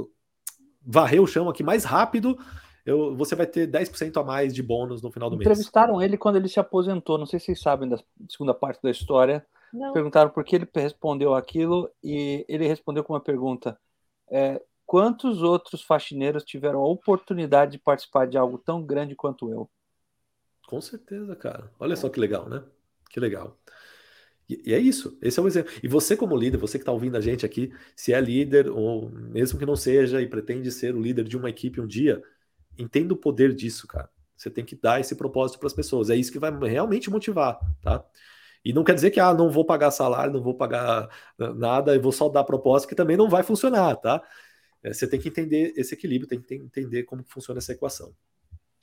varrer 0.86 1.22
o 1.22 1.28
chão 1.28 1.50
aqui 1.50 1.64
mais 1.64 1.84
rápido, 1.84 2.38
eu, 2.86 3.16
você 3.16 3.36
vai 3.36 3.48
ter 3.48 3.68
10% 3.68 4.16
a 4.22 4.24
mais 4.24 4.54
de 4.54 4.62
bônus 4.62 5.02
no 5.02 5.12
final 5.12 5.30
do 5.30 5.38
mês. 5.38 5.48
Entrevistaram 5.48 6.02
ele 6.02 6.18
quando 6.18 6.36
ele 6.36 6.48
se 6.48 6.60
aposentou, 6.60 7.18
não 7.18 7.26
sei 7.26 7.40
se 7.40 7.48
vocês 7.48 7.62
sabem 7.62 7.90
da 7.90 7.98
segunda 8.30 8.54
parte 8.54 8.82
da 8.82 8.92
história. 8.92 9.46
Não. 9.74 9.92
Perguntaram 9.92 10.30
por 10.30 10.44
que 10.44 10.56
ele 10.56 10.70
respondeu 10.74 11.34
aquilo 11.34 11.90
e 12.04 12.46
ele 12.48 12.68
respondeu 12.68 13.04
com 13.04 13.14
uma 13.14 13.20
pergunta: 13.20 13.78
é, 14.30 14.62
quantos 14.86 15.42
outros 15.42 15.82
faxineiros 15.82 16.44
tiveram 16.44 16.80
a 16.80 16.88
oportunidade 16.88 17.74
de 17.74 17.80
participar 17.80 18.28
de 18.28 18.38
algo 18.38 18.60
tão 18.60 18.84
grande 18.84 19.16
quanto 19.16 19.50
eu? 19.50 19.68
Com 20.68 20.80
certeza, 20.80 21.36
cara. 21.36 21.72
Olha 21.80 21.96
só 21.96 22.08
que 22.08 22.20
legal, 22.20 22.48
né? 22.48 22.64
Que 23.10 23.20
legal. 23.20 23.58
E, 24.48 24.74
é 24.74 24.80
isso, 24.80 25.18
esse 25.22 25.40
é 25.40 25.44
o 25.44 25.48
exemplo. 25.48 25.72
E 25.82 25.88
você, 25.88 26.16
como 26.16 26.38
líder, 26.38 26.58
você 26.58 26.78
que 26.78 26.84
está 26.84 26.92
ouvindo 26.92 27.18
a 27.18 27.22
gente 27.22 27.46
aqui, 27.46 27.74
se 27.96 28.14
é 28.14 28.22
líder, 28.22 28.70
ou 28.70 29.10
mesmo 29.10 29.58
que 29.58 29.66
não 29.66 29.76
seja 29.76 30.22
e 30.22 30.28
pretende 30.28 30.72
ser 30.72 30.96
o 30.96 31.02
líder 31.02 31.24
de 31.24 31.36
uma 31.36 31.50
equipe 31.50 31.82
um 31.82 31.88
dia, 31.88 32.22
entenda 32.78 33.14
o 33.14 33.18
poder 33.18 33.54
disso, 33.54 33.88
cara. 33.88 34.10
Você 34.36 34.50
tem 34.50 34.66
que 34.66 34.76
dar 34.76 35.00
esse 35.00 35.16
propósito 35.16 35.60
para 35.60 35.68
as 35.68 35.74
pessoas. 35.74 36.10
É 36.10 36.16
isso 36.16 36.32
que 36.32 36.40
vai 36.40 36.52
realmente 36.68 37.10
motivar, 37.10 37.60
tá? 37.82 38.04
E 38.64 38.74
não 38.74 38.84
quer 38.84 38.96
dizer 38.96 39.12
que 39.12 39.20
ah, 39.20 39.34
não 39.34 39.50
vou 39.50 39.64
pagar 39.64 39.92
salário, 39.92 40.34
não 40.34 40.42
vou 40.42 40.56
pagar 40.56 41.08
nada 41.38 41.96
e 41.96 42.00
vou 42.00 42.12
só 42.12 42.28
dar 42.28 42.44
propósito, 42.44 42.90
que 42.90 42.96
também 42.96 43.16
não 43.16 43.30
vai 43.30 43.44
funcionar, 43.44 43.96
tá? 43.96 44.22
É, 44.84 44.92
você 44.92 45.08
tem 45.08 45.20
que 45.20 45.30
entender 45.30 45.74
esse 45.76 45.94
equilíbrio, 45.94 46.28
tem 46.28 46.42
que 46.42 46.56
entender 46.56 47.04
como 47.04 47.24
funciona 47.28 47.60
essa 47.60 47.74
equação. 47.74 48.14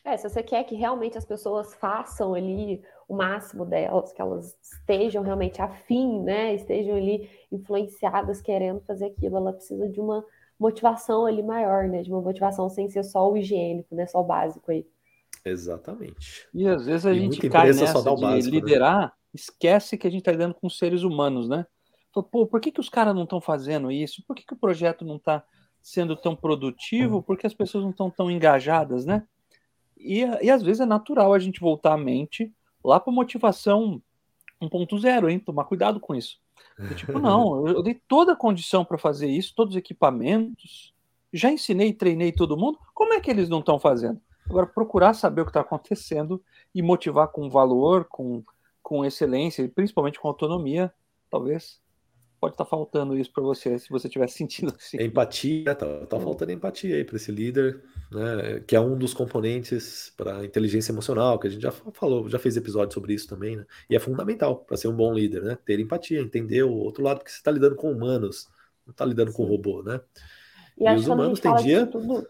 É, 0.05 0.17
se 0.17 0.29
você 0.29 0.43
quer 0.43 0.65
que 0.65 0.75
realmente 0.75 1.17
as 1.17 1.25
pessoas 1.25 1.75
façam 1.75 2.35
ali 2.35 2.83
o 3.09 3.15
máximo 3.15 3.65
delas, 3.65 4.13
que 4.13 4.21
elas 4.21 4.57
estejam 4.61 5.23
realmente 5.23 5.63
afim, 5.63 6.21
né? 6.23 6.55
Estejam 6.55 6.97
ali 6.97 7.29
influenciadas, 7.53 8.41
querendo 8.41 8.81
fazer 8.81 9.07
aquilo, 9.07 9.37
ela 9.37 9.53
precisa 9.53 9.89
de 9.89 10.01
uma 10.01 10.25
motivação 10.63 11.27
ali 11.27 11.43
maior, 11.43 11.89
né? 11.89 12.03
De 12.03 12.11
uma 12.11 12.21
motivação 12.21 12.69
sem 12.69 12.89
ser 12.89 13.03
só 13.03 13.31
o 13.31 13.37
higiênico, 13.37 13.95
né? 13.95 14.07
Só 14.07 14.21
o 14.21 14.25
básico 14.25 14.71
aí. 14.71 14.87
Exatamente. 15.45 16.49
E 16.55 16.67
às 16.67 16.87
vezes 16.87 17.05
a 17.05 17.13
e 17.13 17.19
gente 17.19 17.49
cai 17.51 17.73
nessa 17.73 17.99
de 17.99 18.05
básico, 18.05 18.27
né? 18.27 18.61
liderar, 18.61 19.03
né? 19.03 19.13
esquece 19.35 19.99
que 19.99 20.07
a 20.07 20.11
gente 20.11 20.21
está 20.21 20.31
lidando 20.31 20.55
com 20.55 20.71
seres 20.71 21.03
humanos, 21.03 21.49
né? 21.49 21.67
Pô, 22.31 22.47
por 22.47 22.61
que, 22.61 22.71
que 22.71 22.81
os 22.81 22.89
caras 22.89 23.15
não 23.15 23.25
estão 23.25 23.41
fazendo 23.41 23.91
isso? 23.91 24.23
Por 24.27 24.37
que, 24.37 24.45
que 24.45 24.53
o 24.53 24.59
projeto 24.59 25.05
não 25.05 25.17
está 25.17 25.43
sendo 25.81 26.15
tão 26.15 26.37
produtivo? 26.37 27.23
Por 27.23 27.37
que 27.37 27.47
as 27.47 27.55
pessoas 27.55 27.83
não 27.83 27.91
estão 27.91 28.11
tão 28.11 28.31
engajadas, 28.31 29.05
né? 29.05 29.27
E, 29.99 30.21
e 30.43 30.51
às 30.51 30.63
vezes 30.63 30.81
é 30.81 30.87
natural 30.87 31.33
a 31.33 31.39
gente 31.39 31.61
voltar 31.61 31.95
a 31.95 31.99
mente 31.99 32.53
lá 32.85 33.01
para 33.01 33.13
motivação 33.13 34.03
1.0, 34.61 35.31
hein? 35.31 35.39
Tomar 35.39 35.65
cuidado 35.65 35.99
com 35.99 36.15
isso. 36.15 36.39
Eu, 36.79 36.97
tipo, 36.97 37.19
não, 37.19 37.67
eu 37.67 37.83
dei 37.83 38.01
toda 38.09 38.33
a 38.33 38.37
condição 38.37 38.85
para 38.85 38.99
fazer 38.99 39.29
isso, 39.29 39.55
todos 39.55 39.75
os 39.75 39.79
equipamentos, 39.79 40.93
já 41.33 41.51
ensinei, 41.51 41.93
treinei 41.93 42.33
todo 42.33 42.57
mundo. 42.57 42.79
Como 42.95 43.15
é 43.15 43.21
que 43.21 43.31
eles 43.31 43.49
não 43.49 43.61
estão 43.61 43.79
fazendo? 43.79 44.21
Agora, 44.49 44.67
procurar 44.67 45.15
saber 45.15 45.43
o 45.43 45.45
que 45.45 45.51
está 45.51 45.61
acontecendo 45.61 46.43
e 46.75 46.83
motivar 46.83 47.29
com 47.29 47.49
valor, 47.49 48.07
com, 48.09 48.43
com 48.83 49.05
excelência 49.05 49.63
e 49.63 49.69
principalmente 49.69 50.21
com 50.21 50.29
autonomia, 50.29 50.93
talvez 51.31 51.81
pode 52.43 52.55
estar 52.55 52.65
tá 52.65 52.71
faltando 52.71 53.17
isso 53.17 53.31
para 53.33 53.41
você, 53.41 53.79
se 53.79 53.89
você 53.89 54.09
estiver 54.09 54.27
sentindo 54.29 54.75
assim. 54.77 55.01
Empatia, 55.01 55.77
tá, 55.77 56.07
tá 56.07 56.19
faltando 56.19 56.51
empatia 56.51 56.97
aí 56.97 57.05
para 57.05 57.15
esse 57.15 57.31
líder, 57.31 57.81
né, 58.11 58.61
que 58.67 58.75
é 58.75 58.81
um 58.81 58.99
dos 58.99 59.15
componentes 59.15 60.13
para 60.17 60.39
a 60.39 60.45
inteligência 60.45 60.91
emocional, 60.91 61.39
que 61.39 61.47
a 61.47 61.51
gente 61.51 61.63
já 61.63 61.71
falou, 61.71 62.29
já 62.29 62.41
fez 62.41 62.57
episódio 62.57 62.93
sobre 62.93 63.15
isso 63.15 63.29
também, 63.29 63.55
né? 63.55 63.65
E 63.89 63.95
é 63.95 64.01
fundamental 64.01 64.57
para 64.57 64.77
ser 64.77 64.89
um 64.89 64.97
bom 64.97 65.15
líder, 65.15 65.43
né? 65.43 65.57
Ter 65.65 65.79
empatia, 65.79 66.21
entender 66.21 66.65
o 66.65 66.73
outro 66.73 67.05
lado, 67.05 67.19
porque 67.19 67.31
você 67.31 67.37
está 67.37 67.53
lidando 67.53 67.77
com 67.77 67.93
humanos, 67.93 68.49
não 68.85 68.91
está 68.91 69.05
lidando 69.05 69.31
Sim. 69.31 69.37
com 69.37 69.45
robô, 69.45 69.85
né? 69.85 70.01
E, 70.77 70.85
e 70.85 70.95
os 70.97 71.07
humanos 71.07 71.39
tem 71.39 71.55
dia. 71.57 71.87
Tudo... 71.87 72.27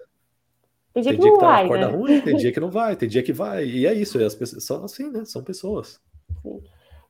Tem 0.92 1.02
dia, 1.02 1.12
tem 1.12 1.20
que, 1.20 1.22
dia 1.22 1.32
que, 1.32 1.38
tá 1.38 1.46
vai, 1.46 1.68
né? 1.70 1.86
ruim, 1.86 2.20
tem 2.20 2.36
dia 2.36 2.52
que 2.52 2.60
não 2.60 2.70
vai, 2.70 2.96
tem 2.96 3.08
dia 3.08 3.22
que 3.22 3.32
vai, 3.32 3.64
e 3.64 3.86
é 3.86 3.94
isso, 3.94 4.22
as 4.22 4.34
pessoas 4.34 4.62
são 4.62 4.84
assim, 4.84 5.10
né? 5.10 5.24
São 5.24 5.42
pessoas. 5.42 5.98
Sim. 6.42 6.60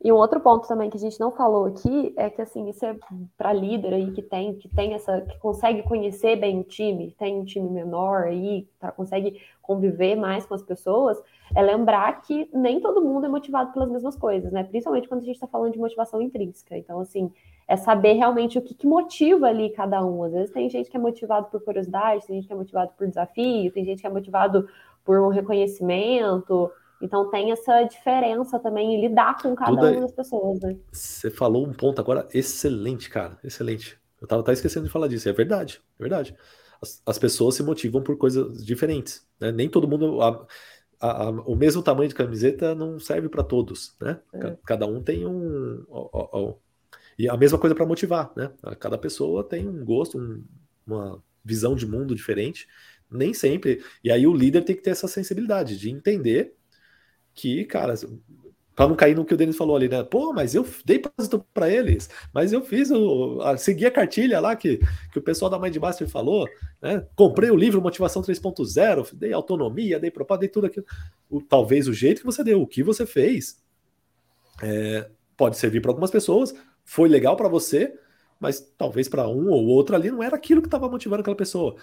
E 0.05 0.11
um 0.11 0.17
outro 0.17 0.41
ponto 0.41 0.67
também 0.67 0.91
que 0.91 0.97
a 0.97 1.01
gente 1.01 1.21
não 1.21 1.31
falou 1.31 1.67
aqui 1.67 2.13
é 2.17 2.29
que 2.29 2.43
assim, 2.43 2.69
isso 2.69 2.85
é 2.85 2.97
para 3.39 3.53
líder 3.53 3.95
aí 3.95 4.11
que 4.11 4.21
tem, 4.21 4.57
que 4.57 4.69
tem 4.69 4.95
essa, 4.95 5.21
que 5.21 5.39
consegue 5.39 5.85
conhecer 5.85 6.35
bem 6.35 6.59
o 6.59 6.65
time, 6.65 7.15
tem 7.17 7.39
um 7.39 7.45
time 7.45 7.71
menor 7.71 8.25
aí, 8.25 8.67
tá, 8.81 8.91
consegue 8.91 9.41
conviver 9.63 10.17
mais 10.17 10.45
com 10.45 10.55
as 10.55 10.63
pessoas, 10.63 11.23
é 11.55 11.63
lembrar 11.63 12.21
que 12.23 12.51
nem 12.53 12.81
todo 12.81 13.01
mundo 13.01 13.27
é 13.27 13.29
motivado 13.29 13.73
pelas 13.73 13.89
mesmas 13.89 14.17
coisas, 14.17 14.51
né? 14.51 14.65
Principalmente 14.65 15.07
quando 15.07 15.23
a 15.23 15.25
gente 15.25 15.37
está 15.37 15.47
falando 15.47 15.73
de 15.73 15.79
motivação 15.79 16.21
intrínseca. 16.21 16.77
Então, 16.77 16.99
assim, 16.99 17.31
é 17.69 17.77
saber 17.77 18.15
realmente 18.15 18.59
o 18.59 18.63
que, 18.63 18.75
que, 18.75 18.89
motiva 18.89 19.47
ali 19.47 19.71
cada 19.71 20.05
um. 20.05 20.25
Às 20.25 20.33
vezes 20.33 20.51
tem 20.51 20.69
gente 20.69 20.91
que 20.91 20.97
é 20.97 21.01
motivado 21.01 21.47
por 21.47 21.63
curiosidade, 21.63 22.27
tem 22.27 22.37
gente 22.37 22.49
que 22.49 22.53
é 22.53 22.57
motivado 22.57 22.91
por 22.99 23.07
desafio, 23.07 23.71
tem 23.71 23.85
gente 23.85 24.01
que 24.01 24.07
é 24.07 24.11
motivado 24.11 24.69
por 25.05 25.21
um 25.21 25.29
reconhecimento. 25.29 26.73
Então 27.03 27.29
tem 27.29 27.51
essa 27.51 27.83
diferença 27.83 28.61
também 28.61 28.95
em 28.95 29.01
lidar 29.01 29.37
com 29.43 29.57
cada 29.57 29.73
uma 29.73 30.01
das 30.01 30.13
pessoas, 30.13 30.61
né? 30.61 30.77
Você 30.93 31.31
falou 31.31 31.67
um 31.67 31.73
ponto 31.73 32.01
agora 32.01 32.29
excelente, 32.33 33.11
cara. 33.11 33.37
Excelente. 33.43 34.01
Eu 34.21 34.29
tava 34.29 34.41
até 34.41 34.53
esquecendo 34.53 34.87
de 34.87 34.93
falar 34.93 35.09
disso. 35.09 35.29
É 35.29 35.33
verdade, 35.33 35.83
é 35.99 36.03
verdade. 36.03 36.37
As, 36.81 37.03
as 37.05 37.19
pessoas 37.19 37.57
se 37.57 37.63
motivam 37.65 38.03
por 38.03 38.17
coisas 38.17 38.65
diferentes. 38.65 39.27
Né? 39.41 39.51
Nem 39.51 39.69
todo 39.69 39.89
mundo. 39.89 40.23
A, 40.23 40.47
a, 41.01 41.25
a, 41.25 41.31
o 41.31 41.57
mesmo 41.57 41.83
tamanho 41.83 42.09
de 42.09 42.15
camiseta 42.15 42.73
não 42.73 43.01
serve 43.01 43.29
para 43.29 43.43
todos, 43.43 43.97
né? 44.01 44.21
É. 44.33 44.57
Cada 44.65 44.87
um 44.87 45.03
tem 45.03 45.27
um. 45.27 45.85
Ó, 45.91 46.09
ó, 46.13 46.29
ó. 46.33 46.55
E 47.19 47.29
a 47.29 47.37
mesma 47.37 47.59
coisa 47.59 47.75
para 47.75 47.85
motivar, 47.85 48.33
né? 48.37 48.53
Cada 48.79 48.97
pessoa 48.97 49.43
tem 49.43 49.69
um 49.69 49.85
gosto, 49.85 50.19
um, 50.19 50.45
uma 50.87 51.21
visão 51.45 51.75
de 51.75 51.85
mundo 51.85 52.15
diferente. 52.15 52.69
Nem 53.11 53.35
sempre. 53.35 53.83
E 54.05 54.11
aí 54.11 54.25
o 54.25 54.33
líder 54.33 54.65
tem 54.65 54.77
que 54.77 54.83
ter 54.83 54.91
essa 54.91 55.09
sensibilidade 55.09 55.77
de 55.77 55.91
entender 55.91 56.57
que, 57.35 57.65
cara, 57.65 57.95
para 58.75 58.89
não 58.89 58.97
cair 58.97 59.15
no 59.15 59.25
que 59.25 59.35
o 59.35 59.37
Denis 59.37 59.57
falou 59.57 59.77
ali, 59.77 59.89
né? 59.89 60.03
Pô, 60.03 60.33
mas 60.33 60.55
eu 60.55 60.67
dei 60.85 60.99
propósito 60.99 61.45
para 61.53 61.69
eles, 61.69 62.09
mas 62.33 62.53
eu 62.53 62.63
fiz 62.63 62.91
o. 62.91 63.41
A, 63.43 63.57
segui 63.57 63.85
a 63.85 63.91
cartilha 63.91 64.41
lá 64.41 64.57
que, 64.57 64.81
que 65.13 65.19
o 65.19 65.23
pessoal 65.23 65.51
da 65.51 65.59
Mind 65.59 65.77
Master 65.77 66.09
falou, 66.09 66.49
né? 66.81 67.07
Comprei 67.15 67.51
o 67.51 67.57
livro 67.57 67.83
Motivação 67.83 68.23
3.0, 68.23 69.15
dei 69.15 69.33
autonomia, 69.33 70.01
dei 70.01 70.11
propósito, 70.11 70.41
dei 70.41 70.49
tudo 70.49 70.67
aquilo. 70.67 70.87
O, 71.29 71.41
talvez 71.41 71.87
o 71.87 71.93
jeito 71.93 72.21
que 72.21 72.27
você 72.27 72.43
deu, 72.43 72.63
o 72.63 72.67
que 72.67 72.83
você 72.83 73.05
fez, 73.05 73.63
é, 74.63 75.11
pode 75.37 75.59
servir 75.59 75.81
para 75.83 75.91
algumas 75.91 76.11
pessoas, 76.11 76.55
foi 76.85 77.09
legal 77.09 77.37
para 77.37 77.49
você, 77.49 77.95
mas 78.41 78.61
talvez 78.79 79.09
para 79.09 79.29
um 79.29 79.51
ou 79.51 79.67
outro 79.67 79.95
ali 79.95 80.11
não 80.11 80.23
era 80.23 80.37
aquilo 80.37 80.63
que 80.63 80.69
estava 80.69 80.89
motivando 80.89 81.21
aquela 81.21 81.37
pessoa. 81.37 81.77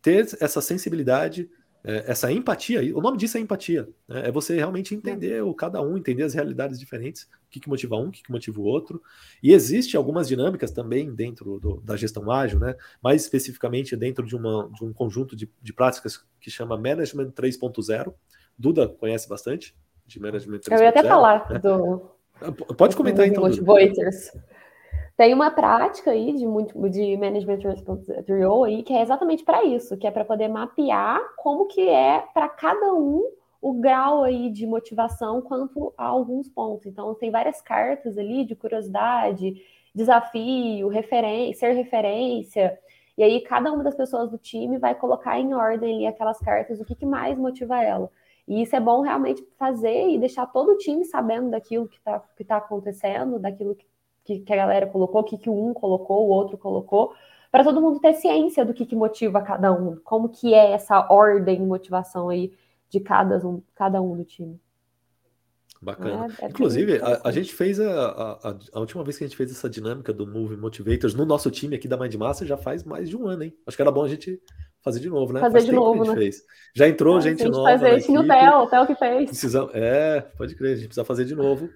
Ter 0.00 0.26
essa 0.40 0.62
sensibilidade 0.62 1.50
é, 1.82 2.04
essa 2.10 2.30
empatia, 2.30 2.80
o 2.94 3.00
nome 3.00 3.16
disso 3.16 3.38
é 3.38 3.40
empatia, 3.40 3.88
né? 4.06 4.28
é 4.28 4.30
você 4.30 4.54
realmente 4.54 4.94
entender 4.94 5.42
o 5.42 5.54
cada 5.54 5.80
um, 5.80 5.96
entender 5.96 6.22
as 6.22 6.34
realidades 6.34 6.78
diferentes, 6.78 7.22
o 7.22 7.50
que, 7.50 7.58
que 7.58 7.68
motiva 7.68 7.96
um, 7.96 8.08
o 8.08 8.10
que, 8.10 8.22
que 8.22 8.30
motiva 8.30 8.60
o 8.60 8.64
outro. 8.64 9.02
E 9.42 9.52
existe 9.52 9.96
algumas 9.96 10.28
dinâmicas 10.28 10.70
também 10.70 11.14
dentro 11.14 11.58
do, 11.58 11.80
da 11.80 11.96
gestão 11.96 12.30
ágil, 12.30 12.58
né? 12.58 12.74
mais 13.02 13.22
especificamente 13.22 13.96
dentro 13.96 14.26
de, 14.26 14.36
uma, 14.36 14.70
de 14.74 14.84
um 14.84 14.92
conjunto 14.92 15.34
de, 15.34 15.50
de 15.62 15.72
práticas 15.72 16.24
que 16.40 16.50
chama 16.50 16.76
Management 16.76 17.30
3.0. 17.30 18.12
Duda 18.58 18.86
conhece 18.88 19.28
bastante 19.28 19.74
de 20.06 20.20
Management 20.20 20.60
3.0. 20.60 20.72
Eu 20.72 20.82
ia 20.82 20.88
até 20.90 21.02
falar 21.02 21.50
né? 21.50 21.58
do. 21.58 22.10
Pode 22.76 22.96
comentar 22.96 23.26
então. 23.26 23.44
Tem 25.20 25.34
uma 25.34 25.50
prática 25.50 26.12
aí 26.12 26.32
de, 26.32 26.46
muito, 26.46 26.88
de 26.88 27.14
management 27.18 27.58
responsibility 27.58 28.32
aí 28.64 28.82
que 28.82 28.94
é 28.94 29.02
exatamente 29.02 29.44
para 29.44 29.62
isso, 29.62 29.94
que 29.98 30.06
é 30.06 30.10
para 30.10 30.24
poder 30.24 30.48
mapear 30.48 31.20
como 31.36 31.66
que 31.66 31.86
é 31.86 32.24
para 32.32 32.48
cada 32.48 32.94
um 32.94 33.30
o 33.60 33.74
grau 33.74 34.22
aí 34.22 34.48
de 34.48 34.66
motivação 34.66 35.42
quanto 35.42 35.92
a 35.98 36.06
alguns 36.06 36.48
pontos. 36.48 36.86
Então 36.86 37.14
tem 37.14 37.30
várias 37.30 37.60
cartas 37.60 38.16
ali 38.16 38.46
de 38.46 38.56
curiosidade, 38.56 39.62
desafio, 39.94 40.88
referência, 40.88 41.68
ser 41.68 41.74
referência. 41.74 42.78
E 43.18 43.22
aí 43.22 43.42
cada 43.42 43.70
uma 43.70 43.84
das 43.84 43.94
pessoas 43.94 44.30
do 44.30 44.38
time 44.38 44.78
vai 44.78 44.94
colocar 44.94 45.38
em 45.38 45.52
ordem 45.52 45.96
ali 45.96 46.06
aquelas 46.06 46.38
cartas, 46.38 46.80
o 46.80 46.84
que, 46.86 46.94
que 46.94 47.04
mais 47.04 47.36
motiva 47.36 47.84
ela. 47.84 48.10
E 48.48 48.62
isso 48.62 48.74
é 48.74 48.80
bom 48.80 49.02
realmente 49.02 49.46
fazer 49.58 50.08
e 50.08 50.18
deixar 50.18 50.46
todo 50.46 50.72
o 50.72 50.78
time 50.78 51.04
sabendo 51.04 51.50
daquilo 51.50 51.86
que 51.86 51.98
está 51.98 52.20
que 52.38 52.42
tá 52.42 52.56
acontecendo, 52.56 53.38
daquilo 53.38 53.74
que, 53.74 53.84
que, 54.24 54.44
a 54.52 54.56
galera 54.56 54.86
colocou, 54.86 55.20
o 55.20 55.24
que, 55.24 55.38
que 55.38 55.50
um 55.50 55.72
colocou, 55.72 56.26
o 56.26 56.30
outro 56.30 56.56
colocou, 56.56 57.14
para 57.50 57.64
todo 57.64 57.80
mundo 57.80 58.00
ter 58.00 58.14
ciência 58.14 58.64
do 58.64 58.72
que, 58.72 58.86
que 58.86 58.94
motiva 58.94 59.42
cada 59.42 59.72
um, 59.72 59.96
como 60.04 60.28
que 60.28 60.54
é 60.54 60.72
essa 60.72 61.06
ordem 61.10 61.62
e 61.62 61.66
motivação 61.66 62.28
aí 62.28 62.52
de 62.88 63.00
cada 63.00 63.36
um, 63.46 63.62
cada 63.74 64.00
um 64.00 64.16
do 64.16 64.24
time. 64.24 64.60
Bacana. 65.82 66.26
É, 66.38 66.44
é 66.44 66.48
Inclusive, 66.48 67.00
a, 67.00 67.22
a, 67.24 67.32
gente 67.32 67.54
fez 67.54 67.80
a, 67.80 67.88
a, 67.90 68.56
a, 68.74 68.80
última 68.80 69.02
vez 69.02 69.16
que 69.16 69.24
a 69.24 69.26
gente 69.26 69.36
fez 69.36 69.50
essa 69.50 69.68
dinâmica 69.68 70.12
do 70.12 70.26
Move 70.26 70.56
Motivators 70.56 71.14
no 71.14 71.24
nosso 71.24 71.50
time 71.50 71.74
aqui 71.74 71.88
da 71.88 71.96
Mind 71.96 72.14
Massa 72.16 72.44
já 72.44 72.56
faz 72.56 72.84
mais 72.84 73.08
de 73.08 73.16
um 73.16 73.26
ano, 73.26 73.44
hein? 73.44 73.56
Acho 73.66 73.78
que 73.78 73.82
era 73.82 73.90
bom 73.90 74.04
a 74.04 74.08
gente 74.08 74.38
fazer 74.82 75.00
de 75.00 75.08
novo, 75.08 75.32
né? 75.32 75.40
Fazer 75.40 75.52
faz 75.52 75.64
de 75.64 75.72
novo, 75.72 76.04
né? 76.04 76.14
Fez. 76.14 76.44
Já 76.74 76.86
entrou 76.86 77.16
é, 77.16 77.20
gente, 77.22 77.44
nova. 77.44 77.70
Fazer 77.70 77.96
isso 77.96 78.12
no 78.12 78.26
Theo, 78.26 78.58
o 78.58 78.66
Theo 78.66 78.86
que 78.86 78.94
fez. 78.94 79.30
Precisamos, 79.30 79.70
é, 79.74 80.20
pode 80.36 80.54
crer, 80.54 80.72
a 80.72 80.76
gente 80.76 80.88
precisa 80.88 81.04
fazer 81.04 81.24
de 81.24 81.34
novo 81.34 81.70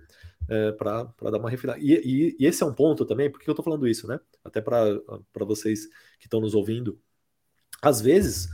é, 0.48 0.72
para 0.72 1.04
dar 1.20 1.38
uma 1.38 1.50
refinada. 1.50 1.78
E, 1.80 1.92
e, 1.92 2.36
e, 2.38 2.46
esse 2.46 2.62
é 2.62 2.66
um 2.66 2.74
ponto 2.74 3.04
também, 3.04 3.30
por 3.30 3.40
que 3.40 3.48
eu 3.48 3.54
tô 3.54 3.62
falando 3.62 3.86
isso, 3.86 4.06
né? 4.06 4.18
Até 4.44 4.60
para 4.60 5.00
vocês 5.40 5.86
que 6.18 6.26
estão 6.26 6.40
nos 6.40 6.54
ouvindo. 6.54 6.98
Às 7.82 8.00
vezes, 8.00 8.48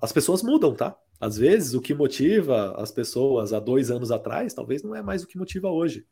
as 0.00 0.12
pessoas 0.12 0.42
mudam, 0.42 0.74
tá? 0.74 0.96
Às 1.20 1.36
vezes, 1.36 1.74
o 1.74 1.80
que 1.80 1.94
motiva 1.94 2.74
as 2.76 2.90
pessoas 2.90 3.52
há 3.52 3.60
dois 3.60 3.90
anos 3.90 4.10
atrás, 4.10 4.52
talvez 4.52 4.82
não 4.82 4.94
é 4.94 5.02
mais 5.02 5.22
o 5.22 5.26
que 5.26 5.38
motiva 5.38 5.68
hoje. 5.70 6.06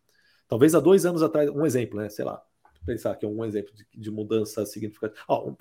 Talvez 0.49 0.74
há 0.74 0.80
dois 0.80 1.05
anos 1.05 1.22
atrás, 1.22 1.51
um 1.51 1.66
exemplo, 1.66 1.99
né? 1.99 2.09
Sei 2.09 2.24
lá, 2.24 2.43
pensar 2.85 3.14
que 3.16 3.24
é 3.24 3.28
um 3.28 3.45
exemplo 3.45 3.72
de, 3.74 3.87
de 3.95 4.11
mudança 4.11 4.64
significativa. 4.66 5.20
Oh, 5.28 5.55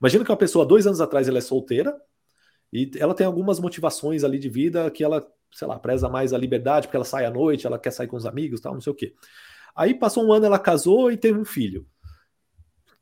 imagina 0.00 0.24
que 0.24 0.30
uma 0.30 0.36
pessoa, 0.36 0.66
dois 0.66 0.86
anos 0.86 1.00
atrás, 1.00 1.28
ela 1.28 1.38
é 1.38 1.40
solteira 1.40 1.96
e 2.72 2.90
ela 2.98 3.14
tem 3.14 3.26
algumas 3.26 3.60
motivações 3.60 4.24
ali 4.24 4.38
de 4.38 4.48
vida 4.48 4.90
que 4.90 5.02
ela, 5.02 5.26
sei 5.52 5.66
lá, 5.66 5.78
preza 5.78 6.08
mais 6.08 6.32
a 6.32 6.38
liberdade, 6.38 6.86
porque 6.86 6.96
ela 6.96 7.04
sai 7.04 7.24
à 7.24 7.30
noite, 7.30 7.66
ela 7.66 7.78
quer 7.78 7.90
sair 7.90 8.08
com 8.08 8.16
os 8.16 8.26
amigos, 8.26 8.60
tal, 8.60 8.74
não 8.74 8.80
sei 8.80 8.92
o 8.92 8.96
quê. 8.96 9.14
Aí 9.74 9.94
passou 9.94 10.24
um 10.24 10.32
ano, 10.32 10.46
ela 10.46 10.58
casou 10.58 11.10
e 11.10 11.16
teve 11.16 11.38
um 11.38 11.44
filho. 11.44 11.86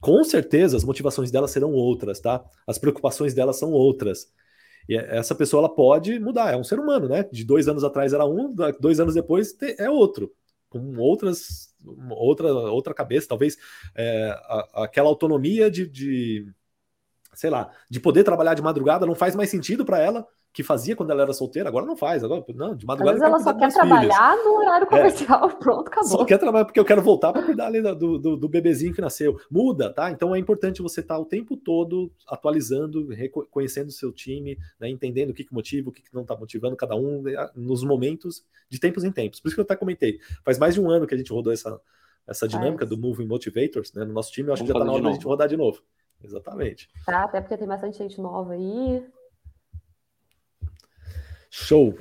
Com 0.00 0.22
certeza 0.24 0.76
as 0.76 0.84
motivações 0.84 1.30
dela 1.30 1.48
serão 1.48 1.72
outras, 1.72 2.20
tá? 2.20 2.44
As 2.66 2.78
preocupações 2.78 3.34
dela 3.34 3.52
são 3.52 3.72
outras. 3.72 4.30
E 4.88 4.96
é, 4.96 5.16
essa 5.16 5.34
pessoa 5.34 5.62
ela 5.62 5.74
pode 5.74 6.18
mudar, 6.20 6.52
é 6.52 6.56
um 6.56 6.64
ser 6.64 6.78
humano, 6.78 7.08
né? 7.08 7.24
De 7.32 7.44
dois 7.44 7.66
anos 7.68 7.82
atrás 7.82 8.12
era 8.12 8.24
um, 8.24 8.54
dois 8.78 9.00
anos 9.00 9.14
depois 9.14 9.56
é 9.78 9.90
outro, 9.90 10.32
com 10.68 10.96
outras, 10.98 11.74
outra, 12.10 12.52
outra 12.52 12.94
cabeça, 12.94 13.28
talvez 13.28 13.56
é, 13.94 14.28
a, 14.44 14.84
aquela 14.84 15.08
autonomia 15.08 15.70
de, 15.70 15.88
de, 15.88 16.46
sei 17.34 17.50
lá, 17.50 17.70
de 17.90 17.98
poder 18.00 18.24
trabalhar 18.24 18.54
de 18.54 18.62
madrugada 18.62 19.06
não 19.06 19.14
faz 19.14 19.34
mais 19.34 19.50
sentido 19.50 19.84
para 19.84 19.98
ela, 19.98 20.26
que 20.56 20.62
fazia 20.62 20.96
quando 20.96 21.10
ela 21.10 21.20
era 21.20 21.34
solteira, 21.34 21.68
agora 21.68 21.84
não 21.84 21.94
faz. 21.94 22.24
Agora, 22.24 22.42
não, 22.54 22.74
de 22.74 22.86
madrugada. 22.86 23.18
Às 23.18 23.22
ela 23.22 23.38
só 23.40 23.52
quer 23.52 23.70
trabalhar 23.70 24.30
filhos. 24.30 24.44
no 24.46 24.52
horário 24.54 24.86
é. 24.86 24.88
comercial, 24.88 25.50
é, 25.50 25.52
pronto, 25.60 25.88
acabou. 25.88 26.08
Só 26.08 26.24
quer 26.24 26.38
trabalhar 26.38 26.64
porque 26.64 26.80
eu 26.80 26.84
quero 26.84 27.02
voltar 27.02 27.30
para 27.30 27.42
cuidar 27.42 27.66
ali 27.66 27.82
do, 27.82 28.18
do, 28.18 28.36
do, 28.38 28.48
bebezinho 28.48 28.94
que 28.94 29.00
nasceu. 29.02 29.38
Muda, 29.50 29.92
tá? 29.92 30.10
Então 30.10 30.34
é 30.34 30.38
importante 30.38 30.80
você 30.80 31.00
estar 31.00 31.16
tá 31.16 31.20
o 31.20 31.26
tempo 31.26 31.58
todo 31.58 32.10
atualizando, 32.26 33.06
reconhecendo 33.08 33.88
o 33.88 33.92
seu 33.92 34.10
time, 34.10 34.56
né, 34.80 34.88
entendendo 34.88 35.28
o 35.28 35.34
que, 35.34 35.44
que 35.44 35.52
motiva, 35.52 35.90
o 35.90 35.92
que, 35.92 36.00
que 36.00 36.14
não 36.14 36.22
está 36.22 36.34
motivando 36.34 36.74
cada 36.74 36.96
um 36.96 37.20
né, 37.20 37.34
nos 37.54 37.84
momentos, 37.84 38.42
de 38.70 38.80
tempos 38.80 39.04
em 39.04 39.12
tempos. 39.12 39.40
Por 39.40 39.48
isso 39.48 39.56
que 39.56 39.60
eu 39.60 39.64
até 39.64 39.76
comentei. 39.76 40.18
Faz 40.42 40.58
mais 40.58 40.72
de 40.72 40.80
um 40.80 40.88
ano 40.88 41.06
que 41.06 41.14
a 41.14 41.18
gente 41.18 41.30
rodou 41.34 41.52
essa, 41.52 41.78
essa 42.26 42.48
dinâmica 42.48 42.86
do 42.86 42.96
Moving 42.96 43.26
Motivators 43.26 43.92
né, 43.92 44.06
no 44.06 44.14
nosso 44.14 44.32
time. 44.32 44.48
Eu 44.48 44.54
acho 44.54 44.64
Vamos 44.64 44.72
que 44.72 44.78
já 44.78 44.84
está 44.84 44.86
na 44.86 44.92
hora 44.94 45.02
de 45.02 45.08
a 45.10 45.12
gente 45.12 45.26
rodar 45.26 45.48
de 45.48 45.56
novo. 45.58 45.82
Exatamente. 46.24 46.88
Tá, 47.04 47.24
até 47.24 47.42
porque 47.42 47.58
tem 47.58 47.68
bastante 47.68 47.98
gente 47.98 48.18
nova 48.18 48.54
aí. 48.54 49.04
Show. 51.58 51.94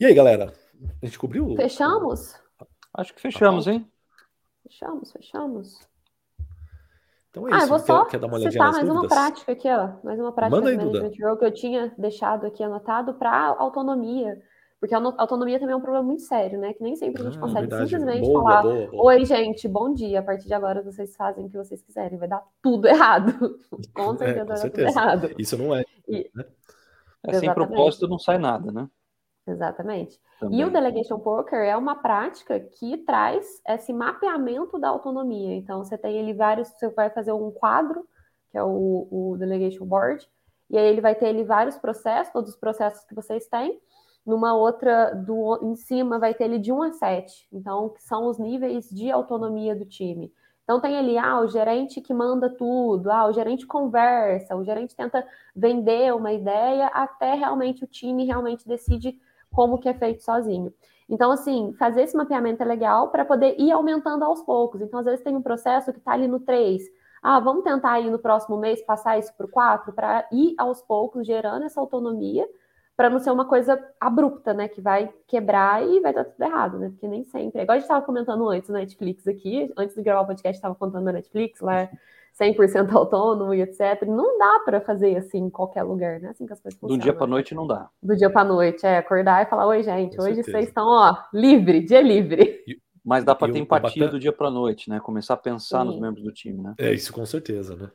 E 0.00 0.06
aí, 0.06 0.14
galera? 0.14 0.54
A 1.02 1.06
gente 1.06 1.18
cobriu? 1.18 1.54
Fechamos? 1.54 2.34
Acho 2.94 3.14
que 3.14 3.20
fechamos, 3.20 3.66
hein? 3.66 3.86
Fechamos, 4.62 5.12
fechamos. 5.12 5.78
Então 7.30 7.46
é 7.46 7.50
isso. 7.50 7.60
Ah, 7.60 7.64
eu 7.64 7.68
vou 7.68 7.78
só 7.78 8.04
quer, 8.04 8.12
quer 8.12 8.20
dar 8.20 8.26
uma 8.28 8.38
citar 8.40 8.72
mais 8.72 8.88
uma 8.88 9.06
prática 9.06 9.52
aqui, 9.52 9.68
ó. 9.68 9.90
Mais 10.02 10.18
uma 10.18 10.32
prática 10.32 10.56
Manda 10.56 10.70
aí, 10.70 10.78
do 10.78 10.86
Management 10.86 11.28
Row 11.28 11.36
que 11.36 11.44
eu 11.44 11.52
tinha 11.52 11.92
deixado 11.98 12.46
aqui 12.46 12.64
anotado 12.64 13.14
para 13.14 13.54
autonomia. 13.58 14.42
Porque 14.80 14.94
a 14.94 14.98
autonomia 15.18 15.60
também 15.60 15.74
é 15.74 15.76
um 15.76 15.82
problema 15.82 16.04
muito 16.04 16.22
sério, 16.22 16.58
né? 16.58 16.72
Que 16.72 16.82
nem 16.82 16.96
sempre 16.96 17.20
a 17.20 17.26
gente 17.26 17.36
ah, 17.36 17.40
consegue 17.40 17.68
verdade. 17.68 17.90
simplesmente 17.90 18.26
boa, 18.26 18.42
falar: 18.42 18.62
boa, 18.62 18.86
boa. 18.90 19.04
Oi, 19.04 19.24
gente, 19.26 19.68
bom 19.68 19.92
dia. 19.92 20.20
A 20.20 20.22
partir 20.22 20.46
de 20.46 20.54
agora 20.54 20.82
vocês 20.82 21.14
fazem 21.14 21.44
o 21.44 21.50
que 21.50 21.56
vocês 21.56 21.82
quiserem. 21.82 22.18
Vai 22.18 22.28
dar 22.28 22.42
tudo 22.62 22.88
errado. 22.88 23.60
com 23.94 24.16
certeza, 24.16 24.40
é, 24.40 24.44
com 24.46 24.56
certeza. 24.56 24.88
tudo 24.88 24.98
errado. 24.98 25.30
Isso 25.38 25.58
não 25.58 25.76
é. 25.76 25.84
E, 26.08 26.30
né? 26.34 26.44
É, 27.26 27.34
sem 27.34 27.52
propósito 27.52 28.08
não 28.08 28.18
sai 28.18 28.38
nada, 28.38 28.72
né? 28.72 28.88
Exatamente. 29.46 30.20
Também. 30.38 30.60
E 30.60 30.64
o 30.64 30.70
Delegation 30.70 31.18
Poker 31.18 31.58
é 31.58 31.76
uma 31.76 31.96
prática 31.96 32.60
que 32.60 32.98
traz 32.98 33.46
esse 33.68 33.92
mapeamento 33.92 34.78
da 34.78 34.88
autonomia. 34.88 35.54
Então, 35.56 35.84
você 35.84 35.98
tem 35.98 36.16
ele 36.16 36.32
vários, 36.32 36.68
você 36.68 36.88
vai 36.90 37.10
fazer 37.10 37.32
um 37.32 37.50
quadro, 37.50 38.06
que 38.50 38.58
é 38.58 38.62
o, 38.62 39.08
o 39.10 39.36
Delegation 39.38 39.84
Board, 39.84 40.28
e 40.70 40.78
aí 40.78 40.86
ele 40.86 41.00
vai 41.00 41.14
ter 41.14 41.28
ele 41.28 41.44
vários 41.44 41.76
processos, 41.76 42.32
todos 42.32 42.50
os 42.50 42.56
processos 42.56 43.04
que 43.04 43.14
vocês 43.14 43.46
têm. 43.46 43.80
Numa 44.24 44.54
outra, 44.54 45.12
do, 45.14 45.58
em 45.62 45.74
cima, 45.74 46.18
vai 46.18 46.32
ter 46.32 46.44
ele 46.44 46.58
de 46.58 46.72
1 46.72 46.82
a 46.82 46.92
7. 46.92 47.48
Então, 47.52 47.88
que 47.88 48.02
são 48.02 48.26
os 48.28 48.38
níveis 48.38 48.88
de 48.88 49.10
autonomia 49.10 49.74
do 49.74 49.84
time. 49.84 50.32
Então 50.72 50.80
tem 50.80 50.96
ali, 50.96 51.18
ah, 51.18 51.38
o 51.38 51.48
gerente 51.48 52.00
que 52.00 52.14
manda 52.14 52.48
tudo, 52.48 53.10
ah, 53.10 53.26
o 53.26 53.32
gerente 53.34 53.66
conversa, 53.66 54.56
o 54.56 54.64
gerente 54.64 54.96
tenta 54.96 55.22
vender 55.54 56.14
uma 56.14 56.32
ideia, 56.32 56.86
até 56.86 57.34
realmente 57.34 57.84
o 57.84 57.86
time 57.86 58.24
realmente 58.24 58.66
decide 58.66 59.20
como 59.50 59.76
que 59.76 59.86
é 59.86 59.92
feito 59.92 60.24
sozinho. 60.24 60.72
Então, 61.10 61.30
assim, 61.30 61.74
fazer 61.78 62.04
esse 62.04 62.16
mapeamento 62.16 62.62
é 62.62 62.64
legal 62.64 63.10
para 63.10 63.22
poder 63.22 63.54
ir 63.60 63.70
aumentando 63.70 64.24
aos 64.24 64.40
poucos. 64.40 64.80
Então, 64.80 65.00
às 65.00 65.04
vezes 65.04 65.22
tem 65.22 65.36
um 65.36 65.42
processo 65.42 65.92
que 65.92 65.98
está 65.98 66.12
ali 66.12 66.26
no 66.26 66.40
3. 66.40 66.82
Ah, 67.22 67.38
vamos 67.38 67.64
tentar 67.64 67.92
aí 67.92 68.08
no 68.08 68.18
próximo 68.18 68.56
mês 68.56 68.82
passar 68.82 69.18
isso 69.18 69.34
para 69.36 69.44
o 69.44 69.50
4, 69.50 69.92
para 69.92 70.26
ir 70.32 70.54
aos 70.56 70.80
poucos 70.80 71.26
gerando 71.26 71.66
essa 71.66 71.82
autonomia 71.82 72.48
para 73.02 73.10
não 73.10 73.18
ser 73.18 73.32
uma 73.32 73.44
coisa 73.44 73.76
abrupta, 73.98 74.54
né? 74.54 74.68
Que 74.68 74.80
vai 74.80 75.12
quebrar 75.26 75.84
e 75.84 75.98
vai 75.98 76.14
dar 76.14 76.24
tudo 76.24 76.40
errado, 76.40 76.78
né? 76.78 76.88
Porque 76.90 77.08
nem 77.08 77.24
sempre. 77.24 77.58
É 77.58 77.64
igual 77.64 77.74
a 77.74 77.78
gente 77.80 77.86
estava 77.86 78.06
comentando 78.06 78.48
antes 78.48 78.68
no 78.68 78.76
Netflix 78.76 79.26
aqui, 79.26 79.68
antes 79.76 79.96
de 79.96 80.02
gravar 80.02 80.20
o 80.20 80.26
podcast, 80.26 80.56
estava 80.56 80.76
contando 80.76 81.02
na 81.02 81.10
Netflix, 81.10 81.60
lá 81.60 81.90
100% 82.40 82.92
autônomo 82.94 83.52
e 83.52 83.60
etc. 83.60 84.06
Não 84.06 84.38
dá 84.38 84.60
para 84.64 84.80
fazer 84.80 85.16
assim 85.16 85.38
em 85.38 85.50
qualquer 85.50 85.82
lugar, 85.82 86.20
né? 86.20 86.28
Assim 86.28 86.46
que 86.46 86.52
as 86.52 86.60
coisas 86.60 86.78
funcionam. 86.78 87.00
Do 87.00 87.02
dia 87.02 87.12
para 87.12 87.26
noite 87.26 87.56
não 87.56 87.66
dá. 87.66 87.88
Do 88.00 88.14
dia 88.14 88.30
para 88.30 88.44
noite, 88.44 88.86
é 88.86 88.98
acordar 88.98 89.44
e 89.44 89.50
falar: 89.50 89.66
Oi, 89.66 89.82
gente, 89.82 90.16
Com 90.16 90.22
hoje 90.22 90.36
certeza. 90.36 90.58
vocês 90.58 90.68
estão, 90.68 90.86
ó, 90.86 91.16
livre, 91.34 91.84
dia 91.84 92.00
livre. 92.00 92.62
Mas 93.04 93.24
dá 93.24 93.34
para 93.34 93.52
ter 93.52 93.58
empatia 93.58 93.88
bacana... 93.88 94.10
do 94.12 94.20
dia 94.20 94.32
para 94.32 94.48
noite, 94.48 94.88
né? 94.88 95.00
Começar 95.00 95.34
a 95.34 95.38
pensar 95.38 95.80
Sim. 95.80 95.86
nos 95.86 95.98
membros 95.98 96.22
do 96.22 96.30
time, 96.30 96.62
né? 96.62 96.74
É, 96.78 96.92
isso 96.92 97.12
com 97.12 97.26
certeza, 97.26 97.74
né? 97.74 97.90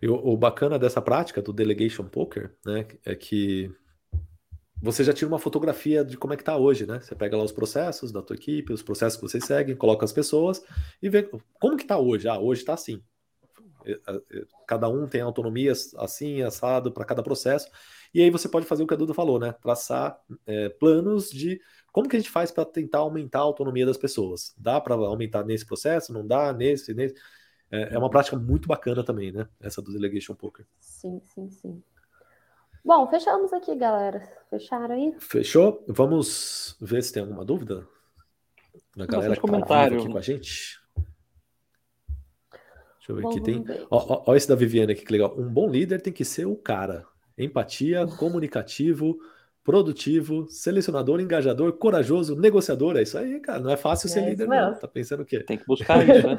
E 0.00 0.08
o, 0.08 0.14
o 0.14 0.36
bacana 0.36 0.78
dessa 0.78 1.02
prática 1.02 1.42
do 1.42 1.52
delegation 1.52 2.04
poker, 2.04 2.52
né, 2.64 2.86
é 3.04 3.14
que 3.14 3.74
você 4.84 5.02
já 5.02 5.14
tira 5.14 5.28
uma 5.28 5.38
fotografia 5.38 6.04
de 6.04 6.14
como 6.18 6.34
é 6.34 6.36
que 6.36 6.42
está 6.42 6.58
hoje, 6.58 6.86
né? 6.86 7.00
Você 7.00 7.14
pega 7.14 7.38
lá 7.38 7.42
os 7.42 7.52
processos 7.52 8.12
da 8.12 8.20
tua 8.20 8.36
equipe, 8.36 8.70
os 8.70 8.82
processos 8.82 9.18
que 9.18 9.26
vocês 9.26 9.42
seguem, 9.42 9.74
coloca 9.74 10.04
as 10.04 10.12
pessoas 10.12 10.62
e 11.02 11.08
vê 11.08 11.22
como 11.58 11.76
que 11.76 11.84
está 11.84 11.98
hoje. 11.98 12.28
Ah, 12.28 12.38
hoje 12.38 12.60
está 12.60 12.74
assim. 12.74 13.02
Cada 14.68 14.86
um 14.88 15.06
tem 15.06 15.22
autonomia 15.22 15.72
assim, 15.96 16.42
assado 16.42 16.92
para 16.92 17.04
cada 17.06 17.22
processo. 17.22 17.66
E 18.12 18.20
aí 18.20 18.28
você 18.28 18.46
pode 18.46 18.66
fazer 18.66 18.82
o 18.82 18.86
que 18.86 18.92
a 18.92 18.96
Duda 18.96 19.14
falou, 19.14 19.38
né? 19.38 19.52
Traçar 19.52 20.18
é, 20.46 20.68
planos 20.68 21.30
de 21.30 21.58
como 21.90 22.06
que 22.06 22.16
a 22.16 22.18
gente 22.18 22.30
faz 22.30 22.50
para 22.50 22.66
tentar 22.66 22.98
aumentar 22.98 23.38
a 23.38 23.42
autonomia 23.42 23.86
das 23.86 23.96
pessoas. 23.96 24.54
Dá 24.58 24.78
para 24.82 24.94
aumentar 24.94 25.44
nesse 25.44 25.64
processo? 25.64 26.12
Não 26.12 26.26
dá? 26.26 26.52
Nesse, 26.52 26.92
nesse. 26.92 27.14
É, 27.70 27.94
é 27.94 27.98
uma 27.98 28.10
prática 28.10 28.36
muito 28.36 28.68
bacana 28.68 29.02
também, 29.02 29.32
né? 29.32 29.48
Essa 29.60 29.80
do 29.80 29.92
Delegation 29.92 30.34
Poker. 30.34 30.66
Sim, 30.78 31.22
sim, 31.24 31.48
sim. 31.48 31.82
Bom, 32.84 33.08
fechamos 33.08 33.50
aqui, 33.50 33.74
galera. 33.74 34.20
Fecharam 34.50 34.94
aí? 34.94 35.14
Fechou? 35.18 35.82
Vamos 35.88 36.76
ver 36.78 37.02
se 37.02 37.14
tem 37.14 37.22
alguma 37.22 37.42
dúvida 37.42 37.88
da 38.94 39.06
galera 39.06 39.34
que 39.34 39.40
tá 39.40 39.84
aqui 39.86 40.06
com 40.06 40.18
a 40.18 40.20
gente. 40.20 40.78
Deixa 42.98 43.08
eu 43.08 43.16
ver 43.16 43.26
aqui. 43.26 43.40
Tem... 43.40 43.64
Ó, 43.90 44.24
ó, 44.26 44.36
esse 44.36 44.46
da 44.46 44.54
Viviane 44.54 44.92
aqui, 44.92 45.02
que 45.02 45.12
legal. 45.12 45.34
Um 45.34 45.48
bom 45.48 45.66
líder 45.66 46.02
tem 46.02 46.12
que 46.12 46.26
ser 46.26 46.44
o 46.44 46.54
cara. 46.54 47.06
Empatia, 47.38 48.06
comunicativo, 48.06 49.18
produtivo, 49.64 50.46
selecionador, 50.48 51.20
engajador, 51.20 51.72
corajoso, 51.72 52.36
negociador. 52.36 52.98
É 52.98 53.02
isso 53.02 53.16
aí, 53.16 53.40
cara. 53.40 53.60
Não 53.60 53.70
é 53.70 53.78
fácil 53.78 54.08
é 54.08 54.10
ser 54.10 54.28
líder, 54.28 54.46
mesmo. 54.46 54.72
não. 54.72 54.78
Tá 54.78 54.86
pensando 54.86 55.22
o 55.22 55.26
quê? 55.26 55.40
Tem 55.40 55.56
que 55.56 55.66
buscar 55.66 56.06
isso, 56.06 56.26
né? 56.26 56.36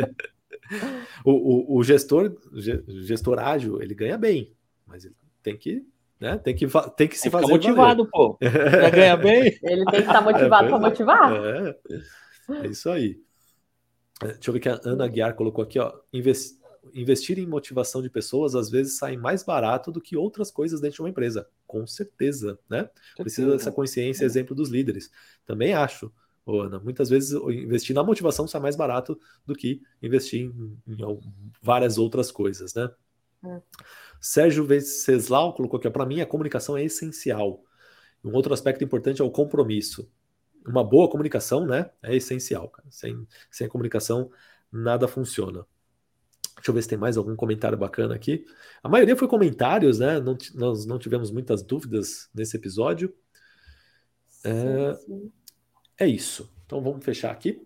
o, 1.26 1.32
o, 1.32 1.80
o 1.80 1.84
gestor, 1.84 2.38
gestor 2.54 3.40
ágil, 3.40 3.82
ele 3.82 3.96
ganha 3.96 4.18
bem, 4.18 4.56
mas 4.86 5.06
ele 5.06 5.16
tem 5.42 5.58
que 5.58 5.84
né? 6.26 6.38
Tem 6.40 6.56
que, 6.56 6.68
tem 6.98 7.08
que 7.08 7.16
se 7.16 7.24
tem 7.24 7.32
fazer. 7.32 7.48
motivado, 7.48 8.04
valer. 8.04 8.12
pô. 8.12 8.38
Já 8.42 8.90
ganha 8.90 9.16
bem. 9.16 9.58
Ele 9.62 9.86
tem 9.86 10.02
que 10.02 10.08
estar 10.08 10.22
motivado 10.22 10.66
é, 10.66 10.70
para 10.70 10.80
motivar. 10.80 11.34
É, 11.34 11.78
é 12.64 12.68
isso 12.68 12.90
aí. 12.90 13.20
É, 14.24 14.28
deixa 14.28 14.50
eu 14.50 14.54
ver 14.54 14.60
que 14.60 14.70
a 14.70 14.80
Ana 14.84 15.08
Guiar 15.08 15.36
colocou 15.36 15.64
aqui, 15.64 15.78
ó. 15.78 15.94
Invest... 16.12 16.58
investir 16.96 17.38
em 17.38 17.46
motivação 17.46 18.02
de 18.02 18.10
pessoas 18.10 18.56
às 18.56 18.72
vezes 18.72 18.98
sai 18.98 19.16
mais 19.18 19.44
barato 19.44 19.92
do 19.92 20.02
que 20.02 20.18
outras 20.18 20.50
coisas 20.50 20.82
dentro 20.82 20.96
de 20.96 21.02
uma 21.04 21.10
empresa. 21.10 21.48
Com 21.68 21.86
certeza, 21.86 22.58
né? 22.68 22.90
Precisa 23.16 23.52
dessa 23.52 23.72
consciência, 23.72 24.24
é. 24.24 24.26
exemplo 24.26 24.56
dos 24.56 24.70
líderes. 24.70 25.12
Também 25.46 25.76
acho, 25.76 26.12
Ana, 26.48 26.80
muitas 26.80 27.08
vezes 27.08 27.34
investir 27.34 27.96
na 27.96 28.04
motivação 28.04 28.48
sai 28.48 28.62
mais 28.62 28.76
barato 28.76 29.20
do 29.46 29.54
que 29.54 29.80
investir 30.02 30.42
em, 30.42 30.78
em 30.88 30.98
várias 31.62 32.00
outras 32.00 32.32
coisas, 32.32 32.74
né? 32.74 32.90
É. 33.44 33.62
Sérgio 34.20 34.66
Venceslau 34.66 35.54
colocou 35.54 35.78
aqui, 35.78 35.90
para 35.90 36.06
mim 36.06 36.22
a 36.22 36.26
comunicação 36.26 36.78
é 36.78 36.84
essencial. 36.84 37.64
Um 38.24 38.34
outro 38.34 38.54
aspecto 38.54 38.84
importante 38.84 39.22
é 39.22 39.26
o 39.26 39.32
compromisso. 39.32 40.10
Uma 40.68 40.84
boa 40.84 41.10
comunicação, 41.10 41.66
né, 41.66 41.92
é 42.02 42.16
essencial. 42.16 42.70
Cara. 42.70 42.88
Sem, 42.90 43.28
sem 43.52 43.68
a 43.68 43.70
comunicação, 43.70 44.32
nada 44.72 45.08
funciona. 45.08 45.66
Deixa 46.56 46.72
eu 46.72 46.74
ver 46.74 46.82
se 46.82 46.90
tem 46.90 46.98
mais 46.98 47.18
algum 47.18 47.36
comentário 47.36 47.78
bacana 47.78 48.16
aqui. 48.16 48.46
A 48.82 48.90
maioria 48.90 49.16
foi 49.16 49.28
comentários, 49.28 50.00
né? 50.00 50.20
Não, 50.20 50.38
nós 50.56 50.86
não 50.86 50.98
tivemos 50.98 51.30
muitas 51.30 51.62
dúvidas 51.62 52.30
nesse 52.34 52.58
episódio. 52.58 53.14
É, 54.44 56.06
é 56.06 56.08
isso. 56.08 56.52
Então 56.66 56.82
vamos 56.82 57.04
fechar 57.04 57.32
aqui. 57.32 57.62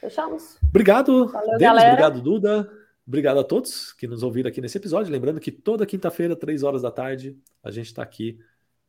Fechamos. 0.00 0.58
Obrigado, 0.62 1.28
Valeu, 1.28 1.58
Denis, 1.58 1.82
obrigado, 1.82 2.20
Duda. 2.20 2.70
Obrigado 3.06 3.38
a 3.38 3.44
todos 3.44 3.92
que 3.92 4.06
nos 4.06 4.22
ouviram 4.22 4.48
aqui 4.48 4.60
nesse 4.60 4.78
episódio. 4.78 5.12
Lembrando 5.12 5.38
que 5.38 5.52
toda 5.52 5.86
quinta-feira, 5.86 6.34
três 6.34 6.62
horas 6.62 6.82
da 6.82 6.90
tarde, 6.90 7.38
a 7.62 7.70
gente 7.70 7.86
está 7.86 8.02
aqui, 8.02 8.38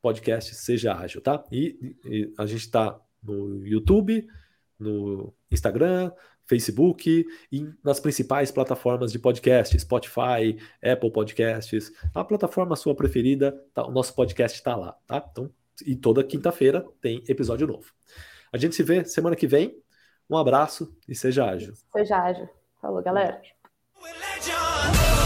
podcast 0.02 0.56
Seja 0.56 0.96
Ágil, 0.96 1.22
tá? 1.22 1.44
E, 1.52 1.96
e 2.04 2.34
a 2.38 2.46
gente 2.46 2.62
está 2.62 3.00
no 3.22 3.66
YouTube, 3.66 4.28
no 4.80 5.34
Instagram, 5.52 6.12
Facebook 6.48 7.26
e 7.52 7.70
nas 7.84 8.00
principais 8.00 8.50
plataformas 8.50 9.12
de 9.12 9.20
podcast, 9.20 9.78
Spotify, 9.80 10.58
Apple 10.82 11.12
Podcasts, 11.12 11.92
a 12.14 12.24
plataforma 12.24 12.76
sua 12.76 12.96
preferida, 12.96 13.52
tá, 13.74 13.86
o 13.86 13.92
nosso 13.92 14.16
podcast 14.16 14.58
está 14.58 14.76
lá, 14.76 14.98
tá? 15.06 15.24
Então, 15.32 15.52
e 15.86 15.96
toda 15.96 16.24
quinta-feira 16.24 16.84
tem 17.00 17.24
episódio 17.28 17.68
novo. 17.68 17.92
A 18.52 18.58
gente 18.58 18.76
se 18.76 18.82
vê 18.82 19.06
semana 19.06 19.36
que 19.36 19.46
vem. 19.46 19.80
Um 20.30 20.38
abraço 20.38 20.98
e 21.08 21.14
seja 21.14 21.46
ágil. 21.46 21.74
Seja 21.94 22.18
ágil. 22.18 22.50
Falou, 22.82 23.02
galera. 23.02 23.42
Legend. 24.04 25.17